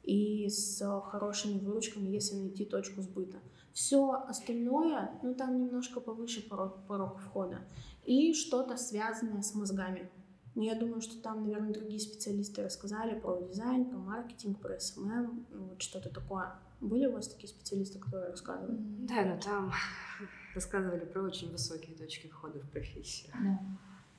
и 0.04 0.48
с 0.48 1.02
хорошими 1.10 1.58
выручками, 1.60 2.10
если 2.10 2.36
найти 2.36 2.64
точку 2.64 3.02
сбыта. 3.02 3.40
Все 3.74 4.12
остальное, 4.12 5.20
ну 5.24 5.34
там 5.34 5.58
немножко 5.60 6.00
повыше 6.00 6.48
порог, 6.48 6.86
порог 6.88 7.20
входа. 7.20 7.62
И 8.06 8.34
что-то 8.34 8.78
связанное 8.78 9.42
с 9.42 9.54
мозгами. 9.56 10.10
Но 10.56 10.64
я 10.64 10.76
думаю, 10.76 11.02
что 11.02 11.22
там, 11.22 11.44
наверное, 11.44 11.74
другие 11.74 12.00
специалисты 12.00 12.64
рассказали 12.64 13.20
про 13.20 13.42
дизайн, 13.42 13.90
про 13.90 13.98
маркетинг, 13.98 14.62
про 14.62 14.80
СММ, 14.80 15.48
ну, 15.52 15.66
вот 15.66 15.82
что-то 15.82 16.10
такое. 16.10 16.56
Были 16.80 17.08
у 17.08 17.14
вас 17.14 17.28
такие 17.28 17.50
специалисты, 17.50 18.00
которые 18.00 18.30
рассказывали? 18.30 18.78
Да, 18.80 19.26
но 19.26 19.40
там 19.40 19.74
рассказывали 20.56 21.04
про 21.04 21.24
очень 21.24 21.52
высокие 21.52 21.98
точки 21.98 22.28
входа 22.28 22.60
в 22.60 22.70
профессию. 22.70 23.34
Да. 23.34 23.60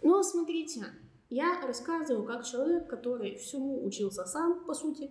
Ну, 0.03 0.23
смотрите, 0.23 0.85
я 1.31 1.67
рассказываю 1.67 2.25
как 2.25 2.45
человек, 2.45 2.89
который 2.89 3.37
всему 3.37 3.85
учился 3.85 4.27
сам, 4.27 4.65
по 4.65 4.75
сути. 4.75 5.11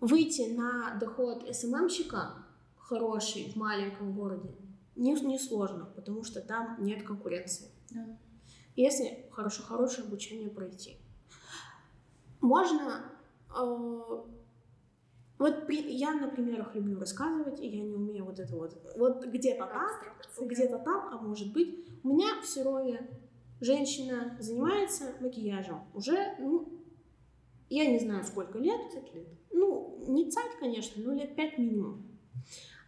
Выйти 0.00 0.52
на 0.52 0.98
доход 0.98 1.46
СММщика 1.54 2.44
хороший 2.76 3.50
в 3.52 3.56
маленьком 3.56 4.12
городе 4.12 4.54
не, 4.96 5.12
не 5.14 5.38
сложно, 5.38 5.86
потому 5.94 6.24
что 6.24 6.40
там 6.40 6.76
нет 6.84 7.02
конкуренции. 7.02 7.70
Да. 7.90 8.18
Если 8.76 9.28
хорошо, 9.30 9.62
хорошее 9.62 10.06
обучение 10.06 10.50
пройти. 10.50 10.98
Можно... 12.40 13.12
э, 13.50 14.22
вот 15.38 15.66
при- 15.66 15.92
я 15.92 16.14
на 16.14 16.28
примерах 16.28 16.74
люблю 16.74 16.98
рассказывать, 16.98 17.60
и 17.60 17.66
я 17.66 17.82
не 17.82 17.94
умею 17.94 18.24
вот 18.24 18.38
это 18.38 18.54
вот. 18.56 18.76
Вот 18.96 19.24
где-то 19.26 19.66
там, 19.66 20.46
где-то 20.46 20.78
там, 20.78 21.08
а 21.12 21.18
может 21.20 21.52
быть, 21.52 21.86
у 22.02 22.08
меня 22.08 22.40
в 22.40 22.46
Серове 22.46 23.08
женщина 23.60 24.36
занимается 24.40 25.14
макияжем 25.20 25.80
уже, 25.94 26.36
ну, 26.38 26.68
я 27.68 27.86
не 27.90 27.98
знаю 27.98 28.24
сколько 28.24 28.58
лет, 28.58 28.80
30 28.92 29.14
лет. 29.14 29.28
ну, 29.52 30.04
не 30.06 30.30
царь, 30.30 30.50
конечно, 30.60 31.02
но 31.02 31.12
лет 31.14 31.34
пять 31.34 31.58
минимум. 31.58 32.06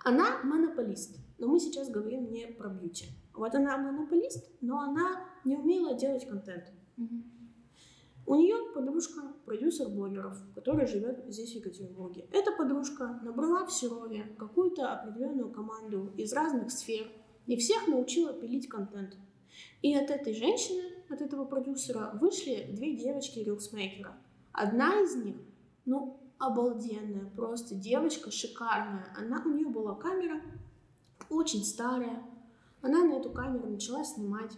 Она 0.05 0.43
монополист, 0.45 1.19
но 1.39 1.49
мы 1.49 1.61
сейчас 1.61 1.91
говорим 1.91 2.31
не 2.31 2.47
про 2.47 2.69
бьюти. 2.69 3.07
Вот 3.35 3.55
она 3.55 3.77
монополист, 3.77 4.49
но 4.61 4.81
она 4.81 5.25
не 5.45 5.57
умела 5.57 5.95
делать 5.95 6.27
контент. 6.27 6.65
У 8.29 8.35
нее 8.35 8.57
подружка 8.75 9.23
продюсер 9.45 9.89
блогеров, 9.89 10.37
который 10.55 10.87
живет 10.87 11.25
здесь, 11.29 11.53
в 11.53 11.57
Екатеринбурге. 11.57 12.27
Эта 12.33 12.51
подружка 12.51 13.21
набрала 13.23 13.65
в 13.65 13.73
Серове 13.73 14.35
какую-то 14.37 14.95
определенную 14.95 15.51
команду 15.53 16.13
из 16.17 16.33
разных 16.33 16.73
сфер 16.73 17.07
и 17.47 17.57
всех 17.57 17.87
научила 17.87 18.33
пилить 18.33 18.69
контент. 18.69 19.17
И 19.81 19.95
от 19.95 20.11
этой 20.11 20.35
женщины, 20.35 20.83
от 21.09 21.21
этого 21.21 21.45
продюсера, 21.45 22.19
вышли 22.21 22.69
две 22.73 22.97
девочки 22.97 23.39
рилсмейкера. 23.39 24.17
Одна 24.51 25.01
из 25.03 25.15
них, 25.15 25.37
ну, 25.85 26.19
обалденная, 26.39 27.31
просто 27.37 27.77
девочка 27.77 28.33
шикарная. 28.33 29.15
Она, 29.17 29.43
у 29.45 29.51
нее 29.51 29.69
была 29.69 29.95
камера 29.95 30.43
очень 31.31 31.65
старая. 31.65 32.23
Она 32.83 33.05
на 33.05 33.15
эту 33.15 33.31
камеру 33.31 33.69
начала 33.69 34.05
снимать. 34.05 34.53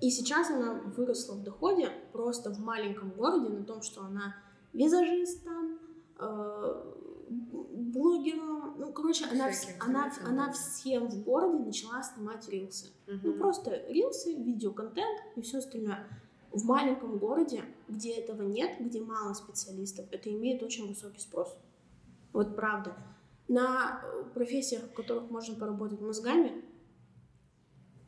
И 0.00 0.10
сейчас 0.10 0.50
она 0.50 0.74
выросла 0.96 1.34
в 1.34 1.42
доходе 1.42 1.90
просто 2.12 2.50
в 2.50 2.58
маленьком 2.58 3.10
городе 3.10 3.50
на 3.50 3.64
том, 3.64 3.82
что 3.82 4.02
она 4.02 4.34
визажистом, 4.72 5.78
э, 6.18 6.94
блогером, 7.30 8.74
ну, 8.78 8.92
короче, 8.92 9.26
она, 9.26 9.50
Всяким 9.50 9.82
она, 9.82 10.12
она 10.24 10.46
да. 10.46 10.52
всем 10.52 11.08
в 11.08 11.22
городе 11.22 11.58
начала 11.64 12.02
снимать 12.02 12.48
рилсы. 12.48 12.88
Ну, 13.06 13.14
Мгм. 13.14 13.38
просто 13.38 13.86
рилсы, 13.88 14.34
видеоконтент 14.34 15.20
и 15.36 15.42
все 15.42 15.58
остальное. 15.58 16.06
В 16.50 16.64
маленьком 16.64 17.18
городе, 17.18 17.62
где 17.88 18.12
этого 18.14 18.42
нет, 18.42 18.72
где 18.80 19.00
мало 19.00 19.34
специалистов, 19.34 20.06
это 20.10 20.30
имеет 20.30 20.62
очень 20.62 20.88
высокий 20.88 21.20
спрос. 21.20 21.56
Вот 22.32 22.56
правда. 22.56 22.96
На 23.50 24.00
э, 24.04 24.24
профессиях, 24.32 24.84
в 24.84 24.92
которых 24.92 25.28
можно 25.28 25.56
поработать 25.56 26.00
мозгами, 26.00 26.64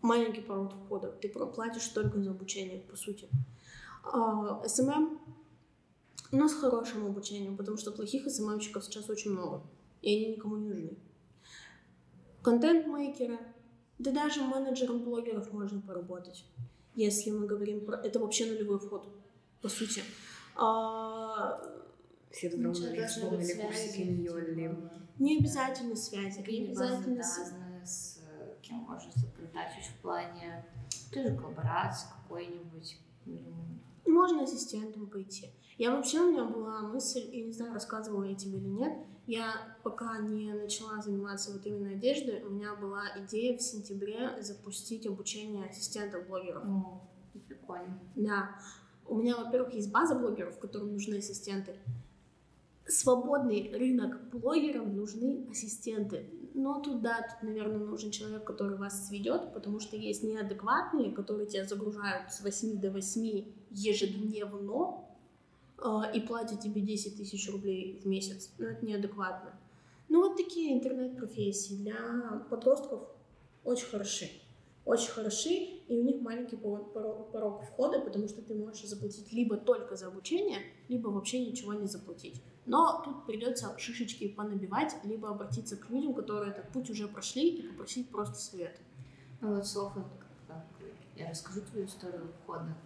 маленький 0.00 0.40
порог 0.40 0.72
входа. 0.72 1.10
Ты 1.10 1.28
платишь 1.28 1.88
только 1.88 2.20
за 2.22 2.30
обучение, 2.30 2.78
по 2.78 2.96
сути. 2.96 3.28
А, 4.04 4.62
СММ 4.68 5.18
у 6.30 6.36
нас 6.36 6.52
с 6.52 6.60
хорошим 6.60 7.06
обучением, 7.06 7.56
потому 7.56 7.76
что 7.76 7.90
плохих 7.90 8.30
СММщиков 8.30 8.84
сейчас 8.84 9.10
очень 9.10 9.32
много, 9.32 9.64
и 10.00 10.14
они 10.14 10.36
никому 10.36 10.56
не 10.58 10.68
нужны. 10.68 10.96
Контент-мейкеры, 12.42 13.40
да 13.98 14.12
даже 14.12 14.42
менеджером 14.42 15.02
блогеров 15.02 15.52
можно 15.52 15.80
поработать, 15.80 16.44
если 16.94 17.32
мы 17.32 17.48
говорим 17.48 17.84
про... 17.84 17.96
Это 17.96 18.20
вообще 18.20 18.46
нулевой 18.46 18.78
вход, 18.78 19.08
по 19.60 19.68
сути. 19.68 20.04
А, 20.54 21.60
Все 22.32 22.50
Ну, 22.56 22.72
быть 22.72 23.06
вспомнили 23.06 23.52
курсики 23.62 24.02
типа, 24.22 25.02
не 25.18 25.38
обязательно 25.38 25.94
связи, 25.96 26.38
не 26.48 26.66
обязательно... 26.66 27.16
базы 27.18 27.54
с- 27.84 28.20
кем 28.62 28.78
можно 28.78 29.10
законтачить 29.14 29.86
в 29.86 30.00
плане 30.00 30.64
той 31.12 31.24
же 31.28 31.36
коллаборации 31.36 32.06
какой-нибудь. 32.22 32.98
м, 33.26 33.80
Можно 34.06 34.42
ассистентом 34.44 35.06
пойти. 35.06 35.50
Я 35.78 35.94
вообще, 35.94 36.20
у 36.20 36.30
меня 36.32 36.44
была 36.44 36.82
мысль, 36.82 37.28
я 37.32 37.44
не 37.44 37.52
знаю, 37.52 37.72
рассказывала 37.74 38.24
я 38.24 38.34
тебе 38.34 38.58
или 38.58 38.68
нет, 38.68 38.92
я 39.26 39.76
пока 39.82 40.18
не 40.18 40.52
начала 40.52 41.00
заниматься 41.00 41.52
вот 41.52 41.64
именно 41.66 41.90
одеждой, 41.92 42.42
у 42.42 42.50
меня 42.50 42.74
была 42.74 43.04
идея 43.18 43.56
в 43.56 43.62
сентябре 43.62 44.42
запустить 44.42 45.06
обучение 45.06 45.66
ассистентов 45.66 46.26
блогеров. 46.26 46.64
О, 46.64 47.00
прикольно. 47.48 47.98
Да. 48.16 48.50
У 49.06 49.16
меня, 49.16 49.36
во-первых, 49.36 49.74
есть 49.74 49.90
база 49.90 50.14
блогеров, 50.14 50.58
которым 50.58 50.92
нужны 50.92 51.16
ассистенты. 51.16 51.76
Свободный 52.86 53.72
рынок 53.74 54.30
блогерам 54.30 54.96
нужны 54.96 55.46
ассистенты. 55.50 56.28
Но 56.54 56.80
тут, 56.80 57.00
да, 57.00 57.22
тут, 57.22 57.48
наверное, 57.48 57.78
нужен 57.78 58.10
человек, 58.10 58.44
который 58.44 58.76
вас 58.76 59.08
сведет, 59.08 59.54
потому 59.54 59.80
что 59.80 59.96
есть 59.96 60.22
неадекватные, 60.22 61.12
которые 61.12 61.46
тебя 61.46 61.64
загружают 61.64 62.32
с 62.32 62.42
8 62.42 62.80
до 62.80 62.90
8 62.90 63.44
ежедневно 63.70 65.04
э, 65.78 65.88
и 66.14 66.20
платят 66.20 66.60
тебе 66.60 66.82
10 66.82 67.16
тысяч 67.16 67.50
рублей 67.50 68.00
в 68.02 68.06
месяц. 68.06 68.50
Ну, 68.58 68.66
это 68.66 68.84
неадекватно. 68.84 69.54
Ну, 70.08 70.28
вот 70.28 70.36
такие 70.36 70.74
интернет-профессии 70.74 71.74
для 71.74 72.44
подростков 72.50 73.08
очень 73.64 73.86
хороши 73.86 74.28
очень 74.84 75.10
хороши, 75.10 75.50
и 75.50 75.96
у 75.96 76.02
них 76.02 76.20
маленький 76.20 76.56
порог, 76.56 76.92
порог 76.92 77.62
входа, 77.64 78.00
потому 78.00 78.28
что 78.28 78.42
ты 78.42 78.54
можешь 78.54 78.84
заплатить 78.84 79.32
либо 79.32 79.56
только 79.56 79.96
за 79.96 80.08
обучение, 80.08 80.58
либо 80.88 81.08
вообще 81.08 81.44
ничего 81.44 81.72
не 81.74 81.86
заплатить. 81.86 82.42
Но 82.66 83.02
тут 83.04 83.26
придется 83.26 83.76
шишечки 83.78 84.28
понабивать, 84.28 84.94
либо 85.04 85.28
обратиться 85.28 85.76
к 85.76 85.90
людям, 85.90 86.14
которые 86.14 86.52
этот 86.52 86.68
путь 86.70 86.90
уже 86.90 87.08
прошли, 87.08 87.48
и 87.48 87.68
попросить 87.68 88.08
просто 88.10 88.36
совет. 88.36 88.80
Ну 89.40 89.54
вот, 89.54 89.66
Софа, 89.66 90.04
я 91.16 91.30
расскажу 91.30 91.60
твою 91.62 91.86
историю 91.86 92.32
входа. 92.42 92.76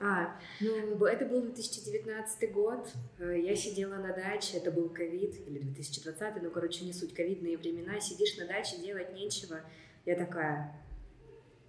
А, 0.00 0.36
ну, 0.60 1.06
это 1.06 1.24
был 1.24 1.40
2019 1.40 2.52
год, 2.52 2.92
э, 3.18 3.40
я 3.40 3.54
сидела 3.54 3.94
на 3.94 4.12
даче, 4.12 4.58
это 4.58 4.70
был 4.70 4.88
ковид, 4.88 5.34
или 5.46 5.60
2020, 5.60 6.42
ну, 6.42 6.50
короче, 6.50 6.84
не 6.84 6.92
суть, 6.92 7.14
ковидные 7.14 7.56
времена, 7.56 8.00
сидишь 8.00 8.36
на 8.36 8.46
даче, 8.46 8.78
делать 8.78 9.14
нечего. 9.14 9.60
Я 10.04 10.16
такая, 10.16 10.84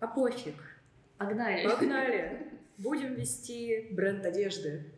а 0.05 0.07
пофиг. 0.07 0.55
Погнали. 1.17 1.67
Погнали. 1.67 2.51
Будем 2.77 3.15
вести 3.15 3.87
бренд 3.91 4.25
одежды. 4.25 4.91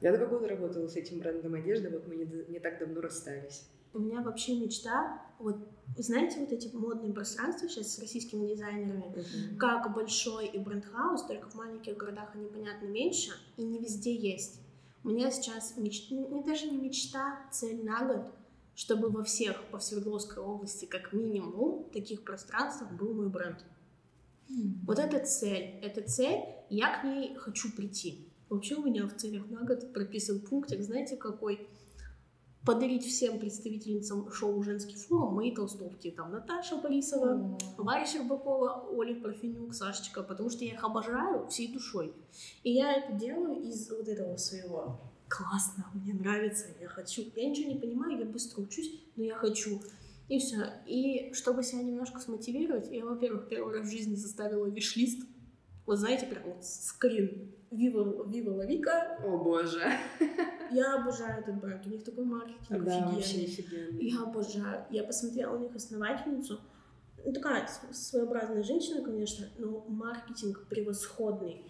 Я 0.00 0.16
два 0.16 0.26
года 0.26 0.48
работала 0.48 0.86
с 0.86 0.96
этим 0.96 1.18
брендом 1.18 1.54
одежды, 1.54 1.90
вот 1.90 2.06
мы 2.06 2.16
не, 2.16 2.24
не 2.48 2.60
так 2.60 2.78
давно 2.78 3.00
расстались. 3.00 3.68
У 3.92 3.98
меня 3.98 4.20
вообще 4.20 4.54
мечта, 4.56 5.20
вот 5.40 5.56
знаете, 5.96 6.38
вот 6.38 6.52
эти 6.52 6.74
модные 6.74 7.12
пространства 7.12 7.68
сейчас 7.68 7.94
с 7.94 7.98
российскими 7.98 8.46
дизайнерами, 8.46 9.12
uh-huh. 9.12 9.56
как 9.56 9.92
большой 9.92 10.46
и 10.46 10.58
бренд-хаус, 10.58 11.26
только 11.26 11.48
в 11.50 11.54
маленьких 11.56 11.96
городах 11.96 12.30
они, 12.34 12.46
понятно, 12.46 12.86
меньше, 12.86 13.32
и 13.56 13.64
не 13.64 13.80
везде 13.80 14.14
есть. 14.14 14.60
У 15.02 15.08
меня 15.08 15.30
сейчас 15.32 15.76
мечта, 15.76 16.14
не 16.14 16.42
даже 16.44 16.70
не 16.70 16.76
мечта, 16.76 17.40
цель 17.50 17.84
на 17.84 18.04
год, 18.04 18.32
чтобы 18.78 19.10
во 19.10 19.24
всех, 19.24 19.64
по 19.72 19.80
Свердловской 19.80 20.40
области, 20.40 20.84
как 20.84 21.12
минимум, 21.12 21.90
таких 21.90 22.22
пространствах 22.22 22.92
был 22.92 23.12
мой 23.12 23.28
бренд. 23.28 23.64
Mm-hmm. 24.48 24.84
Вот 24.86 25.00
эта 25.00 25.18
цель, 25.26 25.80
эта 25.82 26.00
цель, 26.02 26.44
я 26.70 27.00
к 27.00 27.04
ней 27.04 27.34
хочу 27.34 27.72
прийти. 27.72 28.28
Вообще 28.48 28.76
у 28.76 28.84
меня 28.84 29.08
в 29.08 29.16
целях 29.16 29.50
на 29.50 29.64
год 29.64 29.92
прописан 29.92 30.38
пунктик, 30.38 30.80
знаете, 30.80 31.16
какой? 31.16 31.66
Подарить 32.64 33.04
всем 33.04 33.40
представительницам 33.40 34.30
шоу 34.30 34.62
«Женский 34.62 34.94
форум» 34.94 35.34
мои 35.34 35.52
толстовки. 35.52 36.12
Там 36.12 36.30
Наташа 36.30 36.76
Борисова, 36.76 37.34
mm. 37.34 37.58
Варя 37.78 38.06
Щербакова, 38.06 38.90
Оля 38.92 39.20
Парфенюк, 39.20 39.74
Сашечка, 39.74 40.22
потому 40.22 40.50
что 40.50 40.64
я 40.64 40.74
их 40.74 40.84
обожаю 40.84 41.48
всей 41.48 41.72
душой. 41.72 42.14
И 42.62 42.74
я 42.74 42.92
это 42.92 43.12
делаю 43.14 43.60
из 43.60 43.90
вот 43.90 44.06
этого 44.06 44.36
своего 44.36 45.00
классно, 45.28 45.86
мне 45.94 46.14
нравится, 46.14 46.66
я 46.80 46.88
хочу. 46.88 47.22
Я 47.36 47.48
ничего 47.48 47.72
не 47.72 47.78
понимаю, 47.78 48.18
я 48.18 48.24
быстро 48.24 48.62
учусь, 48.62 48.90
но 49.16 49.24
я 49.24 49.34
хочу. 49.36 49.80
И 50.28 50.38
все. 50.38 50.72
И 50.86 51.32
чтобы 51.32 51.62
себя 51.62 51.82
немножко 51.82 52.20
смотивировать, 52.20 52.88
я, 52.90 53.04
во-первых, 53.04 53.48
первый 53.48 53.78
раз 53.78 53.86
в 53.86 53.90
жизни 53.90 54.14
заставила 54.14 54.66
виш-лист. 54.66 55.26
Вот 55.86 55.98
знаете, 55.98 56.26
прям 56.26 56.44
вот 56.44 56.64
скрин. 56.64 57.52
Вива, 57.70 58.26
Вива 58.26 58.54
Лавика. 58.54 59.18
О 59.22 59.36
боже. 59.38 59.82
Я 60.70 60.94
обожаю 60.94 61.40
этот 61.42 61.60
бренд. 61.60 61.86
У 61.86 61.90
них 61.90 62.04
такой 62.04 62.24
маркетинг 62.24 62.84
да, 62.84 63.08
офигенный. 63.08 64.04
Я 64.04 64.22
обожаю. 64.22 64.86
Я 64.90 65.04
посмотрела 65.04 65.56
у 65.56 65.60
них 65.60 65.74
основательницу. 65.74 66.60
Ну, 67.24 67.32
такая 67.32 67.68
своеобразная 67.90 68.62
женщина, 68.62 69.02
конечно, 69.02 69.48
но 69.58 69.84
маркетинг 69.88 70.66
превосходный. 70.68 71.64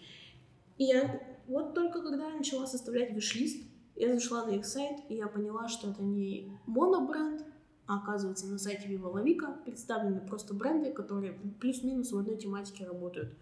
И 0.77 0.85
я 0.85 1.21
вот 1.49 1.73
только 1.73 2.01
когда 2.01 2.29
я 2.29 2.35
начала 2.35 2.67
составлять 2.67 3.11
виш-лист, 3.11 3.63
я 3.95 4.13
зашла 4.13 4.45
на 4.45 4.51
их 4.51 4.65
сайт, 4.65 4.99
и 5.09 5.15
я 5.15 5.27
поняла, 5.27 5.67
что 5.67 5.89
это 5.89 6.03
не 6.03 6.57
монобренд, 6.67 7.43
а 7.87 7.97
оказывается 7.97 8.45
на 8.45 8.59
сайте 8.59 8.87
Viva 8.87 9.11
La 9.11 9.23
Vica 9.25 9.63
представлены 9.65 10.21
просто 10.21 10.53
бренды, 10.53 10.93
которые 10.93 11.33
плюс-минус 11.59 12.11
в 12.11 12.19
одной 12.19 12.37
тематике 12.37 12.85
работают. 12.85 13.35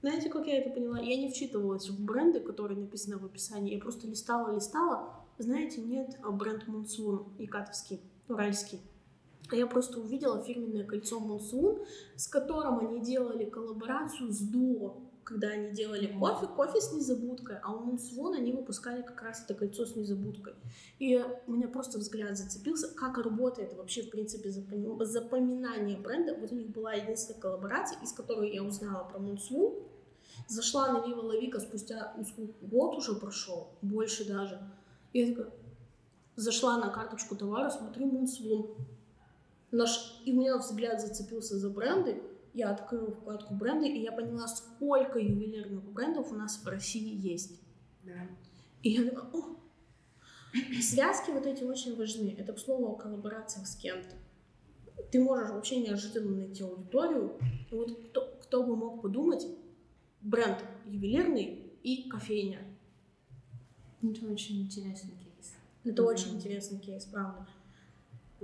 Знаете, 0.00 0.30
как 0.30 0.46
я 0.46 0.58
это 0.58 0.70
поняла? 0.70 0.98
Я 0.98 1.16
не 1.16 1.30
вчитывалась 1.30 1.88
в 1.90 2.02
бренды, 2.02 2.40
которые 2.40 2.78
написаны 2.78 3.18
в 3.18 3.26
описании. 3.26 3.74
Я 3.74 3.80
просто 3.80 4.06
листала, 4.06 4.54
листала. 4.54 5.14
Знаете, 5.36 5.82
нет 5.82 6.18
а 6.22 6.30
бренд 6.30 6.66
Монсун, 6.66 7.26
икатовский, 7.38 8.00
уральский. 8.28 8.80
А 9.50 9.56
я 9.56 9.66
просто 9.66 10.00
увидела 10.00 10.42
фирменное 10.42 10.84
кольцо 10.84 11.20
Монсун, 11.20 11.84
с 12.16 12.26
которым 12.26 12.78
они 12.78 13.00
делали 13.00 13.44
коллаборацию 13.44 14.32
с 14.32 14.40
Дуо 14.40 15.04
когда 15.24 15.48
они 15.48 15.72
делали 15.72 16.06
кофе, 16.06 16.46
кофе 16.46 16.80
с 16.80 16.92
незабудкой, 16.92 17.56
а 17.62 17.72
у 17.72 17.80
Мунсвон 17.80 18.34
они 18.34 18.52
выпускали 18.52 19.02
как 19.02 19.22
раз 19.22 19.42
это 19.42 19.54
кольцо 19.54 19.86
с 19.86 19.96
незабудкой. 19.96 20.54
И 20.98 21.24
у 21.46 21.52
меня 21.52 21.68
просто 21.68 21.98
взгляд 21.98 22.36
зацепился, 22.36 22.88
как 22.94 23.18
работает 23.18 23.74
вообще, 23.74 24.02
в 24.02 24.10
принципе, 24.10 24.50
запоминание 24.50 25.98
бренда. 25.98 26.34
Вот 26.34 26.52
у 26.52 26.54
них 26.54 26.68
была 26.68 26.92
единственная 26.92 27.40
коллаборация, 27.40 27.98
из 28.02 28.12
которой 28.12 28.52
я 28.52 28.62
узнала 28.62 29.04
про 29.04 29.18
Мунсвон. 29.18 29.74
Зашла 30.48 30.92
на 30.92 30.98
La 30.98 31.40
Vica 31.40 31.60
спустя 31.60 32.14
год 32.60 32.96
уже 32.96 33.14
прошел, 33.14 33.68
больше 33.82 34.26
даже. 34.26 34.60
Я 35.12 35.28
такая, 35.28 35.52
зашла 36.36 36.76
на 36.78 36.90
карточку 36.90 37.36
товара, 37.36 37.70
смотрю 37.70 38.06
Мунсвон. 38.06 38.74
Наш, 39.70 40.20
и 40.24 40.32
у 40.32 40.36
меня 40.36 40.56
взгляд 40.58 41.00
зацепился 41.00 41.58
за 41.58 41.68
бренды, 41.70 42.22
я 42.54 42.70
открыла 42.70 43.10
вкладку 43.10 43.54
бренды, 43.54 43.88
и 43.88 44.00
я 44.00 44.12
поняла, 44.12 44.46
сколько 44.46 45.18
ювелирных 45.18 45.84
брендов 45.92 46.30
у 46.30 46.36
нас 46.36 46.56
в 46.56 46.66
России 46.66 47.14
есть. 47.14 47.60
Да. 48.04 48.28
И 48.82 48.90
я 48.90 49.04
думала, 49.04 49.28
о, 49.32 49.56
связки 50.80 51.30
вот 51.30 51.46
эти 51.46 51.64
очень 51.64 51.96
важны. 51.96 52.34
Это, 52.38 52.52
к 52.52 52.58
слову, 52.60 52.92
о 52.92 52.94
коллаборациях 52.94 53.66
с 53.66 53.74
кем-то. 53.74 54.14
Ты 55.10 55.20
можешь 55.20 55.50
вообще 55.50 55.80
неожиданно 55.80 56.36
найти 56.36 56.62
аудиторию. 56.62 57.38
И 57.70 57.74
вот 57.74 58.08
кто, 58.08 58.38
кто 58.42 58.62
бы 58.62 58.76
мог 58.76 59.02
подумать, 59.02 59.46
бренд 60.20 60.58
ювелирный 60.86 61.72
и 61.82 62.08
кофейня. 62.08 62.60
Это 64.00 64.26
очень 64.26 64.62
интересный 64.62 65.14
кейс. 65.16 65.54
Это 65.82 66.02
mm-hmm. 66.02 66.06
очень 66.06 66.34
интересный 66.36 66.78
кейс, 66.78 67.04
правда. 67.06 67.48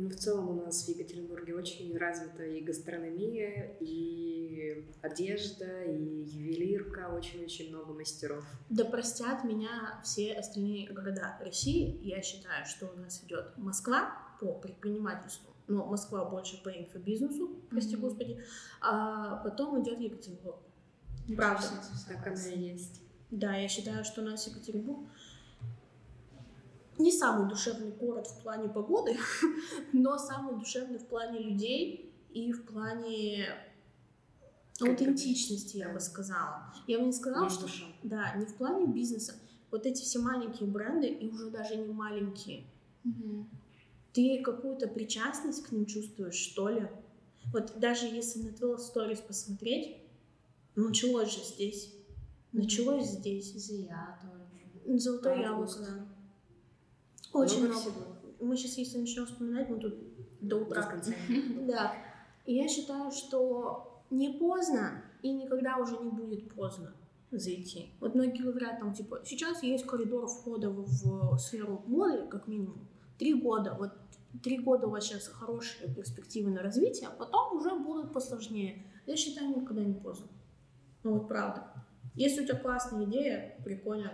Ну, 0.00 0.08
в 0.08 0.16
целом 0.16 0.48
у 0.48 0.54
нас 0.54 0.86
в 0.86 0.88
Екатеринбурге 0.88 1.54
очень 1.54 1.94
развита 1.98 2.42
и 2.42 2.62
гастрономия, 2.62 3.76
и 3.80 4.86
одежда, 5.02 5.84
и 5.84 6.22
ювелирка, 6.22 7.10
очень-очень 7.14 7.68
много 7.68 7.92
мастеров. 7.92 8.42
Да 8.70 8.86
простят 8.86 9.44
меня 9.44 10.00
все 10.02 10.32
остальные 10.32 10.88
города 10.90 11.36
России. 11.40 12.00
Я 12.02 12.22
считаю, 12.22 12.64
что 12.64 12.86
у 12.86 12.98
нас 12.98 13.22
идет 13.24 13.52
Москва 13.58 14.16
по 14.40 14.54
предпринимательству, 14.54 15.50
но 15.68 15.84
Москва 15.84 16.24
больше 16.24 16.62
по 16.62 16.70
инфобизнесу, 16.70 17.60
прости 17.68 17.94
mm-hmm. 17.94 18.00
господи, 18.00 18.42
а 18.80 19.36
потом 19.44 19.82
идет 19.82 20.00
Екатеринбург. 20.00 20.60
Правда. 21.36 21.66
Так 22.08 22.26
оно 22.26 22.46
и 22.46 22.58
есть. 22.58 23.02
Да, 23.30 23.54
я 23.54 23.68
считаю, 23.68 24.02
что 24.04 24.22
у 24.22 24.24
нас 24.24 24.46
Екатеринбург 24.46 25.10
не 27.00 27.12
самый 27.12 27.48
душевный 27.48 27.90
город 27.92 28.26
в 28.26 28.42
плане 28.42 28.68
погоды, 28.68 29.16
но 29.92 30.18
самый 30.18 30.58
душевный 30.58 30.98
в 30.98 31.06
плане 31.06 31.40
людей 31.40 32.14
и 32.32 32.52
в 32.52 32.64
плане 32.66 33.48
аутентичности, 34.80 35.78
я 35.78 35.88
бы 35.90 36.00
сказала. 36.00 36.72
Я 36.86 36.98
бы 36.98 37.06
не 37.06 37.12
сказала, 37.12 37.44
Есть 37.44 37.56
что... 37.56 37.66
душа. 37.66 37.86
Да, 38.02 38.34
не 38.36 38.46
в 38.46 38.54
плане 38.56 38.86
бизнеса. 38.86 39.34
Вот 39.70 39.86
эти 39.86 40.02
все 40.02 40.18
маленькие 40.18 40.68
бренды, 40.68 41.06
и 41.08 41.28
уже 41.28 41.50
даже 41.50 41.76
не 41.76 41.92
маленькие, 41.92 42.64
Угу. 43.02 43.46
ты 44.12 44.42
какую-то 44.42 44.86
причастность 44.86 45.62
к 45.62 45.72
ним 45.72 45.86
чувствуешь, 45.86 46.34
что 46.34 46.68
ли? 46.68 46.86
Вот 47.52 47.78
даже 47.78 48.06
если 48.06 48.42
на 48.42 48.52
твой 48.52 48.78
сторис 48.78 49.20
посмотреть, 49.20 49.96
ну, 50.76 50.88
началось 50.88 51.34
же 51.34 51.42
здесь. 51.42 51.94
Началось 52.52 53.06
здесь. 53.06 53.54
Зия 53.54 54.18
тоже. 54.20 54.98
Золотое 54.98 55.40
яблоко, 55.40 55.78
да. 55.78 56.06
Очень 57.32 57.66
Много 57.66 57.90
много. 57.90 58.16
Мы 58.40 58.56
сейчас, 58.56 58.78
если 58.78 58.98
начнем 58.98 59.26
вспоминать, 59.26 59.68
мы 59.68 59.78
тут 59.78 59.94
до 60.40 60.56
утра. 60.58 60.82
конца. 60.82 61.12
Да. 61.66 61.94
И 62.46 62.54
я 62.54 62.68
считаю, 62.68 63.10
что 63.12 64.02
не 64.10 64.30
поздно 64.30 65.02
и 65.22 65.30
никогда 65.32 65.76
уже 65.76 65.96
не 65.98 66.10
будет 66.10 66.52
поздно. 66.54 66.94
зайти. 67.30 67.92
Вот 68.00 68.14
многие 68.14 68.42
говорят, 68.42 68.80
там, 68.80 68.92
типа, 68.92 69.20
сейчас 69.24 69.62
есть 69.62 69.86
коридор 69.86 70.26
входа 70.26 70.70
в, 70.70 70.84
в 70.84 71.38
сферу 71.38 71.82
моды, 71.86 72.26
как 72.28 72.48
минимум, 72.48 72.88
три 73.18 73.34
года. 73.34 73.76
Вот 73.78 73.92
три 74.42 74.58
года 74.58 74.86
у 74.86 74.90
вас 74.90 75.04
сейчас 75.04 75.28
хорошие 75.28 75.94
перспективы 75.94 76.50
на 76.50 76.62
развитие, 76.62 77.08
а 77.08 77.12
потом 77.12 77.56
уже 77.56 77.74
будут 77.76 78.12
посложнее. 78.12 78.84
Я 79.06 79.16
считаю, 79.16 79.50
никогда 79.50 79.82
не 79.82 79.94
поздно. 79.94 80.26
Ну 81.02 81.14
вот 81.14 81.28
правда. 81.28 81.66
Если 82.14 82.42
у 82.42 82.46
тебя 82.46 82.58
классная 82.58 83.04
идея, 83.04 83.56
прикольно. 83.64 84.12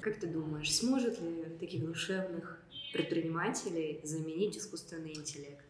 Как 0.00 0.18
ты 0.20 0.26
думаешь, 0.26 0.74
сможет 0.74 1.20
ли 1.20 1.44
таких 1.58 1.84
душевных 1.84 2.62
предпринимателей 2.92 4.00
заменить 4.04 4.56
искусственный 4.56 5.14
интеллект? 5.14 5.64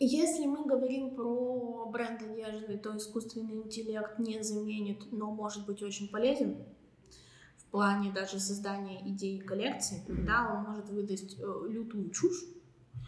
Если 0.00 0.46
мы 0.46 0.64
говорим 0.64 1.16
про 1.16 1.86
бренд 1.92 2.22
одежды, 2.22 2.78
то 2.78 2.96
искусственный 2.96 3.56
интеллект 3.56 4.18
не 4.18 4.42
заменит, 4.44 5.10
но 5.10 5.32
может 5.32 5.66
быть 5.66 5.82
очень 5.82 6.08
полезен 6.08 6.56
в 7.56 7.64
плане 7.70 8.12
даже 8.12 8.38
создания 8.38 9.00
идей 9.08 9.40
коллекции. 9.40 10.04
Mm-hmm. 10.06 10.24
Да, 10.24 10.54
он 10.54 10.72
может 10.72 10.88
выдать 10.88 11.36
э, 11.38 11.68
лютую 11.68 12.10
чушь, 12.10 12.44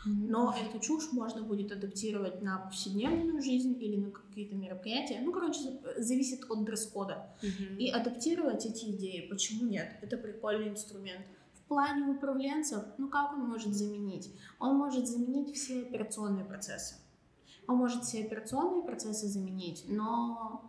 но 0.05 0.55
эту 0.55 0.79
чушь 0.81 1.13
можно 1.13 1.43
будет 1.43 1.73
адаптировать 1.73 2.43
на 2.43 2.59
повседневную 2.59 3.43
жизнь 3.43 3.77
или 3.81 3.97
на 3.97 4.11
какие-то 4.11 4.55
мероприятия. 4.55 5.21
Ну, 5.23 5.33
короче, 5.33 5.81
зависит 5.99 6.51
от 6.51 6.65
дресс-кода. 6.65 7.35
И 7.79 7.89
адаптировать 7.89 8.67
эти 8.67 8.91
идеи, 8.91 9.27
почему 9.29 9.69
нет? 9.69 9.97
Это 10.03 10.17
прикольный 10.17 10.69
инструмент. 10.69 11.25
В 11.55 11.63
плане 11.71 12.11
управленцев, 12.11 12.83
ну 12.99 13.09
как 13.09 13.33
он 13.33 13.49
может 13.49 13.75
заменить? 13.75 14.35
Он 14.59 14.77
может 14.77 15.07
заменить 15.07 15.55
все 15.55 15.83
операционные 15.83 16.45
процессы. 16.45 16.97
Он 17.69 17.77
может 17.77 18.03
все 18.03 18.25
операционные 18.25 18.83
процессы 18.83 19.29
заменить, 19.29 19.85
но 19.87 20.65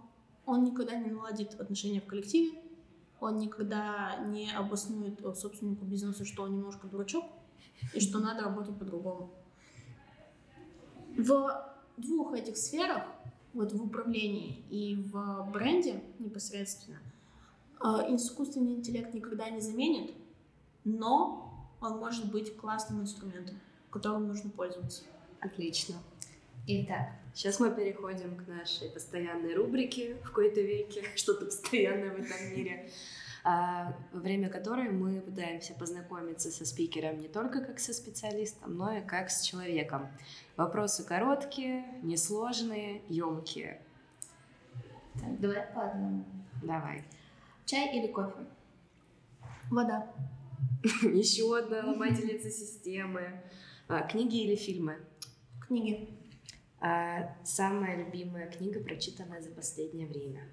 он 0.45 0.63
никогда 0.63 0.95
не 0.95 1.09
наладит 1.09 1.59
отношения 1.59 2.01
в 2.01 2.05
коллективе, 2.05 2.59
он 3.19 3.39
никогда 3.39 4.17
не 4.27 4.51
обоснует 4.51 5.19
собственнику 5.35 5.85
бизнеса, 5.85 6.25
что 6.25 6.43
он 6.43 6.53
немножко 6.53 6.87
дурачок, 6.87 7.25
и 7.93 7.99
что 7.99 8.19
надо 8.19 8.43
работать 8.43 8.77
по-другому. 8.77 9.31
В 11.17 11.71
двух 11.97 12.33
этих 12.33 12.57
сферах, 12.57 13.03
вот 13.53 13.73
в 13.73 13.83
управлении 13.83 14.63
и 14.69 14.95
в 14.95 15.49
бренде 15.51 16.01
непосредственно, 16.19 16.99
э, 17.83 18.15
искусственный 18.15 18.73
интеллект 18.73 19.13
никогда 19.13 19.49
не 19.49 19.59
заменит, 19.59 20.13
но 20.83 21.69
он 21.81 21.97
может 21.97 22.31
быть 22.31 22.55
классным 22.55 23.01
инструментом, 23.01 23.59
которым 23.89 24.27
нужно 24.27 24.49
пользоваться. 24.49 25.03
Отлично. 25.39 25.95
Итак, 26.67 27.09
сейчас 27.33 27.59
мы 27.59 27.71
переходим 27.71 28.37
к 28.37 28.47
нашей 28.47 28.89
постоянной 28.89 29.55
рубрике 29.55 30.15
в 30.15 30.21
какой-то 30.27 30.61
веке, 30.61 31.03
что-то 31.15 31.45
постоянное 31.45 32.11
в 32.11 32.19
этом 32.19 32.55
мире. 32.55 32.89
А, 33.43 33.95
время 34.11 34.49
которой 34.49 34.89
мы 34.89 35.19
пытаемся 35.19 35.73
познакомиться 35.73 36.51
со 36.51 36.63
спикером 36.63 37.19
не 37.19 37.27
только 37.27 37.61
как 37.61 37.79
со 37.79 37.91
специалистом, 37.91 38.77
но 38.77 38.97
и 38.97 39.01
как 39.01 39.31
с 39.31 39.41
человеком. 39.41 40.07
Вопросы 40.57 41.03
короткие, 41.03 41.85
несложные, 42.03 43.01
емкие. 43.09 43.81
Так, 45.19 45.39
давай 45.39 45.65
по 45.73 45.89
одному. 45.89 46.23
Давай. 46.61 47.03
Чай 47.65 47.97
или 47.97 48.11
кофе? 48.11 48.45
Вода. 49.71 50.07
Еще 51.01 51.57
одна 51.57 51.83
ломательница 51.83 52.51
системы. 52.51 53.41
А, 53.87 54.01
книги 54.01 54.43
или 54.43 54.55
фильмы? 54.55 54.97
Книги. 55.67 56.09
А, 56.79 57.35
самая 57.43 57.97
любимая 57.97 58.51
книга, 58.51 58.79
прочитанная 58.81 59.41
за 59.41 59.49
последнее 59.49 60.07
время? 60.07 60.43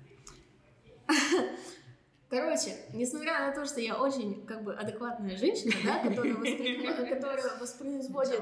Короче, 2.30 2.76
несмотря 2.92 3.46
на 3.46 3.54
то, 3.54 3.64
что 3.64 3.80
я 3.80 3.96
очень 3.96 4.44
как 4.44 4.62
бы 4.62 4.74
адекватная 4.74 5.34
женщина, 5.38 5.72
да, 5.82 6.06
которая, 6.06 6.34
воспри... 6.34 7.08
которая 7.08 7.58
воспроизводит 7.58 8.40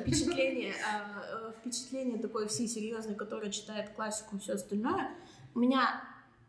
впечатление, 0.00 0.74
а, 0.90 1.48
э, 1.48 1.52
впечатление 1.60 2.18
такой 2.18 2.48
всей 2.48 2.66
серьезной, 2.66 3.14
которая 3.14 3.50
читает 3.50 3.90
классику 3.90 4.36
и 4.36 4.38
все 4.38 4.54
остальное, 4.54 5.10
у 5.54 5.58
меня 5.58 6.02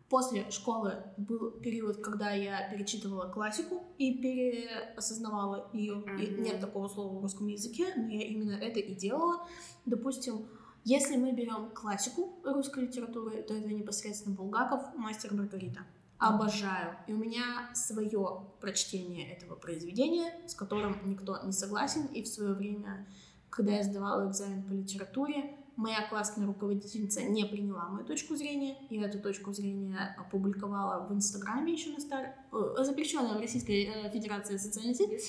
после 0.07 0.49
школы 0.49 1.03
был 1.17 1.51
период, 1.51 1.97
когда 1.97 2.32
я 2.32 2.69
перечитывала 2.69 3.28
классику 3.28 3.84
и 3.97 4.17
переосознавала 4.17 5.69
ее. 5.74 5.95
Mm-hmm. 5.95 6.39
нет 6.39 6.61
такого 6.61 6.88
слова 6.88 7.19
в 7.19 7.22
русском 7.22 7.47
языке, 7.47 7.88
но 7.97 8.07
я 8.07 8.26
именно 8.28 8.53
это 8.53 8.80
и 8.80 8.95
делала. 8.95 9.45
Допустим, 9.86 10.47
если 10.86 11.17
мы 11.17 11.34
берем 11.34 11.72
классику 11.72 12.39
русской 12.45 12.86
литературы, 12.86 13.41
то 13.41 13.53
это 13.53 13.67
непосредственно 13.67 14.36
Булгаков, 14.36 14.95
мастер 14.95 15.34
Маргарита 15.34 15.86
обожаю. 16.22 16.95
И 17.07 17.13
у 17.13 17.17
меня 17.17 17.72
свое 17.74 18.45
прочтение 18.61 19.34
этого 19.34 19.55
произведения, 19.55 20.32
с 20.47 20.53
которым 20.53 20.97
никто 21.05 21.39
не 21.43 21.51
согласен. 21.51 22.05
И 22.05 22.22
в 22.22 22.28
свое 22.28 22.53
время, 22.53 23.07
когда 23.49 23.74
я 23.74 23.84
сдавала 23.84 24.30
экзамен 24.30 24.61
по 24.63 24.72
литературе, 24.72 25.57
моя 25.76 26.07
классная 26.07 26.45
руководительница 26.45 27.24
не 27.24 27.43
приняла 27.45 27.89
мою 27.89 28.05
точку 28.05 28.36
зрения. 28.36 28.78
Я 28.91 29.07
эту 29.07 29.19
точку 29.19 29.51
зрения 29.51 30.15
опубликовала 30.15 31.07
в 31.07 31.13
Инстаграме 31.13 31.74
еще 31.74 31.89
на 31.89 31.99
стар... 31.99 32.36
Э, 32.51 32.84
запрещенная 32.84 33.34
в 33.34 33.41
Российской 33.41 33.86
э, 33.86 34.11
Федерации 34.11 34.57
социальной 34.57 34.93
сети. 34.93 35.19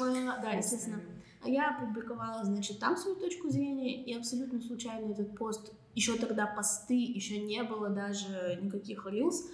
Э, 0.00 0.40
да, 0.40 0.52
естественно. 0.52 1.00
Я 1.44 1.76
опубликовала, 1.76 2.44
значит, 2.44 2.78
там 2.78 2.96
свою 2.96 3.16
точку 3.16 3.50
зрения, 3.50 4.04
и 4.04 4.14
абсолютно 4.14 4.60
случайно 4.60 5.10
этот 5.10 5.36
пост, 5.36 5.72
еще 5.96 6.16
тогда 6.16 6.46
посты, 6.46 6.94
еще 6.94 7.40
не 7.40 7.64
было 7.64 7.90
даже 7.90 8.60
никаких 8.62 9.04
рилс, 9.06 9.48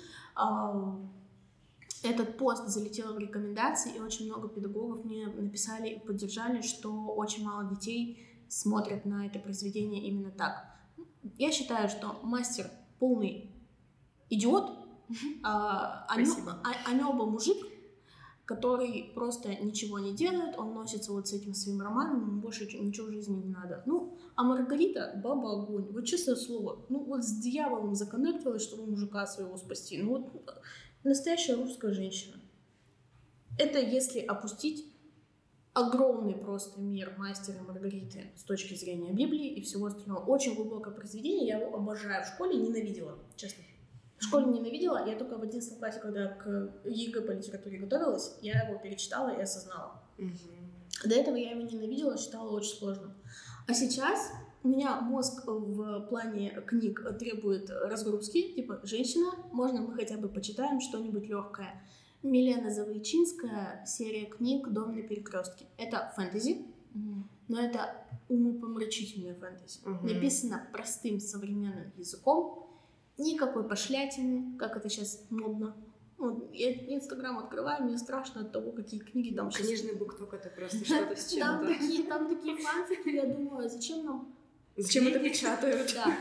этот 2.02 2.36
пост 2.36 2.68
залетел 2.68 3.14
в 3.14 3.18
рекомендации, 3.18 3.96
и 3.96 4.00
очень 4.00 4.26
много 4.26 4.48
педагогов 4.48 5.04
мне 5.04 5.26
написали 5.26 5.88
и 5.88 5.98
поддержали, 5.98 6.62
что 6.62 7.06
очень 7.06 7.44
мало 7.44 7.68
детей 7.68 8.24
смотрят 8.48 9.04
на 9.04 9.26
это 9.26 9.38
произведение 9.38 10.06
именно 10.06 10.30
так. 10.30 10.64
Я 11.36 11.50
считаю, 11.50 11.88
что 11.88 12.20
мастер 12.22 12.70
полный 12.98 13.50
идиот, 14.30 14.78
а, 15.42 16.06
амеба, 16.08 16.62
а, 16.64 16.90
амеба 16.90 17.26
мужик, 17.26 17.56
который 18.44 19.10
просто 19.14 19.54
ничего 19.56 19.98
не 19.98 20.14
делает, 20.14 20.58
он 20.58 20.72
носится 20.72 21.12
вот 21.12 21.28
с 21.28 21.32
этим 21.32 21.52
своим 21.52 21.82
романом, 21.82 22.22
ему 22.22 22.40
больше 22.40 22.64
ничего 22.64 23.08
в 23.08 23.10
жизни 23.10 23.42
не 23.42 23.48
надо. 23.48 23.82
Ну, 23.86 24.16
а 24.38 24.44
Маргарита— 24.44 25.20
баба 25.24 25.50
огонь. 25.50 25.88
Вот 25.90 26.04
честное 26.04 26.36
слово, 26.36 26.86
ну 26.88 27.02
вот 27.02 27.24
с 27.24 27.40
дьяволом 27.40 27.96
законнектилась, 27.96 28.62
чтобы 28.62 28.86
мужика 28.86 29.26
своего 29.26 29.56
спасти. 29.56 30.00
Ну 30.00 30.10
вот 30.10 30.54
настоящая 31.02 31.56
русская 31.56 31.92
женщина. 31.92 32.36
Это 33.58 33.80
если 33.80 34.20
опустить 34.20 34.86
огромный 35.72 36.34
просто 36.34 36.80
мир 36.80 37.14
мастера 37.18 37.60
Маргариты 37.66 38.30
с 38.36 38.44
точки 38.44 38.74
зрения 38.74 39.12
Библии 39.12 39.48
и 39.48 39.60
всего 39.62 39.86
остального. 39.86 40.24
Очень 40.24 40.54
глубокое 40.54 40.94
произведение, 40.94 41.48
я 41.48 41.58
его 41.58 41.76
обожаю. 41.76 42.24
В 42.24 42.28
школе 42.28 42.58
ненавидела, 42.58 43.18
честно. 43.34 43.64
В 44.18 44.22
школе 44.22 44.46
ненавидела, 44.46 45.04
я 45.04 45.18
только 45.18 45.36
в 45.36 45.42
11 45.42 45.80
классе, 45.80 45.98
когда 45.98 46.28
к 46.28 46.74
ЕГЭ 46.84 47.22
по 47.22 47.32
литературе 47.32 47.78
готовилась, 47.78 48.36
я 48.40 48.68
его 48.68 48.78
перечитала 48.78 49.36
и 49.36 49.42
осознала. 49.42 50.00
До 51.04 51.14
этого 51.16 51.34
я 51.34 51.50
его 51.50 51.62
ненавидела, 51.62 52.16
считала 52.16 52.50
очень 52.50 52.76
сложным. 52.76 53.14
А 53.68 53.74
сейчас 53.74 54.32
у 54.62 54.68
меня 54.68 54.98
мозг 55.02 55.42
в 55.46 56.06
плане 56.08 56.58
книг 56.66 57.04
требует 57.18 57.68
разгрузки, 57.68 58.54
типа 58.54 58.80
«Женщина, 58.82 59.30
можно 59.52 59.82
мы 59.82 59.94
хотя 59.94 60.16
бы 60.16 60.30
почитаем 60.30 60.80
что-нибудь 60.80 61.28
легкое?» 61.28 61.82
Милена 62.22 62.70
Завойчинская, 62.70 63.84
серия 63.84 64.24
книг 64.24 64.68
«Дом 64.68 64.96
на 64.96 65.02
перекрестке». 65.02 65.66
Это 65.76 66.10
фэнтези, 66.16 66.64
mm-hmm. 66.94 67.22
но 67.48 67.60
это 67.60 68.06
умопомрачительная 68.30 69.34
фэнтези. 69.34 69.80
Mm-hmm. 69.84 70.14
Написано 70.14 70.66
простым 70.72 71.20
современным 71.20 71.92
языком, 71.98 72.70
никакой 73.18 73.68
пошлятины, 73.68 74.56
как 74.56 74.78
это 74.78 74.88
сейчас 74.88 75.26
модно. 75.28 75.76
Вот, 76.18 76.52
я 76.52 76.72
Инстаграм 76.94 77.38
открываю, 77.38 77.84
мне 77.84 77.96
страшно 77.96 78.40
от 78.40 78.52
того, 78.52 78.72
какие 78.72 78.98
книги 78.98 79.34
там 79.34 79.52
сейчас. 79.52 79.68
Книжный 79.68 79.94
букток 79.94 80.34
это 80.34 80.50
просто 80.50 80.84
что-то 80.84 81.14
с 81.14 81.30
чем-то. 81.32 81.46
Там 81.46 81.66
такие, 81.66 82.02
там 82.04 82.28
такие 82.28 82.56
фанфики, 82.56 83.08
я 83.10 83.26
думаю, 83.26 83.66
а 83.66 83.68
зачем 83.68 84.04
нам... 84.04 84.34
Зачем 84.76 85.06
это 85.06 85.20
печатают? 85.20 85.92
Да. 85.94 86.16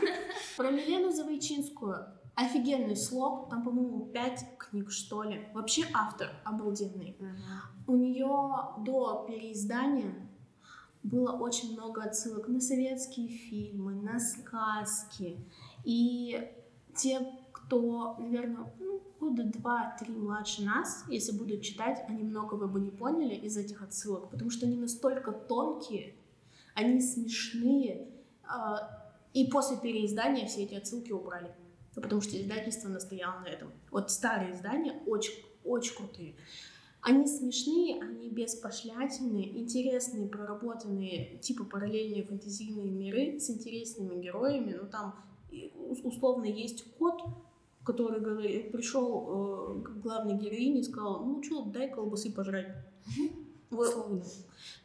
Про 0.56 0.70
Милену 0.70 1.10
Завойчинскую. 1.10 1.96
Офигенный 2.36 2.96
слог, 2.96 3.50
там, 3.50 3.64
по-моему, 3.64 4.06
пять 4.06 4.44
книг, 4.58 4.92
что 4.92 5.24
ли. 5.24 5.48
Вообще 5.52 5.82
автор 5.92 6.30
обалденный. 6.44 7.16
У 7.88 7.96
нее 7.96 8.26
до 8.84 9.26
переиздания 9.28 10.14
было 11.02 11.32
очень 11.32 11.72
много 11.72 12.02
отсылок 12.02 12.46
на 12.46 12.60
советские 12.60 13.28
фильмы, 13.28 13.94
на 13.94 14.20
сказки. 14.20 15.44
И 15.84 16.48
те, 16.94 17.26
кто, 17.52 18.16
наверное, 18.18 18.72
ну, 18.78 19.02
года 19.18 19.44
два-три 19.44 20.14
младше 20.14 20.62
нас, 20.62 21.04
если 21.08 21.32
будут 21.32 21.62
читать, 21.62 22.02
они 22.08 22.22
многого 22.22 22.66
бы 22.66 22.80
не 22.80 22.90
поняли 22.90 23.34
из 23.34 23.56
этих 23.56 23.82
отсылок, 23.82 24.30
потому 24.30 24.50
что 24.50 24.66
они 24.66 24.76
настолько 24.76 25.32
тонкие, 25.32 26.14
они 26.74 27.00
смешные, 27.00 28.08
а, 28.44 29.12
и 29.34 29.46
после 29.46 29.76
переиздания 29.76 30.46
все 30.46 30.64
эти 30.64 30.74
отсылки 30.74 31.12
убрали. 31.12 31.54
потому 31.94 32.20
что 32.20 32.40
издательство 32.40 32.88
настояло 32.88 33.40
на 33.40 33.46
этом. 33.46 33.72
Вот 33.90 34.12
старые 34.12 34.54
издания 34.54 35.02
очень, 35.04 35.34
очень 35.64 35.96
крутые. 35.96 36.36
Они 37.00 37.26
смешные, 37.26 38.00
они 38.00 38.28
без 38.28 38.54
пошлятины, 38.54 39.42
интересные, 39.58 40.28
проработанные, 40.28 41.38
типа 41.38 41.64
параллельные 41.64 42.22
фэнтезийные 42.22 42.90
миры 42.90 43.40
с 43.40 43.50
интересными 43.50 44.22
героями. 44.22 44.78
Ну, 44.80 44.88
там 44.88 45.16
условно 46.04 46.44
есть 46.44 46.84
кот, 46.98 47.20
который 47.88 48.20
говорит, 48.20 48.70
пришел 48.70 49.78
э, 49.78 49.82
к 49.82 50.02
главной 50.02 50.34
героине 50.34 50.80
и 50.80 50.84
сказал, 50.84 51.24
ну 51.24 51.42
что, 51.42 51.64
дай 51.64 51.90
колбасы 51.90 52.30
пожрать. 52.30 52.76
Вот. 53.70 54.24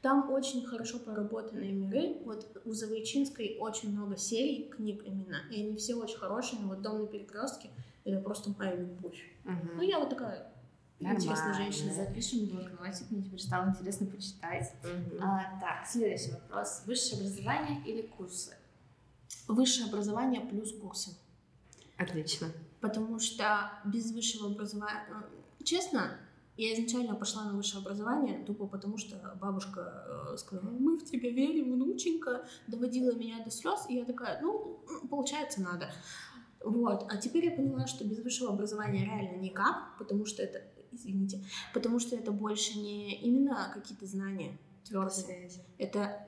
Там 0.01 0.29
очень 0.31 0.65
хорошо 0.65 0.99
проработанные 0.99 1.71
миры. 1.71 2.17
Вот 2.25 2.61
у 2.65 2.73
Завойчинской 2.73 3.57
очень 3.59 3.91
много 3.91 4.17
серий, 4.17 4.69
книг 4.69 5.03
именно, 5.05 5.37
и 5.51 5.61
они 5.61 5.75
все 5.77 5.95
очень 5.95 6.17
хорошие. 6.17 6.61
Вот 6.63 6.81
«Дом 6.81 7.01
на 7.01 7.07
перекрестке»— 7.07 7.69
это 8.03 8.21
просто 8.21 8.51
моя 8.57 8.75
любовь. 8.75 9.21
Угу. 9.45 9.75
Ну, 9.75 9.81
я 9.81 9.99
вот 9.99 10.09
такая 10.09 10.51
Нормально. 10.99 11.23
Интересная 11.23 11.53
женщина. 11.53 11.93
Запишем 11.93 12.45
блокнотик, 12.47 13.11
мне 13.11 13.23
теперь 13.23 13.39
стало 13.39 13.69
интересно 13.69 14.07
почитать. 14.07 14.73
Угу. 14.83 15.21
А, 15.21 15.59
так, 15.59 15.87
следующий 15.87 16.31
вопрос. 16.31 16.83
Высшее 16.85 17.21
образование 17.21 17.83
или 17.85 18.01
курсы? 18.03 18.55
Высшее 19.47 19.87
образование 19.87 20.41
плюс 20.41 20.71
курсы. 20.73 21.11
Отлично. 21.97 22.47
Потому 22.83 23.17
что 23.17 23.71
без 23.85 24.11
высшего 24.11 24.51
образования... 24.51 25.07
Э, 25.09 25.63
честно, 25.63 26.17
я 26.57 26.73
изначально 26.73 27.15
пошла 27.15 27.45
на 27.45 27.53
высшее 27.53 27.81
образование 27.81 28.43
тупо 28.43 28.67
потому, 28.67 28.97
что 28.97 29.15
бабушка 29.39 30.05
э, 30.33 30.37
сказала, 30.37 30.69
мы 30.69 30.97
в 30.97 31.05
тебя 31.05 31.29
верим, 31.29 31.71
внученька, 31.71 32.45
доводила 32.67 33.15
меня 33.15 33.41
до 33.41 33.51
слез, 33.51 33.85
и 33.87 33.95
я 33.95 34.03
такая, 34.03 34.41
ну, 34.41 34.81
получается, 35.09 35.61
надо. 35.61 35.93
Вот. 36.59 37.05
А 37.09 37.15
теперь 37.15 37.45
я 37.45 37.51
поняла, 37.51 37.87
что 37.87 38.03
без 38.03 38.19
высшего 38.19 38.51
образования 38.51 39.05
реально 39.05 39.37
никак, 39.37 39.97
потому 39.97 40.25
что 40.25 40.43
это, 40.43 40.61
извините, 40.91 41.41
потому 41.73 41.99
что 41.99 42.17
это 42.17 42.33
больше 42.33 42.77
не 42.79 43.15
именно 43.21 43.71
какие-то 43.73 44.05
знания 44.05 44.57
твердые. 44.83 45.49
Это, 45.77 46.27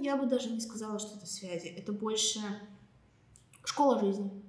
я 0.00 0.16
бы 0.16 0.26
даже 0.26 0.48
не 0.48 0.60
сказала, 0.60 0.98
что 0.98 1.18
это 1.18 1.26
связи. 1.26 1.66
Это 1.66 1.92
больше 1.92 2.40
школа 3.62 4.00
жизни. 4.00 4.42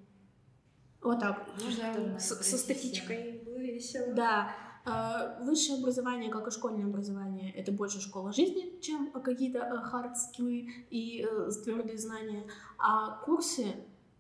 Вот 1.04 1.20
так. 1.20 1.46
Ну 1.58 1.66
да, 1.78 2.20
со 2.20 2.58
статичкой 2.58 3.42
было 3.46 3.58
весело. 3.58 4.14
Да. 4.14 4.56
А, 4.86 5.40
высшее 5.42 5.80
образование, 5.80 6.30
как 6.30 6.48
и 6.48 6.52
школьное 6.52 6.86
образование, 6.86 7.54
это 7.54 7.72
больше 7.72 8.02
школа 8.02 8.34
жизни, 8.34 8.80
чем 8.82 9.12
какие-то 9.12 9.60
хард-скиллы 9.60 10.68
э, 10.68 10.72
и 10.90 11.26
э, 11.26 11.50
твердые 11.64 11.98
знания. 11.98 12.46
А 12.78 13.22
курсы, 13.24 13.76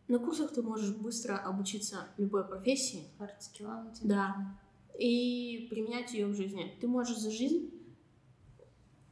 на 0.07 0.19
курсах 0.19 0.53
ты 0.53 0.61
можешь 0.61 0.95
быстро 0.95 1.37
обучиться 1.37 2.07
любой 2.17 2.47
профессии. 2.47 3.09
Хард-скиллам. 3.19 3.91
Да. 4.03 4.57
И 4.97 5.67
применять 5.69 6.13
ее 6.13 6.27
в 6.27 6.35
жизни. 6.35 6.77
Ты 6.79 6.87
можешь 6.87 7.17
за 7.17 7.31
жизнь... 7.31 7.69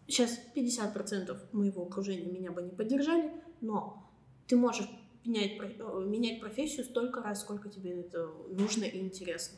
Сейчас 0.07 0.37
50% 0.55 1.37
моего 1.53 1.83
окружения 1.83 2.29
меня 2.29 2.51
бы 2.51 2.61
не 2.61 2.71
поддержали, 2.71 3.31
но 3.61 4.09
ты 4.45 4.57
можешь 4.57 4.89
менять, 5.25 5.57
э, 5.59 6.05
менять 6.05 6.39
профессию 6.39 6.85
столько 6.85 7.21
раз, 7.21 7.41
сколько 7.41 7.69
тебе 7.69 8.01
это 8.01 8.29
нужно 8.49 8.85
и 8.85 8.99
интересно. 8.99 9.57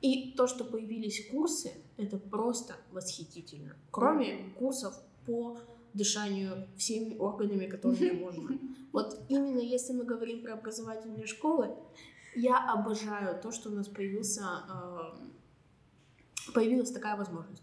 И 0.00 0.32
то, 0.36 0.46
что 0.46 0.64
появились 0.64 1.26
курсы, 1.30 1.72
это 1.96 2.18
просто 2.18 2.76
восхитительно. 2.92 3.76
Кроме 3.90 4.50
курсов 4.58 4.94
по 5.24 5.58
дышанию 5.94 6.68
всеми 6.76 7.16
органами, 7.18 7.66
которыми 7.66 8.10
можно. 8.20 8.58
Вот 8.92 9.18
именно 9.28 9.58
если 9.58 9.92
мы 9.92 10.04
говорим 10.04 10.42
про 10.42 10.54
образовательные 10.54 11.26
школы, 11.26 11.74
я 12.34 12.58
обожаю 12.72 13.40
то, 13.40 13.50
что 13.50 13.70
у 13.70 13.72
нас 13.72 13.88
появился, 13.88 14.42
э, 14.68 16.52
появилась 16.52 16.90
такая 16.90 17.16
возможность. 17.16 17.62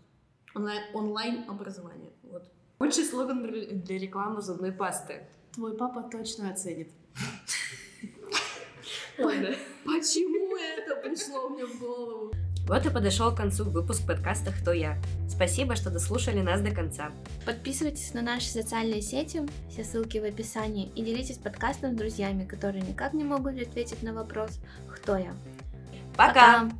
Онлайн, 0.56 0.84
онлайн 0.94 1.50
образование. 1.50 2.12
Вот. 2.24 2.44
Лучший 2.80 3.06
слоган 3.06 3.44
для 3.44 3.98
рекламы 3.98 4.42
зубной 4.42 4.72
пасты. 4.72 5.28
Твой 5.54 5.78
папа 5.78 6.04
точно 6.04 6.52
оценит. 6.52 6.92
Почему 9.86 10.58
это 10.58 10.96
пришло 10.96 11.50
мне 11.50 11.66
в 11.66 11.80
голову? 11.80 12.34
Вот 12.68 12.86
и 12.86 12.90
подошел 12.90 13.32
к 13.32 13.38
концу 13.38 13.66
выпуск 13.66 14.08
подкаста 14.08 14.52
«Кто 14.52 14.72
я?». 14.72 14.98
Спасибо, 15.30 15.76
что 15.76 15.90
дослушали 15.90 16.40
нас 16.42 16.62
до 16.62 16.72
конца. 16.72 17.12
Подписывайтесь 17.46 18.14
на 18.14 18.22
наши 18.22 18.48
социальные 18.48 19.02
сети, 19.02 19.42
все 19.70 19.84
ссылки 19.84 20.18
в 20.18 20.24
описании, 20.24 20.90
и 20.96 21.04
делитесь 21.04 21.38
подкастом 21.38 21.94
с 21.94 21.98
друзьями, 21.98 22.46
которые 22.46 22.82
никак 22.82 23.14
не 23.14 23.24
могут 23.24 23.62
ответить 23.62 24.02
на 24.02 24.14
вопрос 24.14 24.60
«Кто 24.94 25.18
я?». 25.18 25.34
Пока! 26.16 26.34
Пока! 26.34 26.72